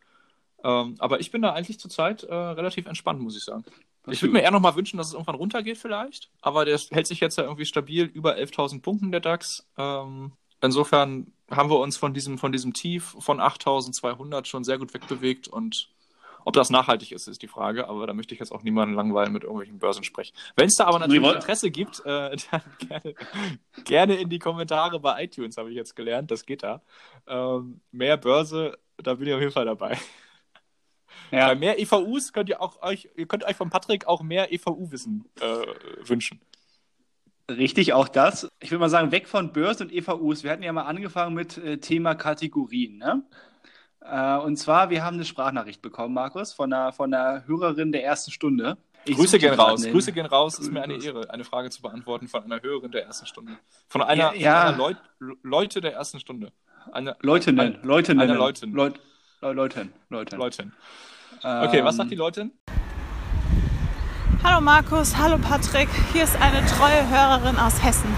Ähm, 0.66 0.96
aber 0.98 1.20
ich 1.20 1.30
bin 1.30 1.44
da 1.44 1.54
eigentlich 1.54 1.80
zurzeit 1.80 2.24
äh, 2.24 2.34
relativ 2.34 2.88
entspannt, 2.88 3.22
muss 3.22 3.38
ich 3.38 3.44
sagen. 3.44 3.64
Das 4.04 4.16
ich 4.16 4.22
würde 4.24 4.34
mir 4.34 4.42
eher 4.42 4.52
noch 4.52 4.60
mal 4.60 4.76
wünschen, 4.76 4.98
dass 4.98 5.08
es 5.08 5.14
irgendwann 5.14 5.36
runtergeht 5.36 5.78
vielleicht. 5.78 6.32
Aber 6.42 6.66
der 6.66 6.80
hält 6.92 7.06
sich 7.06 7.20
jetzt 7.20 7.38
ja 7.38 7.44
irgendwie 7.44 7.66
stabil 7.66 8.06
über 8.06 8.36
11.000 8.36 8.82
Punkten, 8.82 9.12
der 9.12 9.20
DAX. 9.20 9.68
Ähm, 9.78 10.32
insofern 10.62 11.32
haben 11.52 11.70
wir 11.70 11.78
uns 11.78 11.98
von 11.98 12.16
diesem, 12.16 12.40
von 12.40 12.52
diesem 12.52 12.74
Tief 12.74 13.16
von 13.20 13.40
8.200 13.40 14.46
schon 14.46 14.64
sehr 14.64 14.80
gut 14.80 14.92
wegbewegt 14.96 15.48
und 15.48 15.90
ob 16.48 16.54
das 16.54 16.70
nachhaltig 16.70 17.12
ist, 17.12 17.28
ist 17.28 17.42
die 17.42 17.48
Frage, 17.48 17.88
aber 17.88 18.06
da 18.06 18.14
möchte 18.14 18.36
ich 18.36 18.40
jetzt 18.40 18.52
auch 18.52 18.62
niemanden 18.62 18.94
langweilen 18.94 19.34
mit 19.34 19.42
irgendwelchen 19.42 19.80
Börsensprech. 19.80 20.32
Wenn 20.56 20.68
es 20.68 20.76
da 20.76 20.86
aber 20.86 21.00
natürlich 21.00 21.28
Interesse 21.28 21.72
gibt, 21.72 22.06
äh, 22.06 22.36
dann 22.52 22.62
gerne, 22.78 23.16
gerne, 23.84 24.16
in 24.16 24.30
die 24.30 24.38
Kommentare 24.38 25.00
bei 25.00 25.24
iTunes, 25.24 25.58
habe 25.58 25.72
ich 25.72 25.76
jetzt 25.76 25.96
gelernt, 25.96 26.30
das 26.30 26.46
geht 26.46 26.62
da. 26.62 26.84
Ähm, 27.26 27.82
mehr 27.92 28.18
Börse, 28.18 28.78
da 28.98 29.16
bin 29.16 29.28
ich 29.28 29.34
auf 29.34 29.40
jeden 29.40 29.54
Fall 29.54 29.66
dabei. 29.66 29.98
Ja. 31.32 31.48
Bei 31.48 31.56
mehr 31.56 31.80
EVUs 31.80 32.34
könnt 32.34 32.50
ihr 32.50 32.62
auch 32.62 32.82
euch, 32.82 33.10
ihr 33.16 33.28
könnt 33.28 33.44
euch 33.44 33.56
von 33.56 33.70
Patrick 33.70 34.08
auch 34.08 34.22
mehr 34.22 34.54
EVU-Wissen 34.54 35.26
äh, 35.40 36.08
wünschen. 36.08 36.40
Richtig, 37.50 37.94
auch 37.94 38.08
das. 38.08 38.50
Ich 38.60 38.72
würde 38.72 38.80
mal 38.80 38.90
sagen, 38.90 39.12
weg 39.12 39.28
von 39.28 39.54
Börsen 39.54 39.88
und 39.88 39.94
EVUs. 39.94 40.44
Wir 40.44 40.52
hatten 40.52 40.64
ja 40.64 40.74
mal 40.74 40.84
angefangen 40.84 41.36
mit 41.36 41.58
äh, 41.58 41.78
Thema 41.78 42.16
Kategorien. 42.16 42.98
Ne? 42.98 43.24
Äh, 44.02 44.38
und 44.38 44.58
zwar, 44.58 44.90
wir 44.90 45.04
haben 45.04 45.16
eine 45.16 45.26
Sprachnachricht 45.26 45.82
bekommen, 45.82 46.14
Markus, 46.14 46.54
von 46.54 46.74
einer, 46.74 46.92
von 46.92 47.14
einer 47.14 47.46
Hörerin 47.46 47.92
der 47.92 48.04
ersten 48.04 48.32
Stunde. 48.32 48.78
Ich 49.06 49.16
Grüße 49.16 49.38
gehen 49.38 49.54
raus. 49.54 49.82
Den... 49.82 49.92
Grüße 49.92 50.12
gehen 50.12 50.26
raus. 50.26 50.58
Ist 50.58 50.72
mir 50.72 50.82
eine 50.82 50.96
Ehre, 50.96 51.30
eine 51.30 51.44
Frage 51.44 51.70
zu 51.70 51.82
beantworten 51.82 52.28
von 52.28 52.44
einer 52.44 52.62
Hörerin 52.62 52.92
der 52.92 53.06
ersten 53.06 53.28
Stunde. 53.28 53.54
Von 53.88 54.02
einer, 54.02 54.34
ja, 54.34 54.42
ja. 54.42 54.62
einer 54.64 54.78
Leut, 54.78 54.98
Leute 55.44 55.82
der 55.82 55.94
ersten 55.94 56.20
Stunde. 56.20 56.52
Eine, 56.92 57.16
Leutinnen. 57.22 57.60
Eine, 57.60 57.86
Leutinnen. 57.86 58.22
Eine 58.22 58.34
Leutin. 58.34 58.72
Leut, 58.72 59.00
Leutin. 59.42 59.94
Leutin. 60.10 60.40
Leutin. 60.40 60.74
Okay, 61.44 61.84
was 61.84 61.98
sagt 61.98 62.10
die 62.10 62.16
Leutin? 62.16 62.52
Hallo 64.44 64.62
Markus, 64.62 65.18
hallo 65.18 65.38
Patrick. 65.38 65.90
Hier 66.14 66.24
ist 66.24 66.40
eine 66.42 66.66
treue 66.66 67.10
Hörerin 67.10 67.58
aus 67.58 67.84
Hessen. 67.84 68.10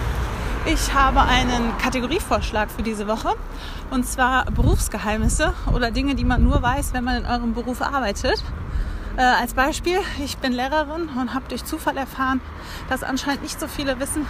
Ich 0.66 0.94
habe 0.94 1.22
einen 1.22 1.78
Kategorievorschlag 1.78 2.70
für 2.70 2.84
diese 2.84 3.08
Woche 3.08 3.36
und 3.90 4.06
zwar 4.06 4.46
Berufsgeheimnisse 4.52 5.54
oder 5.74 5.92
Dinge, 5.92 6.16
die 6.16 6.26
man 6.26 6.44
nur 6.44 6.62
weiß, 6.62 6.94
wenn 6.94 7.04
man 7.04 7.24
in 7.24 7.26
eurem 7.26 7.54
Beruf 7.54 7.82
arbeitet. 7.82 8.44
Äh, 9.18 9.22
als 9.22 9.54
Beispiel, 9.54 10.00
ich 10.24 10.38
bin 10.38 10.54
Lehrerin 10.54 11.10
und 11.10 11.34
habe 11.34 11.46
durch 11.50 11.66
Zufall 11.66 11.98
erfahren, 11.98 12.40
dass 12.90 13.04
anscheinend 13.04 13.42
nicht 13.42 13.60
so 13.60 13.68
viele 13.68 14.00
wissen, 14.00 14.28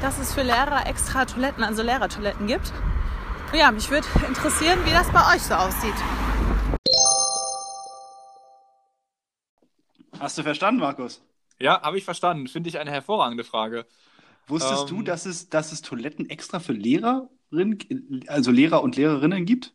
dass 0.00 0.18
es 0.18 0.32
für 0.32 0.42
Lehrer 0.42 0.86
extra 0.86 1.24
Toiletten, 1.24 1.64
also 1.64 1.82
Lehrertoiletten 1.82 2.46
gibt. 2.46 2.72
Ja, 3.54 3.70
mich 3.70 3.90
würde 3.90 4.06
interessieren, 4.28 4.78
wie 4.84 4.90
das 4.90 5.10
bei 5.10 5.34
euch 5.34 5.42
so 5.42 5.54
aussieht. 5.54 5.94
Hast 10.20 10.36
du 10.36 10.42
verstanden, 10.42 10.80
Markus? 10.80 11.22
Ja, 11.58 11.80
habe 11.80 11.96
ich 11.96 12.04
verstanden. 12.04 12.46
Finde 12.46 12.68
ich 12.68 12.78
eine 12.78 12.90
hervorragende 12.90 13.44
Frage. 13.44 13.86
Wusstest 14.48 14.90
ähm, 14.90 14.98
du, 14.98 15.02
dass 15.02 15.24
es, 15.24 15.48
dass 15.48 15.72
es 15.72 15.80
Toiletten 15.80 16.28
extra 16.28 16.60
für 16.60 16.74
Lehrerinnen, 16.74 18.24
also 18.26 18.50
Lehrer 18.50 18.82
und 18.82 18.96
Lehrerinnen 18.96 19.46
gibt? 19.46 19.72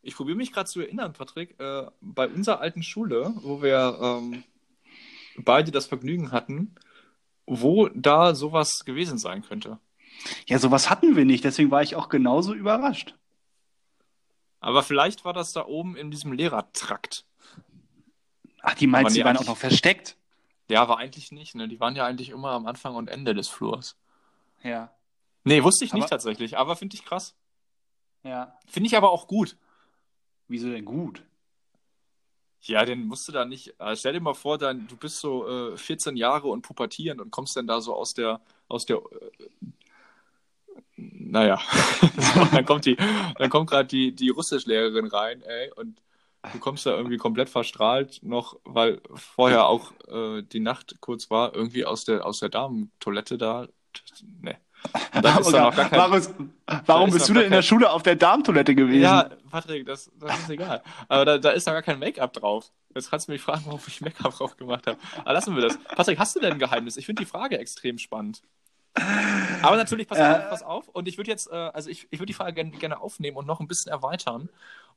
Ich 0.00 0.16
probiere 0.16 0.38
mich 0.38 0.50
gerade 0.50 0.68
zu 0.68 0.80
erinnern, 0.80 1.12
Patrick. 1.12 1.60
Äh, 1.60 1.88
bei 2.00 2.26
unserer 2.26 2.60
alten 2.60 2.82
Schule, 2.82 3.34
wo 3.42 3.60
wir 3.60 3.98
ähm, 4.00 4.44
beide 5.36 5.70
das 5.70 5.86
Vergnügen 5.86 6.32
hatten, 6.32 6.74
wo 7.44 7.88
da 7.88 8.34
sowas 8.34 8.86
gewesen 8.86 9.18
sein 9.18 9.42
könnte. 9.42 9.78
Ja, 10.46 10.58
sowas 10.58 10.90
hatten 10.90 11.16
wir 11.16 11.24
nicht, 11.24 11.44
deswegen 11.44 11.70
war 11.70 11.82
ich 11.82 11.96
auch 11.96 12.08
genauso 12.08 12.54
überrascht. 12.54 13.14
Aber 14.60 14.82
vielleicht 14.82 15.24
war 15.24 15.32
das 15.32 15.52
da 15.52 15.64
oben 15.64 15.96
in 15.96 16.10
diesem 16.10 16.32
Lehrertrakt. 16.32 17.24
Ach, 18.62 18.74
die 18.74 18.86
meinst, 18.86 19.16
die 19.16 19.24
waren 19.24 19.38
auch 19.38 19.46
noch 19.46 19.56
versteckt? 19.56 20.16
Ja, 20.68 20.82
aber 20.82 20.98
eigentlich 20.98 21.32
nicht. 21.32 21.54
Ne? 21.54 21.66
Die 21.66 21.80
waren 21.80 21.96
ja 21.96 22.06
eigentlich 22.06 22.28
immer 22.28 22.50
am 22.50 22.66
Anfang 22.66 22.94
und 22.94 23.08
Ende 23.08 23.34
des 23.34 23.48
Flurs. 23.48 23.96
Ja. 24.62 24.94
Nee, 25.44 25.64
wusste 25.64 25.84
ich 25.84 25.92
aber... 25.92 26.00
nicht 26.00 26.10
tatsächlich, 26.10 26.58
aber 26.58 26.76
finde 26.76 26.94
ich 26.94 27.04
krass. 27.04 27.34
Ja. 28.22 28.58
Finde 28.66 28.86
ich 28.86 28.96
aber 28.96 29.10
auch 29.10 29.26
gut. 29.26 29.56
Wieso 30.48 30.70
denn 30.70 30.84
gut? 30.84 31.22
Ja, 32.62 32.84
den 32.84 33.06
musst 33.06 33.26
du 33.26 33.32
da 33.32 33.46
nicht. 33.46 33.80
Also 33.80 34.00
stell 34.00 34.12
dir 34.12 34.20
mal 34.20 34.34
vor, 34.34 34.58
dann, 34.58 34.86
du 34.86 34.96
bist 34.96 35.20
so 35.20 35.72
äh, 35.72 35.76
14 35.78 36.16
Jahre 36.16 36.48
und 36.48 36.62
pubertierend 36.62 37.20
und 37.20 37.30
kommst 37.30 37.56
dann 37.56 37.66
da 37.66 37.80
so 37.80 37.94
aus 37.94 38.12
der, 38.12 38.40
aus 38.68 38.84
der 38.84 38.96
äh, 38.96 39.46
naja, 40.96 41.60
dann 42.52 42.64
kommt 42.64 42.84
die, 42.86 42.96
dann 43.38 43.50
kommt 43.50 43.70
gerade 43.70 43.88
die, 43.88 44.14
die 44.14 44.30
Russischlehrerin 44.30 45.06
rein, 45.06 45.42
ey, 45.42 45.70
und 45.76 46.02
du 46.52 46.58
kommst 46.58 46.86
da 46.86 46.96
irgendwie 46.96 47.16
komplett 47.16 47.48
verstrahlt 47.48 48.20
noch, 48.22 48.58
weil 48.64 49.00
vorher 49.14 49.66
auch 49.66 49.92
äh, 50.08 50.42
die 50.42 50.60
Nacht 50.60 50.96
kurz 51.00 51.30
war, 51.30 51.54
irgendwie 51.54 51.84
aus 51.84 52.04
der, 52.04 52.24
aus 52.24 52.40
der 52.40 52.48
Damentoilette 52.48 53.38
da. 53.38 53.68
Nee. 54.40 54.56
Kein, 55.12 55.90
Markus, 55.92 56.32
warum 56.86 57.10
bist 57.10 57.28
du 57.28 57.34
denn 57.34 57.44
in 57.44 57.50
der 57.50 57.62
Schule 57.62 57.90
auf 57.90 58.02
der 58.02 58.16
Darmtoilette 58.16 58.74
gewesen? 58.74 59.02
Ja, 59.02 59.28
Patrick, 59.50 59.84
das, 59.84 60.10
das 60.18 60.38
ist 60.38 60.50
egal. 60.50 60.82
Aber 61.08 61.24
da, 61.24 61.38
da 61.38 61.50
ist 61.50 61.66
noch 61.66 61.74
gar 61.74 61.82
kein 61.82 61.98
Make-up 61.98 62.32
drauf. 62.32 62.70
Jetzt 62.94 63.10
kannst 63.10 63.28
du 63.28 63.32
mich 63.32 63.42
fragen, 63.42 63.62
warum 63.66 63.80
ich 63.86 64.00
Make-up 64.00 64.34
drauf 64.34 64.56
gemacht 64.56 64.86
habe. 64.86 64.98
Aber 65.18 65.32
lassen 65.34 65.54
wir 65.54 65.62
das. 65.62 65.78
Patrick, 65.84 66.18
hast 66.18 66.34
du 66.34 66.40
denn 66.40 66.52
ein 66.54 66.58
Geheimnis? 66.58 66.96
Ich 66.96 67.06
finde 67.06 67.22
die 67.22 67.28
Frage 67.28 67.58
extrem 67.58 67.98
spannend. 67.98 68.42
Aber 69.62 69.76
natürlich, 69.76 70.08
pass, 70.08 70.18
äh, 70.18 70.22
auf, 70.22 70.50
pass 70.50 70.62
auf. 70.62 70.88
Und 70.88 71.08
ich 71.08 71.18
würde 71.18 71.30
jetzt, 71.30 71.50
äh, 71.50 71.54
also 71.54 71.90
ich, 71.90 72.06
ich 72.10 72.18
würde 72.18 72.26
die 72.26 72.34
Frage 72.34 72.54
gerne, 72.54 72.70
gerne 72.72 73.00
aufnehmen 73.00 73.36
und 73.36 73.46
noch 73.46 73.60
ein 73.60 73.68
bisschen 73.68 73.92
erweitern 73.92 74.48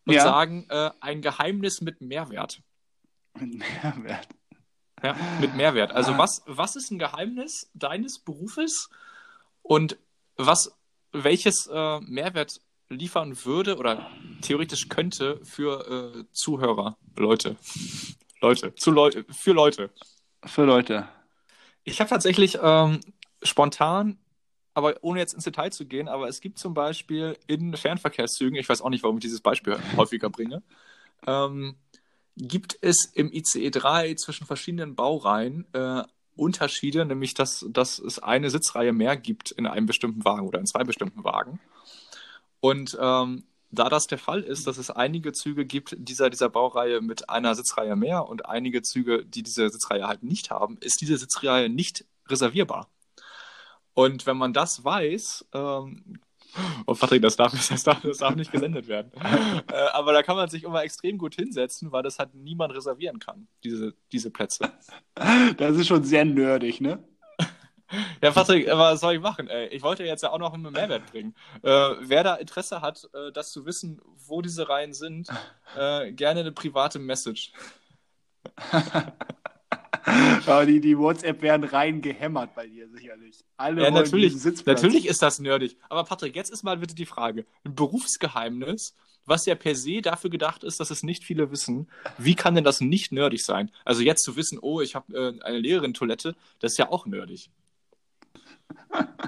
und 0.05 0.13
ja. 0.13 0.23
sagen, 0.23 0.65
äh, 0.69 0.91
ein 0.99 1.21
Geheimnis 1.21 1.81
mit 1.81 2.01
Mehrwert. 2.01 2.61
Mit 3.39 3.59
Mehrwert. 3.59 4.27
Ja, 5.01 5.15
mit 5.41 5.55
Mehrwert. 5.55 5.91
Also 5.91 6.13
ah. 6.13 6.17
was, 6.17 6.43
was 6.45 6.75
ist 6.75 6.91
ein 6.91 6.99
Geheimnis 6.99 7.69
deines 7.73 8.19
Berufes 8.19 8.89
und 9.61 9.97
was, 10.37 10.71
welches 11.11 11.67
äh, 11.67 11.99
Mehrwert 12.01 12.61
liefern 12.89 13.45
würde 13.45 13.77
oder 13.77 14.09
theoretisch 14.41 14.87
könnte 14.87 15.39
für 15.43 16.15
äh, 16.15 16.23
Zuhörer, 16.31 16.97
Leute. 17.17 17.57
Leute, 18.41 18.75
zu 18.75 18.91
Leu 18.91 19.11
für 19.29 19.53
Leute. 19.53 19.89
Für 20.45 20.65
Leute. 20.65 21.07
Ich 21.85 21.99
habe 21.99 22.09
tatsächlich 22.09 22.59
ähm, 22.61 22.99
spontan 23.43 24.17
aber 24.73 24.95
ohne 25.01 25.19
jetzt 25.19 25.33
ins 25.33 25.43
Detail 25.43 25.71
zu 25.71 25.85
gehen, 25.85 26.07
aber 26.07 26.27
es 26.27 26.41
gibt 26.41 26.59
zum 26.59 26.73
Beispiel 26.73 27.37
in 27.47 27.75
Fernverkehrszügen, 27.75 28.57
ich 28.57 28.67
weiß 28.67 28.81
auch 28.81 28.89
nicht, 28.89 29.03
warum 29.03 29.17
ich 29.17 29.23
dieses 29.23 29.41
Beispiel 29.41 29.77
häufiger 29.97 30.29
bringe, 30.29 30.63
ähm, 31.27 31.75
gibt 32.35 32.77
es 32.81 33.11
im 33.13 33.31
ICE 33.31 33.69
3 33.69 34.15
zwischen 34.15 34.47
verschiedenen 34.47 34.95
Baureihen 34.95 35.67
äh, 35.73 36.03
Unterschiede, 36.35 37.05
nämlich 37.05 37.35
dass, 37.35 37.65
dass 37.69 37.99
es 37.99 38.17
eine 38.17 38.49
Sitzreihe 38.49 38.91
mehr 38.91 39.15
gibt 39.15 39.51
in 39.51 39.67
einem 39.67 39.85
bestimmten 39.85 40.25
Wagen 40.25 40.47
oder 40.47 40.59
in 40.59 40.65
zwei 40.65 40.83
bestimmten 40.83 41.23
Wagen. 41.23 41.59
Und 42.59 42.97
ähm, 42.99 43.43
da 43.69 43.89
das 43.89 44.07
der 44.07 44.17
Fall 44.17 44.41
ist, 44.41 44.65
dass 44.65 44.79
es 44.79 44.89
einige 44.89 45.33
Züge 45.33 45.65
gibt 45.65 45.95
dieser, 45.97 46.31
dieser 46.31 46.49
Baureihe 46.49 47.01
mit 47.01 47.29
einer 47.29 47.53
Sitzreihe 47.53 47.95
mehr 47.95 48.27
und 48.27 48.47
einige 48.47 48.81
Züge, 48.81 49.23
die 49.25 49.43
diese 49.43 49.69
Sitzreihe 49.69 50.07
halt 50.07 50.23
nicht 50.23 50.49
haben, 50.49 50.77
ist 50.79 51.01
diese 51.01 51.17
Sitzreihe 51.17 51.69
nicht 51.69 52.05
reservierbar. 52.27 52.89
Und 53.93 54.25
wenn 54.25 54.37
man 54.37 54.53
das 54.53 54.83
weiß, 54.83 55.45
ähm, 55.53 56.19
oh 56.85 56.93
Patrick, 56.93 57.21
das 57.21 57.35
darf, 57.35 57.51
das 57.69 57.83
darf, 57.83 58.01
das 58.01 58.17
darf 58.17 58.35
nicht 58.35 58.51
gesendet 58.51 58.87
werden. 58.87 59.11
äh, 59.71 59.73
aber 59.93 60.13
da 60.13 60.23
kann 60.23 60.35
man 60.35 60.49
sich 60.49 60.63
immer 60.63 60.83
extrem 60.83 61.17
gut 61.17 61.35
hinsetzen, 61.35 61.91
weil 61.91 62.03
das 62.03 62.19
halt 62.19 62.33
niemand 62.33 62.73
reservieren 62.75 63.19
kann, 63.19 63.47
diese, 63.63 63.93
diese 64.11 64.29
Plätze. 64.29 64.71
Das 65.57 65.75
ist 65.75 65.87
schon 65.87 66.03
sehr 66.03 66.25
nerdig, 66.25 66.81
ne? 66.81 67.03
Ja, 68.23 68.31
Patrick, 68.31 68.67
was 68.67 69.01
soll 69.01 69.15
ich 69.15 69.21
machen? 69.21 69.47
Ey? 69.47 69.67
Ich 69.67 69.83
wollte 69.83 70.03
jetzt 70.03 70.23
ja 70.23 70.31
auch 70.31 70.39
noch 70.39 70.53
einen 70.53 70.71
Mehrwert 70.71 71.11
bringen. 71.11 71.35
Äh, 71.61 71.69
wer 71.99 72.23
da 72.23 72.35
Interesse 72.35 72.81
hat, 72.81 73.07
äh, 73.13 73.31
das 73.31 73.51
zu 73.51 73.67
wissen, 73.67 74.01
wo 74.25 74.41
diese 74.41 74.67
Reihen 74.67 74.93
sind, 74.93 75.29
äh, 75.77 76.11
gerne 76.11 76.39
eine 76.39 76.51
private 76.51 76.97
Message. 76.97 77.51
Aber 80.45 80.65
die, 80.65 80.79
die 80.79 80.97
WhatsApp 80.97 81.41
werden 81.41 81.63
rein 81.63 82.01
gehämmert 82.01 82.53
bei 82.55 82.67
dir 82.67 82.89
sicherlich. 82.89 83.43
Alle 83.57 83.83
ja, 83.83 83.91
natürlich, 83.91 84.35
natürlich 84.65 85.05
ist 85.05 85.21
das 85.21 85.39
nerdig. 85.39 85.77
Aber 85.89 86.03
Patrick, 86.03 86.35
jetzt 86.35 86.51
ist 86.51 86.63
mal 86.63 86.77
bitte 86.77 86.95
die 86.95 87.05
Frage: 87.05 87.45
Ein 87.63 87.75
Berufsgeheimnis, 87.75 88.95
was 89.25 89.45
ja 89.45 89.55
per 89.55 89.75
se 89.75 90.01
dafür 90.01 90.29
gedacht 90.29 90.63
ist, 90.63 90.79
dass 90.79 90.91
es 90.91 91.03
nicht 91.03 91.23
viele 91.23 91.51
wissen. 91.51 91.87
Wie 92.17 92.35
kann 92.35 92.55
denn 92.55 92.63
das 92.63 92.81
nicht 92.81 93.11
nerdig 93.11 93.43
sein? 93.43 93.71
Also 93.85 94.01
jetzt 94.01 94.23
zu 94.23 94.35
wissen, 94.35 94.59
oh, 94.61 94.81
ich 94.81 94.95
habe 94.95 95.13
äh, 95.13 95.43
eine 95.43 95.59
Lehrerin-Toilette, 95.59 96.35
das 96.59 96.73
ist 96.73 96.77
ja 96.77 96.91
auch 96.91 97.05
nerdig. 97.05 97.49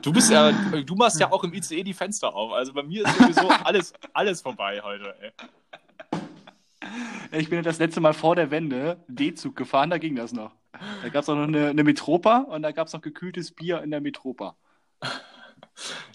Du 0.02 0.12
bist 0.12 0.32
ja, 0.32 0.52
du 0.52 0.96
machst 0.96 1.20
ja 1.20 1.32
auch 1.32 1.44
im 1.44 1.54
ICE 1.54 1.84
die 1.84 1.94
Fenster 1.94 2.34
auf. 2.36 2.52
Also 2.52 2.74
bei 2.74 2.84
mir 2.84 3.06
ist 3.06 3.18
sowieso 3.18 3.48
alles, 3.48 3.94
alles 4.14 4.42
vorbei 4.42 4.82
heute, 4.84 5.16
ey. 5.22 5.32
Ich 7.32 7.50
bin 7.50 7.64
das 7.64 7.80
letzte 7.80 8.00
Mal 8.00 8.14
vor 8.14 8.36
der 8.36 8.52
Wende 8.52 9.04
D-Zug 9.08 9.56
gefahren, 9.56 9.90
da 9.90 9.98
ging 9.98 10.16
das 10.16 10.34
noch. 10.34 10.55
Da 11.02 11.10
gab 11.10 11.24
es 11.24 11.30
auch 11.30 11.36
noch 11.36 11.48
eine, 11.48 11.70
eine 11.70 11.84
Metropa 11.84 12.40
und 12.40 12.62
da 12.62 12.72
gab 12.72 12.88
es 12.88 12.94
noch 12.94 13.02
gekühltes 13.02 13.52
Bier 13.52 13.82
in 13.82 13.92
der 13.92 14.02
Metropa. 14.02 14.56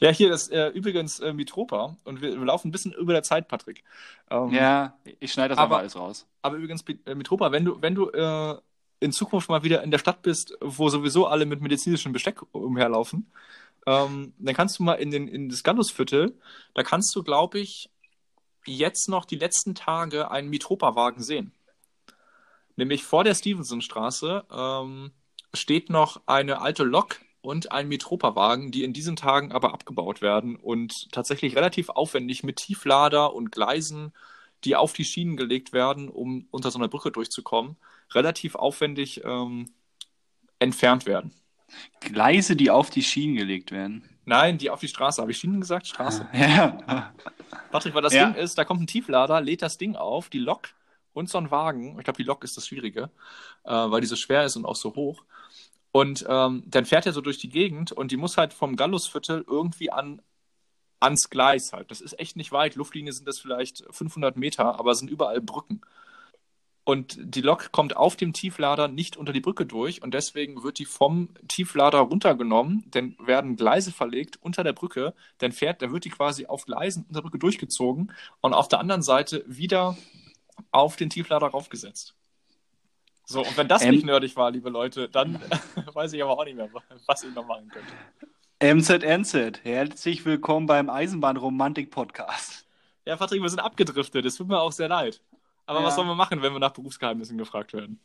Ja, 0.01 0.11
hier 0.11 0.33
ist 0.33 0.51
äh, 0.51 0.69
übrigens 0.69 1.21
äh, 1.21 1.33
Mitropa 1.33 1.97
und 2.05 2.23
wir, 2.23 2.39
wir, 2.39 2.47
laufen 2.47 2.69
ein 2.69 2.71
bisschen 2.71 2.93
über 2.93 3.13
der 3.13 3.23
Zeit, 3.23 3.49
Patrick. 3.49 3.85
Ähm, 4.31 4.51
ja, 4.51 4.95
ich 5.19 5.33
schneide 5.33 5.51
das 5.51 5.59
aber 5.59 5.79
alles 5.79 5.97
raus. 5.97 6.27
Aber 6.41 6.57
übrigens, 6.57 6.83
äh, 7.05 7.15
Mitropa, 7.15 7.53
wenn 7.53 7.65
du, 7.67 7.83
wenn 7.83 7.95
du 7.95 8.09
äh, 8.11 8.57
in 9.01 9.13
Zukunft 9.13 9.49
mal 9.49 9.63
wieder 9.63 9.83
in 9.83 9.91
der 9.91 9.99
Stadt 9.99 10.23
bist, 10.23 10.57
wo 10.61 10.89
sowieso 10.89 11.27
alle 11.27 11.47
mit 11.47 11.61
medizinischem 11.61 12.13
Besteck 12.13 12.41
umherlaufen, 12.53 13.31
ähm, 13.87 14.33
dann 14.39 14.55
kannst 14.55 14.79
du 14.79 14.83
mal 14.83 14.95
in, 14.95 15.11
den, 15.11 15.29
in 15.29 15.49
das 15.49 15.63
Gallusviertel, 15.63 16.39
da 16.75 16.83
kannst 16.83 17.15
du, 17.15 17.23
glaube 17.23 17.59
ich, 17.59 17.91
jetzt 18.67 19.09
noch 19.09 19.25
die 19.25 19.37
letzten 19.37 19.75
Tage 19.75 20.31
einen 20.31 20.49
Mitropa-Wagen 20.49 21.23
sehen. 21.23 21.53
Nämlich 22.81 23.05
vor 23.05 23.25
der 23.25 23.35
Stevensonstraße 23.35 24.47
ähm, 24.51 25.11
steht 25.53 25.91
noch 25.91 26.23
eine 26.25 26.63
alte 26.63 26.83
Lok 26.83 27.21
und 27.43 27.73
ein 27.73 27.89
Mitropa-Wagen, 27.89 28.71
die 28.71 28.85
in 28.85 28.95
diesen 28.95 29.17
Tagen 29.17 29.53
aber 29.53 29.75
abgebaut 29.75 30.23
werden 30.23 30.57
und 30.57 31.13
tatsächlich 31.13 31.57
relativ 31.57 31.91
aufwendig 31.91 32.43
mit 32.43 32.57
Tieflader 32.57 33.35
und 33.35 33.53
Gleisen, 33.53 34.15
die 34.65 34.77
auf 34.77 34.95
die 34.95 35.05
Schienen 35.05 35.37
gelegt 35.37 35.75
werden, 35.75 36.09
um 36.09 36.49
unter 36.51 36.71
so 36.71 36.79
einer 36.79 36.89
Brücke 36.89 37.11
durchzukommen, 37.11 37.77
relativ 38.15 38.55
aufwendig 38.55 39.25
ähm, 39.27 39.69
entfernt 40.59 41.05
werden. 41.05 41.35
Gleise, 42.01 42.57
die 42.57 42.71
auf 42.71 42.89
die 42.89 43.03
Schienen 43.03 43.37
gelegt 43.37 43.73
werden. 43.73 44.09
Nein, 44.25 44.57
die 44.57 44.71
auf 44.71 44.81
die 44.81 44.89
Straße. 44.89 45.21
Habe 45.21 45.33
ich 45.33 45.37
Schienen 45.37 45.61
gesagt? 45.61 45.87
Straße. 45.87 46.27
Ja. 46.33 47.13
Patrick, 47.71 47.93
weil 47.93 48.01
das 48.01 48.15
ja. 48.15 48.31
Ding 48.31 48.43
ist, 48.43 48.57
da 48.57 48.65
kommt 48.65 48.81
ein 48.81 48.87
Tieflader, 48.87 49.43
lädt 49.43 49.61
das 49.61 49.77
Ding 49.77 49.97
auf, 49.97 50.31
die 50.31 50.39
Lok 50.39 50.71
und 51.13 51.29
so 51.29 51.39
ein 51.39 51.51
Wagen. 51.51 51.99
Ich 51.99 52.05
glaube, 52.05 52.19
die 52.19 52.25
Lok 52.25 52.45
ist 52.45 52.57
das 52.57 52.67
Schwierige, 52.67 53.11
äh, 53.65 53.73
weil 53.73 54.01
die 54.01 54.07
so 54.07 54.17
schwer 54.17 54.45
ist 54.45 54.57
und 54.57 54.65
auch 54.65 54.77
so 54.77 54.95
hoch. 54.95 55.25
Und 55.93 56.25
ähm, 56.29 56.63
dann 56.67 56.87
fährt 56.87 57.07
er 57.07 57.13
so 57.13 57.21
durch 57.21 57.39
die 57.39 57.49
Gegend 57.49 57.93
und 57.93 58.13
die 58.13 58.17
muss 58.17 58.37
halt 58.37 58.53
vom 58.53 58.77
Gallusviertel 58.77 59.45
irgendwie 59.49 59.91
an, 59.91 60.23
ans 61.01 61.31
Gleis 61.31 61.73
halt. 61.73 61.91
Das 61.91 62.01
ist 62.01 62.19
echt 62.19 62.37
nicht 62.37 62.53
weit. 62.53 62.77
Luftlinie 62.77 63.13
sind 63.13 63.27
das 63.27 63.41
vielleicht 63.41 63.85
500 63.91 64.37
Meter, 64.37 64.79
aber 64.79 64.93
es 64.93 64.99
sind 64.99 65.11
überall 65.11 65.41
Brücken. 65.41 65.81
Und 66.85 67.19
die 67.21 67.43
Lok 67.43 67.73
kommt 67.73 67.97
auf 67.97 68.17
dem 68.17 68.33
Tieflader 68.33 68.89
nicht 68.89 69.17
unter 69.17 69.33
die 69.33 69.41
Brücke 69.41 69.67
durch 69.67 70.03
und 70.03 70.13
deswegen 70.15 70.63
wird 70.63 70.79
die 70.79 70.87
vom 70.87 71.29
Tieflader 71.47 71.99
runtergenommen, 71.99 72.85
dann 72.91 73.17
werden 73.21 73.57
Gleise 73.57 73.93
verlegt 73.93 74.39
unter 74.43 74.65
der 74.65 74.73
Brücke, 74.73 75.15
dann 75.39 75.53
fährt, 75.53 75.83
dann 75.83 75.93
wird 75.93 76.05
die 76.05 76.11
quasi 76.11 76.47
auf 76.47 76.65
Gleisen 76.65 77.05
unter 77.05 77.21
der 77.21 77.23
Brücke 77.23 77.39
durchgezogen 77.39 78.13
und 78.41 78.55
auf 78.55 78.67
der 78.67 78.81
anderen 78.81 79.03
Seite 79.03 79.45
wieder 79.47 79.97
auf 80.71 80.97
den 80.97 81.11
Tieflader 81.11 81.49
raufgesetzt. 81.49 82.15
So, 83.25 83.41
und 83.41 83.57
wenn 83.57 83.69
das 83.69 83.83
ähm, 83.83 83.91
nicht 83.91 84.05
nerdig 84.05 84.35
war, 84.35 84.51
liebe 84.51 84.71
Leute, 84.71 85.09
dann 85.09 85.41
weiß 85.95 86.13
ich 86.13 86.23
aber 86.23 86.33
auch 86.33 86.45
nicht 86.45 86.57
mehr, 86.57 86.69
was 87.07 87.23
ich 87.23 87.33
noch 87.35 87.47
machen 87.47 87.69
könnte. 87.69 87.93
MZNZ, 88.63 89.65
herzlich 89.65 90.25
willkommen 90.25 90.67
beim 90.67 90.91
Eisenbahnromantik-Podcast. 90.91 92.67
Ja, 93.07 93.17
Patrick, 93.17 93.41
wir 93.41 93.49
sind 93.49 93.61
abgedriftet. 93.61 94.25
Es 94.27 94.37
tut 94.37 94.49
mir 94.49 94.61
auch 94.61 94.73
sehr 94.73 94.89
leid. 94.89 95.23
Aber 95.67 95.81
ja. 95.81 95.87
was 95.87 95.95
sollen 95.95 96.09
wir 96.09 96.15
machen, 96.15 96.43
wenn 96.43 96.53
wir 96.53 96.59
nach 96.59 96.73
Berufsgeheimnissen 96.73 97.39
gefragt 97.39 97.73
werden? 97.73 98.01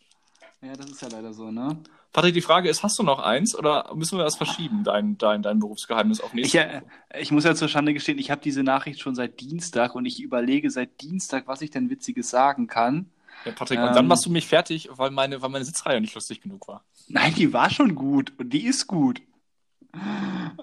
Ja, 0.62 0.74
das 0.74 0.90
ist 0.90 1.02
ja 1.02 1.10
leider 1.10 1.34
so, 1.34 1.52
ne? 1.52 1.78
Patrick, 2.12 2.34
die 2.34 2.42
Frage 2.42 2.70
ist, 2.70 2.82
hast 2.82 2.98
du 2.98 3.04
noch 3.04 3.20
eins 3.20 3.56
oder 3.56 3.94
müssen 3.94 4.18
wir 4.18 4.24
das 4.24 4.38
verschieben, 4.38 4.84
dein, 4.84 5.18
dein, 5.18 5.44
dein 5.44 5.60
Berufsgeheimnis 5.60 6.22
auf 6.22 6.34
nächste 6.34 6.58
ich, 6.58 6.64
Woche? 6.64 6.84
Ich 7.20 7.32
muss 7.32 7.44
ja 7.44 7.56
zur 7.56 7.68
Schande 7.68 7.94
gestehen, 7.94 8.18
ich 8.18 8.32
habe 8.32 8.42
diese 8.42 8.64
Nachricht 8.64 9.02
schon 9.02 9.16
seit 9.16 9.42
Dienstag 9.42 9.96
und 9.96 10.06
ich 10.06 10.22
überlege 10.22 10.72
seit 10.72 11.02
Dienstag, 11.02 11.48
was 11.48 11.62
ich 11.62 11.72
denn 11.72 11.90
Witziges 11.90 12.30
sagen 12.30 12.68
kann. 12.68 13.12
Ja, 13.44 13.52
Patrick, 13.52 13.80
ähm, 13.80 13.90
und 13.90 13.96
dann 13.96 14.08
machst 14.08 14.26
du 14.26 14.32
mich 14.32 14.48
fertig, 14.48 14.90
weil 14.94 15.12
meine, 15.12 15.42
weil 15.42 15.50
meine 15.50 15.66
Sitzreihe 15.66 16.00
nicht 16.00 16.16
lustig 16.16 16.42
genug 16.42 16.68
war. 16.70 16.86
Nein, 17.10 17.36
die 17.36 17.52
war 17.52 17.70
schon 17.70 17.96
gut 17.96 18.34
und 18.38 18.52
die 18.52 18.66
ist 18.66 18.88
gut. 18.88 19.22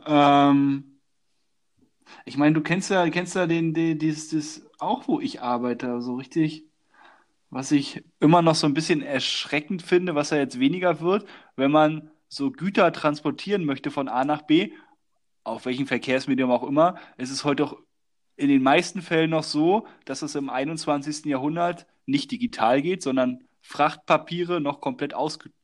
Ähm, 0.07 1.01
ich 2.25 2.37
meine, 2.37 2.55
du 2.55 2.63
kennst 2.63 2.91
ja, 2.91 3.09
kennst 3.11 3.35
ja 3.35 3.47
den, 3.47 3.75
den, 3.75 3.99
dieses, 3.99 4.31
das 4.31 4.71
auch, 4.79 5.07
wo 5.07 5.21
ich 5.21 5.43
arbeite, 5.43 6.01
so 6.01 6.15
richtig. 6.15 6.65
Was 7.53 7.71
ich 7.71 8.03
immer 8.19 8.41
noch 8.41 8.55
so 8.55 8.67
ein 8.67 8.73
bisschen 8.73 9.03
erschreckend 9.03 9.83
finde, 9.83 10.15
was 10.15 10.31
ja 10.31 10.39
jetzt 10.39 10.59
weniger 10.59 11.03
wird, 11.03 11.27
wenn 11.55 11.71
man 11.71 12.11
so 12.27 12.51
Güter 12.51 12.91
transportieren 12.93 13.67
möchte 13.67 13.91
von 13.91 14.09
A 14.09 14.25
nach 14.25 14.41
B, 14.41 14.73
auf 15.45 15.67
welchem 15.67 15.87
Verkehrsmedium 15.87 16.51
auch 16.51 16.63
immer, 16.63 16.95
ist 17.19 17.31
es 17.31 17.45
heute 17.45 17.65
auch 17.65 17.77
in 18.37 18.49
den 18.49 18.63
meisten 18.63 19.03
Fällen 19.03 19.29
noch 19.29 19.43
so, 19.43 19.87
dass 20.07 20.23
es 20.23 20.35
im 20.35 20.49
21. 20.49 21.27
Jahrhundert 21.27 21.87
nicht 22.07 22.31
digital 22.31 22.81
geht, 22.81 23.03
sondern 23.03 23.45
Frachtpapiere 23.61 24.63
noch 24.63 24.81
komplett 24.81 25.13
ausgedruckt 25.13 25.55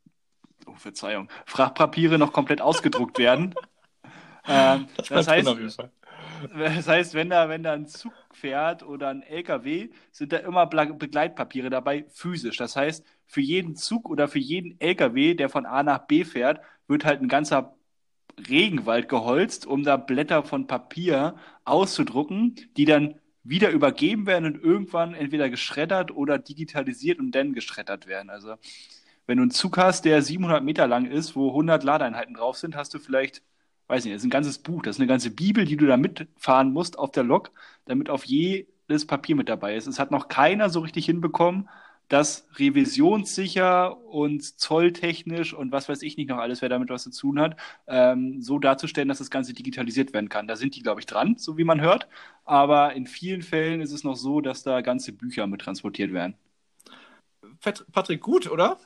oh, 0.66 0.74
Verzeihung, 0.74 1.30
Frachtpapiere 1.46 2.18
noch 2.18 2.34
komplett 2.34 2.60
ausgedruckt 2.60 3.18
werden. 3.18 3.54
ähm, 4.46 4.88
das, 4.98 5.08
das 5.08 5.28
heißt, 5.28 5.48
das 6.56 6.88
heißt, 6.88 7.14
wenn 7.14 7.30
da, 7.30 7.48
wenn 7.48 7.62
da 7.62 7.72
ein 7.72 7.86
Zug 7.86 8.12
fährt 8.32 8.82
oder 8.82 9.08
ein 9.08 9.22
LKW, 9.22 9.90
sind 10.12 10.32
da 10.32 10.38
immer 10.38 10.66
Begleitpapiere 10.66 11.70
dabei 11.70 12.04
physisch. 12.08 12.56
Das 12.56 12.76
heißt, 12.76 13.04
für 13.26 13.40
jeden 13.40 13.76
Zug 13.76 14.08
oder 14.08 14.28
für 14.28 14.38
jeden 14.38 14.80
LKW, 14.80 15.34
der 15.34 15.48
von 15.48 15.66
A 15.66 15.82
nach 15.82 16.06
B 16.06 16.24
fährt, 16.24 16.60
wird 16.86 17.04
halt 17.04 17.20
ein 17.20 17.28
ganzer 17.28 17.74
Regenwald 18.48 19.08
geholzt, 19.08 19.66
um 19.66 19.82
da 19.82 19.96
Blätter 19.96 20.42
von 20.44 20.66
Papier 20.66 21.36
auszudrucken, 21.64 22.54
die 22.76 22.84
dann 22.84 23.16
wieder 23.42 23.70
übergeben 23.70 24.26
werden 24.26 24.44
und 24.44 24.62
irgendwann 24.62 25.14
entweder 25.14 25.50
geschreddert 25.50 26.10
oder 26.10 26.38
digitalisiert 26.38 27.18
und 27.18 27.32
dann 27.32 27.52
geschreddert 27.52 28.06
werden. 28.06 28.30
Also 28.30 28.54
wenn 29.26 29.38
du 29.38 29.42
einen 29.42 29.50
Zug 29.50 29.76
hast, 29.76 30.04
der 30.04 30.22
700 30.22 30.62
Meter 30.62 30.86
lang 30.86 31.06
ist, 31.06 31.34
wo 31.34 31.48
100 31.48 31.82
Ladeeinheiten 31.82 32.34
drauf 32.34 32.56
sind, 32.56 32.76
hast 32.76 32.94
du 32.94 32.98
vielleicht, 32.98 33.42
weiß 33.88 34.04
nicht, 34.04 34.14
das 34.14 34.22
ist 34.22 34.26
ein 34.26 34.30
ganzes 34.30 34.58
Buch, 34.58 34.82
das 34.82 34.96
ist 34.96 35.00
eine 35.00 35.08
ganze 35.08 35.30
Bibel, 35.30 35.64
die 35.64 35.76
du 35.76 35.86
da 35.86 35.96
mitfahren 35.96 36.72
musst 36.72 36.98
auf 36.98 37.10
der 37.12 37.24
Lok, 37.24 37.50
damit 37.86 38.10
auf 38.10 38.24
jedes 38.24 39.06
Papier 39.06 39.36
mit 39.36 39.48
dabei 39.48 39.76
ist. 39.76 39.86
Es 39.86 39.98
hat 39.98 40.10
noch 40.10 40.28
keiner 40.28 40.70
so 40.70 40.80
richtig 40.80 41.06
hinbekommen, 41.06 41.68
das 42.08 42.48
revisionssicher 42.56 43.98
und 44.06 44.42
zolltechnisch 44.58 45.52
und 45.52 45.72
was 45.72 45.88
weiß 45.88 46.02
ich 46.02 46.16
nicht 46.16 46.28
noch 46.28 46.38
alles, 46.38 46.62
wer 46.62 46.68
damit 46.70 46.88
was 46.88 47.04
zu 47.04 47.10
tun 47.10 47.38
hat, 47.40 47.56
ähm, 47.86 48.40
so 48.40 48.58
darzustellen, 48.58 49.08
dass 49.08 49.18
das 49.18 49.30
Ganze 49.30 49.52
digitalisiert 49.52 50.12
werden 50.14 50.28
kann. 50.30 50.48
Da 50.48 50.56
sind 50.56 50.74
die, 50.76 50.82
glaube 50.82 51.00
ich, 51.00 51.06
dran, 51.06 51.36
so 51.38 51.58
wie 51.58 51.64
man 51.64 51.80
hört. 51.80 52.08
Aber 52.44 52.94
in 52.94 53.06
vielen 53.06 53.42
Fällen 53.42 53.80
ist 53.82 53.92
es 53.92 54.04
noch 54.04 54.16
so, 54.16 54.40
dass 54.40 54.62
da 54.62 54.80
ganze 54.80 55.12
Bücher 55.12 55.46
mit 55.46 55.60
transportiert 55.60 56.12
werden. 56.12 56.34
Patrick, 57.92 58.20
gut, 58.22 58.50
oder? 58.50 58.78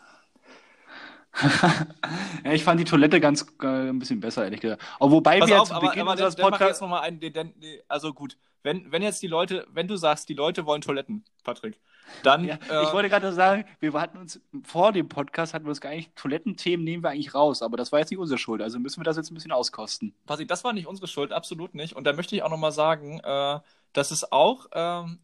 ja, 2.45 2.53
ich 2.53 2.63
fand 2.65 2.79
die 2.81 2.85
Toilette 2.85 3.21
ganz 3.21 3.47
äh, 3.63 3.67
ein 3.67 3.99
bisschen 3.99 4.21
besser, 4.21 4.45
ehrlich 4.45 4.61
gesagt. 4.61 4.83
Aber 5.01 5.11
wobei 5.11 5.41
Pass 5.41 5.49
wir 5.49 5.61
auf, 5.61 5.69
jetzt 5.69 5.77
aber, 5.77 5.89
Beginn 5.89 6.03
aber 6.03 6.13
unseres 6.13 6.37
Podcasts... 6.37 6.67
jetzt 6.67 6.81
noch 6.81 6.89
mal 6.89 7.01
einen, 7.01 7.21
den, 7.21 7.33
den, 7.33 7.55
also 7.89 8.13
gut, 8.13 8.37
wenn, 8.63 8.93
wenn 8.93 9.03
jetzt 9.03 9.23
die 9.23 9.29
Leute, 9.29 9.67
wenn 9.73 9.89
du 9.89 9.97
sagst, 9.97 10.29
die 10.29 10.35
Leute 10.35 10.67
wollen 10.67 10.83
Toiletten, 10.83 11.25
Patrick, 11.43 11.81
dann. 12.23 12.45
Ja, 12.45 12.59
äh, 12.71 12.83
ich 12.85 12.93
wollte 12.93 13.09
gerade 13.09 13.33
sagen, 13.33 13.65
wir 13.81 13.93
hatten 13.95 14.19
uns 14.19 14.41
vor 14.65 14.93
dem 14.93 15.09
Podcast 15.09 15.55
hatten 15.55 15.65
wir 15.65 15.71
uns 15.71 15.81
gar 15.81 15.91
nicht, 15.91 16.15
Toilettenthemen 16.17 16.85
nehmen 16.85 17.03
wir 17.03 17.11
eigentlich 17.11 17.35
raus, 17.35 17.63
aber 17.63 17.77
das 17.77 17.93
war 17.93 17.99
jetzt 17.99 18.11
nicht 18.11 18.19
unsere 18.19 18.39
Schuld, 18.39 18.61
also 18.61 18.79
müssen 18.79 19.01
wir 19.01 19.05
das 19.05 19.17
jetzt 19.17 19.31
ein 19.31 19.35
bisschen 19.35 19.53
auskosten. 19.53 20.15
Patrick, 20.27 20.49
das 20.49 20.65
war 20.65 20.73
nicht 20.73 20.87
unsere 20.87 21.09
Schuld, 21.09 21.33
absolut 21.33 21.75
nicht. 21.75 21.95
Und 21.97 22.05
da 22.05 22.13
möchte 22.13 22.37
ich 22.37 22.43
auch 22.43 22.51
nochmal 22.51 22.73
sagen, 22.73 23.21
äh, 23.21 23.61
dass 23.93 24.11
es 24.11 24.31
auch 24.31 24.67
ähm, 24.73 25.19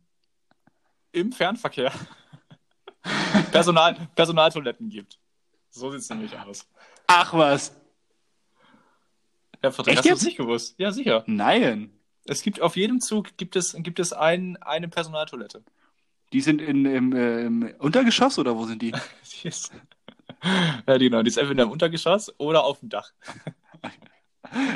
im 1.13 1.33
Fernverkehr 1.33 1.93
Personal, 3.53 4.09
Personaltoiletten 4.15 4.89
gibt. 4.89 5.19
So 5.71 5.91
sieht 5.91 6.01
es 6.01 6.11
nämlich 6.11 6.37
aus. 6.39 6.67
Ach 7.07 7.33
was. 7.35 7.75
Ja, 9.63 9.71
Patrick, 9.71 9.89
Echt 9.89 9.99
hast 9.99 10.09
du 10.09 10.15
es 10.15 10.23
nicht 10.23 10.37
gewusst? 10.37 10.75
Ja, 10.79 10.93
sicher. 10.93 11.25
Nein. 11.27 11.93
Es 12.27 12.43
gibt 12.43 12.61
auf 12.61 12.77
jedem 12.77 13.01
Zug 13.01 13.37
gibt 13.37 13.57
es, 13.57 13.75
gibt 13.79 13.99
es 13.99 14.13
ein, 14.13 14.57
eine 14.59 14.89
Personaltoilette. 14.89 15.65
Die 16.33 16.41
sind 16.41 16.61
in, 16.61 16.85
im, 16.85 17.17
äh, 17.17 17.47
im 17.47 17.75
Untergeschoss 17.79 18.39
oder 18.39 18.57
wo 18.57 18.67
sind 18.67 18.83
die? 18.83 18.93
die 19.43 19.49
ist, 19.49 19.73
ja, 20.87 20.99
genau. 20.99 21.23
Die 21.23 21.29
ist 21.29 21.39
entweder 21.39 21.65
im 21.65 21.71
Untergeschoss 21.71 22.33
oder 22.39 22.65
auf 22.65 22.81
dem 22.81 22.89
Dach. 22.89 23.13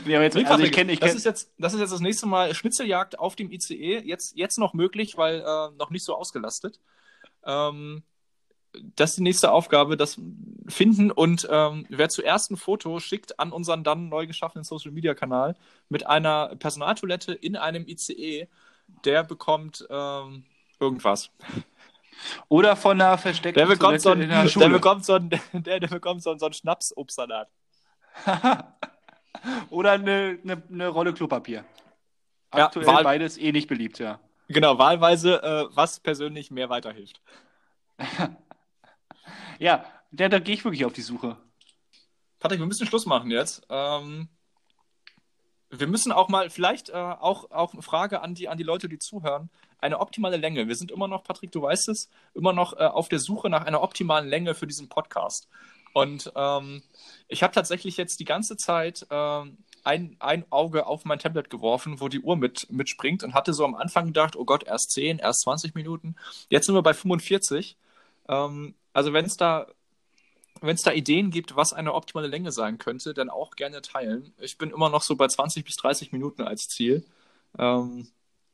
Nee, 0.04 0.16
aber 0.16 0.24
jetzt, 0.24 0.34
nee, 0.34 0.44
also 0.44 0.62
ich 0.62 0.72
kenn, 0.72 0.90
ich 0.90 1.00
kenn... 1.00 1.08
das, 1.08 1.16
ist 1.16 1.24
jetzt, 1.24 1.54
das 1.56 1.72
ist 1.72 1.80
jetzt 1.80 1.92
das 1.92 2.00
nächste 2.00 2.26
Mal 2.26 2.54
Schnitzeljagd 2.54 3.18
auf 3.18 3.36
dem 3.36 3.50
ICE. 3.50 4.02
Jetzt, 4.04 4.36
jetzt 4.36 4.58
noch 4.58 4.74
möglich, 4.74 5.16
weil 5.16 5.40
äh, 5.40 5.70
noch 5.78 5.88
nicht 5.88 6.04
so 6.04 6.14
ausgelastet. 6.14 6.78
Ähm, 7.44 8.02
das 8.96 9.10
ist 9.10 9.16
die 9.18 9.22
nächste 9.22 9.52
Aufgabe, 9.52 9.96
das 9.96 10.18
finden 10.66 11.10
und 11.10 11.46
ähm, 11.50 11.86
wer 11.88 12.08
zuerst 12.08 12.50
ein 12.50 12.56
Foto 12.56 12.98
schickt 13.00 13.38
an 13.38 13.52
unseren 13.52 13.84
dann 13.84 14.08
neu 14.08 14.26
geschaffenen 14.26 14.64
Social 14.64 14.92
Media 14.92 15.14
Kanal 15.14 15.56
mit 15.88 16.06
einer 16.06 16.56
Personaltoilette 16.56 17.32
in 17.32 17.56
einem 17.56 17.86
ICE, 17.86 18.48
der 19.04 19.24
bekommt 19.24 19.86
ähm, 19.90 20.44
irgendwas. 20.80 21.30
Oder 22.48 22.76
von 22.76 23.00
einer 23.00 23.18
versteckten 23.18 23.60
der 23.60 23.66
bekommt 23.66 24.00
so 24.00 24.10
ein, 24.10 24.20
in 24.20 24.28
der 24.28 24.48
Schule. 24.48 24.66
Der 24.66 24.72
bekommt 24.72 25.04
so 25.04 25.14
ein, 25.14 25.30
der, 25.52 25.80
der 25.80 25.88
bekommt 25.88 26.22
so 26.22 26.30
ein, 26.30 26.38
so 26.38 26.46
ein 26.46 26.52
Schnaps-Obstsalat. 26.52 27.48
Oder 29.70 29.92
eine, 29.92 30.38
eine, 30.42 30.62
eine, 30.70 30.88
Rolle 30.88 31.12
Klopapier. 31.12 31.64
Aktuell 32.50 32.86
ja, 32.86 33.02
beides 33.02 33.38
eh 33.38 33.50
nicht 33.50 33.66
beliebt, 33.66 33.98
ja. 33.98 34.20
Genau, 34.48 34.78
wahlweise, 34.78 35.42
äh, 35.42 35.66
was 35.74 36.00
persönlich 36.00 36.50
mehr 36.50 36.68
weiterhilft. 36.68 37.22
ja, 39.62 39.84
da, 40.10 40.28
da 40.28 40.40
gehe 40.40 40.54
ich 40.54 40.64
wirklich 40.64 40.84
auf 40.84 40.92
die 40.92 41.02
Suche. 41.02 41.36
Patrick, 42.40 42.58
wir 42.58 42.66
müssen 42.66 42.86
Schluss 42.86 43.06
machen 43.06 43.30
jetzt. 43.30 43.64
Ähm, 43.70 44.28
wir 45.70 45.86
müssen 45.86 46.10
auch 46.10 46.28
mal, 46.28 46.50
vielleicht 46.50 46.90
äh, 46.90 46.94
auch, 46.94 47.50
auch 47.52 47.72
eine 47.72 47.82
Frage 47.82 48.20
an 48.22 48.34
die, 48.34 48.48
an 48.48 48.58
die 48.58 48.64
Leute, 48.64 48.88
die 48.88 48.98
zuhören. 48.98 49.50
Eine 49.78 50.00
optimale 50.00 50.36
Länge. 50.36 50.66
Wir 50.66 50.74
sind 50.74 50.90
immer 50.90 51.06
noch, 51.06 51.22
Patrick, 51.22 51.52
du 51.52 51.62
weißt 51.62 51.88
es, 51.90 52.10
immer 52.34 52.52
noch 52.52 52.72
äh, 52.74 52.84
auf 52.84 53.08
der 53.08 53.20
Suche 53.20 53.48
nach 53.48 53.64
einer 53.64 53.82
optimalen 53.82 54.28
Länge 54.28 54.54
für 54.54 54.66
diesen 54.66 54.88
Podcast. 54.88 55.48
Und 55.94 56.32
ähm, 56.34 56.82
ich 57.28 57.44
habe 57.44 57.54
tatsächlich 57.54 57.96
jetzt 57.96 58.18
die 58.18 58.24
ganze 58.24 58.56
Zeit 58.56 59.06
äh, 59.10 59.42
ein, 59.84 60.16
ein 60.18 60.44
Auge 60.50 60.86
auf 60.86 61.04
mein 61.04 61.20
Tablet 61.20 61.50
geworfen, 61.50 62.00
wo 62.00 62.08
die 62.08 62.20
Uhr 62.20 62.36
mit, 62.36 62.66
mitspringt 62.68 63.22
und 63.22 63.34
hatte 63.34 63.54
so 63.54 63.64
am 63.64 63.76
Anfang 63.76 64.06
gedacht, 64.06 64.34
oh 64.34 64.44
Gott, 64.44 64.64
erst 64.64 64.90
10, 64.90 65.18
erst 65.18 65.42
20 65.42 65.76
Minuten. 65.76 66.16
Jetzt 66.48 66.66
sind 66.66 66.74
wir 66.74 66.82
bei 66.82 66.94
45. 66.94 67.76
Ähm, 68.28 68.74
also 68.92 69.12
wenn 69.12 69.24
es 69.24 69.36
da 69.36 69.66
wenn 70.62 70.76
es 70.76 70.82
da 70.82 70.92
Ideen 70.92 71.30
gibt, 71.30 71.56
was 71.56 71.72
eine 71.72 71.92
optimale 71.92 72.28
Länge 72.28 72.52
sein 72.52 72.78
könnte, 72.78 73.14
dann 73.14 73.30
auch 73.30 73.56
gerne 73.56 73.82
teilen. 73.82 74.32
Ich 74.38 74.58
bin 74.58 74.70
immer 74.70 74.90
noch 74.90 75.02
so 75.02 75.16
bei 75.16 75.26
20 75.26 75.64
bis 75.64 75.76
30 75.76 76.12
Minuten 76.12 76.42
als 76.42 76.68
Ziel. 76.68 77.04
Ähm, 77.58 78.06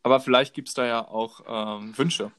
aber 0.02 0.20
vielleicht 0.20 0.54
gibt 0.54 0.68
es 0.68 0.74
da 0.74 0.86
ja 0.86 1.06
auch 1.06 1.42
ähm, 1.46 1.96
Wünsche. 1.96 2.32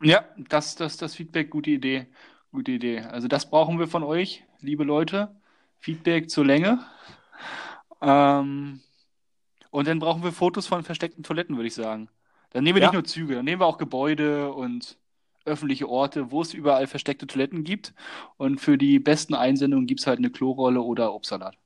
Ja, 0.00 0.24
das, 0.48 0.76
das, 0.76 0.96
das 0.96 1.14
Feedback, 1.14 1.50
gute 1.50 1.70
Idee. 1.70 2.06
Gute 2.52 2.72
Idee. 2.72 3.00
Also 3.00 3.28
das 3.28 3.50
brauchen 3.50 3.78
wir 3.78 3.88
von 3.88 4.02
euch, 4.02 4.44
liebe 4.60 4.84
Leute. 4.84 5.34
Feedback 5.80 6.30
zur 6.30 6.44
Länge. 6.44 6.84
Ähm, 8.00 8.80
und 9.70 9.88
dann 9.88 9.98
brauchen 9.98 10.22
wir 10.22 10.32
Fotos 10.32 10.66
von 10.66 10.84
versteckten 10.84 11.24
Toiletten, 11.24 11.56
würde 11.56 11.68
ich 11.68 11.74
sagen. 11.74 12.08
Dann 12.50 12.64
nehmen 12.64 12.76
wir 12.76 12.82
ja. 12.82 12.88
nicht 12.88 12.94
nur 12.94 13.04
Züge, 13.04 13.34
dann 13.34 13.44
nehmen 13.44 13.60
wir 13.60 13.66
auch 13.66 13.78
Gebäude 13.78 14.52
und 14.52 14.98
öffentliche 15.44 15.88
Orte, 15.88 16.30
wo 16.30 16.42
es 16.42 16.54
überall 16.54 16.86
versteckte 16.86 17.26
Toiletten 17.26 17.64
gibt. 17.64 17.94
Und 18.36 18.60
für 18.60 18.78
die 18.78 18.98
besten 18.98 19.34
Einsendungen 19.34 19.86
gibt 19.86 20.00
es 20.00 20.06
halt 20.06 20.18
eine 20.18 20.30
Klorolle 20.30 20.80
oder 20.82 21.14
Obstsalat. 21.14 21.56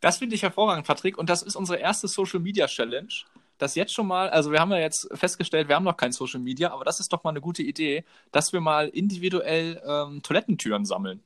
Das 0.00 0.18
finde 0.18 0.34
ich 0.34 0.42
hervorragend, 0.42 0.86
Patrick. 0.86 1.16
Und 1.18 1.30
das 1.30 1.42
ist 1.42 1.56
unsere 1.56 1.78
erste 1.78 2.08
Social 2.08 2.40
Media 2.40 2.66
Challenge. 2.66 3.12
Das 3.58 3.76
jetzt 3.76 3.94
schon 3.94 4.08
mal, 4.08 4.28
also 4.30 4.50
wir 4.50 4.58
haben 4.58 4.72
ja 4.72 4.78
jetzt 4.78 5.08
festgestellt, 5.12 5.68
wir 5.68 5.76
haben 5.76 5.84
noch 5.84 5.96
kein 5.96 6.10
Social 6.10 6.40
Media, 6.40 6.72
aber 6.72 6.84
das 6.84 6.98
ist 6.98 7.12
doch 7.12 7.22
mal 7.22 7.30
eine 7.30 7.40
gute 7.40 7.62
Idee, 7.62 8.04
dass 8.32 8.52
wir 8.52 8.60
mal 8.60 8.88
individuell 8.88 9.80
ähm, 9.86 10.20
Toilettentüren 10.22 10.84
sammeln. 10.84 11.22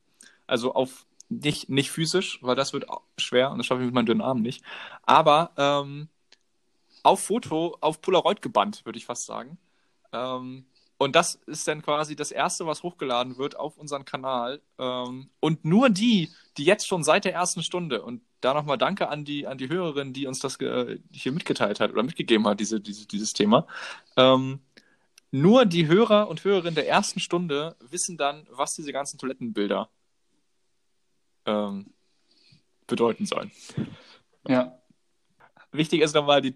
Also 0.46 0.74
auf 0.74 1.06
nicht, 1.28 1.70
nicht 1.70 1.90
physisch, 1.90 2.38
weil 2.42 2.54
das 2.54 2.72
wird 2.72 2.86
schwer 3.16 3.50
und 3.50 3.58
das 3.58 3.66
schaffe 3.66 3.80
ich 3.80 3.86
mit 3.86 3.94
meinen 3.94 4.06
dünnen 4.06 4.20
Armen 4.20 4.42
nicht. 4.42 4.62
Aber 5.02 5.52
ähm, 5.56 6.08
auf 7.02 7.20
Foto, 7.20 7.76
auf 7.80 8.00
Polaroid 8.02 8.42
gebannt, 8.42 8.84
würde 8.84 8.98
ich 8.98 9.06
fast 9.06 9.26
sagen. 9.26 9.58
Ähm, 10.12 10.66
und 10.98 11.14
das 11.14 11.34
ist 11.46 11.68
dann 11.68 11.82
quasi 11.82 12.16
das 12.16 12.30
Erste, 12.30 12.66
was 12.66 12.82
hochgeladen 12.82 13.36
wird 13.36 13.56
auf 13.58 13.76
unseren 13.76 14.04
Kanal. 14.04 14.62
Ähm, 14.78 15.28
und 15.40 15.64
nur 15.64 15.90
die, 15.90 16.30
die 16.56 16.64
jetzt 16.64 16.86
schon 16.86 17.04
seit 17.04 17.24
der 17.24 17.34
ersten 17.34 17.62
Stunde, 17.62 18.02
und 18.02 18.22
da 18.40 18.54
nochmal 18.54 18.78
danke 18.78 19.08
an 19.08 19.24
die, 19.24 19.46
an 19.46 19.58
die 19.58 19.68
Hörerin, 19.68 20.12
die 20.12 20.26
uns 20.26 20.40
das 20.40 20.58
hier 20.58 21.32
mitgeteilt 21.32 21.80
hat 21.80 21.92
oder 21.92 22.02
mitgegeben 22.02 22.46
hat, 22.46 22.60
diese, 22.60 22.80
diese, 22.80 23.06
dieses 23.06 23.32
Thema. 23.34 23.66
Ähm, 24.16 24.60
nur 25.30 25.66
die 25.66 25.86
Hörer 25.86 26.28
und 26.28 26.44
Hörerinnen 26.44 26.74
der 26.74 26.88
ersten 26.88 27.20
Stunde 27.20 27.76
wissen 27.80 28.16
dann, 28.16 28.46
was 28.50 28.74
diese 28.74 28.92
ganzen 28.92 29.18
Toilettenbilder 29.18 29.90
ähm, 31.44 31.92
bedeuten 32.86 33.26
sollen. 33.26 33.50
Ja. 34.48 34.78
Wichtig 35.76 36.00
ist 36.00 36.14
nochmal 36.14 36.40
die, 36.40 36.54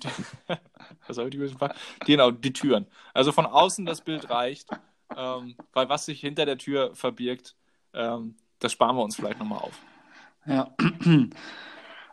was 1.06 1.16
soll 1.16 1.30
die 1.30 1.38
Genau, 2.04 2.30
die 2.30 2.52
Türen. 2.52 2.86
Also 3.14 3.32
von 3.32 3.46
außen 3.46 3.86
das 3.86 4.00
Bild 4.00 4.30
reicht, 4.30 4.68
ähm, 5.16 5.56
weil 5.72 5.88
was 5.88 6.06
sich 6.06 6.20
hinter 6.20 6.46
der 6.46 6.58
Tür 6.58 6.94
verbirgt, 6.94 7.56
ähm, 7.94 8.36
das 8.58 8.72
sparen 8.72 8.96
wir 8.96 9.02
uns 9.02 9.16
vielleicht 9.16 9.38
nochmal 9.38 9.60
auf. 9.60 9.78
Ja. 10.46 10.74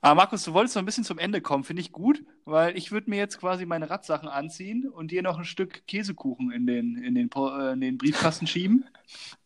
Aber 0.02 0.16
Markus, 0.16 0.44
du 0.44 0.54
wolltest 0.54 0.76
noch 0.76 0.84
ein 0.84 0.86
bisschen 0.86 1.04
zum 1.04 1.18
Ende 1.18 1.42
kommen, 1.42 1.64
finde 1.64 1.82
ich 1.82 1.92
gut, 1.92 2.24
weil 2.46 2.78
ich 2.78 2.92
würde 2.92 3.10
mir 3.10 3.18
jetzt 3.18 3.40
quasi 3.40 3.66
meine 3.66 3.90
Radsachen 3.90 4.30
anziehen 4.30 4.88
und 4.88 5.12
dir 5.12 5.22
noch 5.24 5.40
ein 5.40 5.46
Stück 5.46 5.86
Käsekuchen 5.88 6.52
in 6.52 6.68
den, 6.68 6.98
in 6.98 7.16
den, 7.16 7.30
äh, 7.36 7.74
in 7.74 7.82
den 7.82 7.98
Briefkasten 7.98 8.48
schieben, 8.48 8.86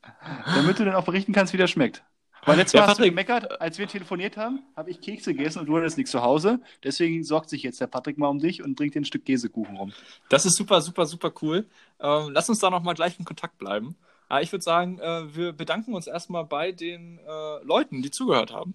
damit 0.45 0.77
du 0.77 0.85
dann 0.85 0.95
auch 0.95 1.05
berichten 1.05 1.33
kannst, 1.33 1.53
wie 1.53 1.57
der 1.57 1.67
schmeckt. 1.67 2.03
Weil 2.45 2.57
letztes 2.57 2.79
Mal 2.79 2.87
hast 2.87 2.99
du 2.99 3.05
gemeckert, 3.05 3.61
als 3.61 3.77
wir 3.77 3.87
telefoniert 3.87 4.35
haben, 4.35 4.63
habe 4.75 4.89
ich 4.89 4.99
Kekse 4.99 5.33
gegessen 5.33 5.59
und 5.59 5.67
du 5.67 5.77
hattest 5.77 5.97
nichts 5.97 6.11
zu 6.11 6.23
Hause. 6.23 6.59
Deswegen 6.83 7.23
sorgt 7.23 7.49
sich 7.49 7.61
jetzt 7.61 7.79
der 7.79 7.87
Patrick 7.87 8.17
mal 8.17 8.29
um 8.29 8.39
dich 8.39 8.63
und 8.63 8.75
bringt 8.75 8.95
dir 8.95 9.01
ein 9.01 9.05
Stück 9.05 9.25
Käsekuchen 9.25 9.77
rum. 9.77 9.93
Das 10.29 10.45
ist 10.45 10.55
super, 10.55 10.81
super, 10.81 11.05
super 11.05 11.31
cool. 11.41 11.67
Ähm, 11.99 12.29
lass 12.31 12.49
uns 12.49 12.59
da 12.59 12.69
nochmal 12.69 12.95
gleich 12.95 13.19
in 13.19 13.25
Kontakt 13.25 13.57
bleiben. 13.59 13.95
Aber 14.27 14.41
ich 14.41 14.51
würde 14.51 14.63
sagen, 14.63 14.97
äh, 14.99 15.35
wir 15.35 15.53
bedanken 15.53 15.93
uns 15.93 16.07
erstmal 16.07 16.45
bei 16.45 16.71
den 16.71 17.19
äh, 17.19 17.63
Leuten, 17.63 18.01
die 18.01 18.11
zugehört 18.11 18.51
haben. 18.53 18.73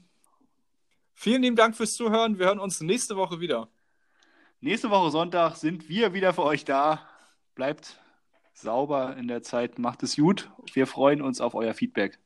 Vielen 1.14 1.42
lieben 1.42 1.56
Dank 1.56 1.76
fürs 1.76 1.94
Zuhören. 1.94 2.38
Wir 2.38 2.46
hören 2.46 2.60
uns 2.60 2.80
nächste 2.80 3.16
Woche 3.16 3.40
wieder. 3.40 3.68
Nächste 4.60 4.90
Woche 4.90 5.10
Sonntag 5.10 5.56
sind 5.56 5.88
wir 5.88 6.12
wieder 6.12 6.34
für 6.34 6.44
euch 6.44 6.64
da. 6.64 7.00
Bleibt 7.54 7.98
sauber 8.52 9.16
in 9.16 9.28
der 9.28 9.42
Zeit, 9.42 9.78
macht 9.78 10.02
es 10.02 10.16
gut. 10.16 10.50
Wir 10.72 10.86
freuen 10.86 11.22
uns 11.22 11.40
auf 11.40 11.54
euer 11.54 11.74
Feedback. 11.74 12.18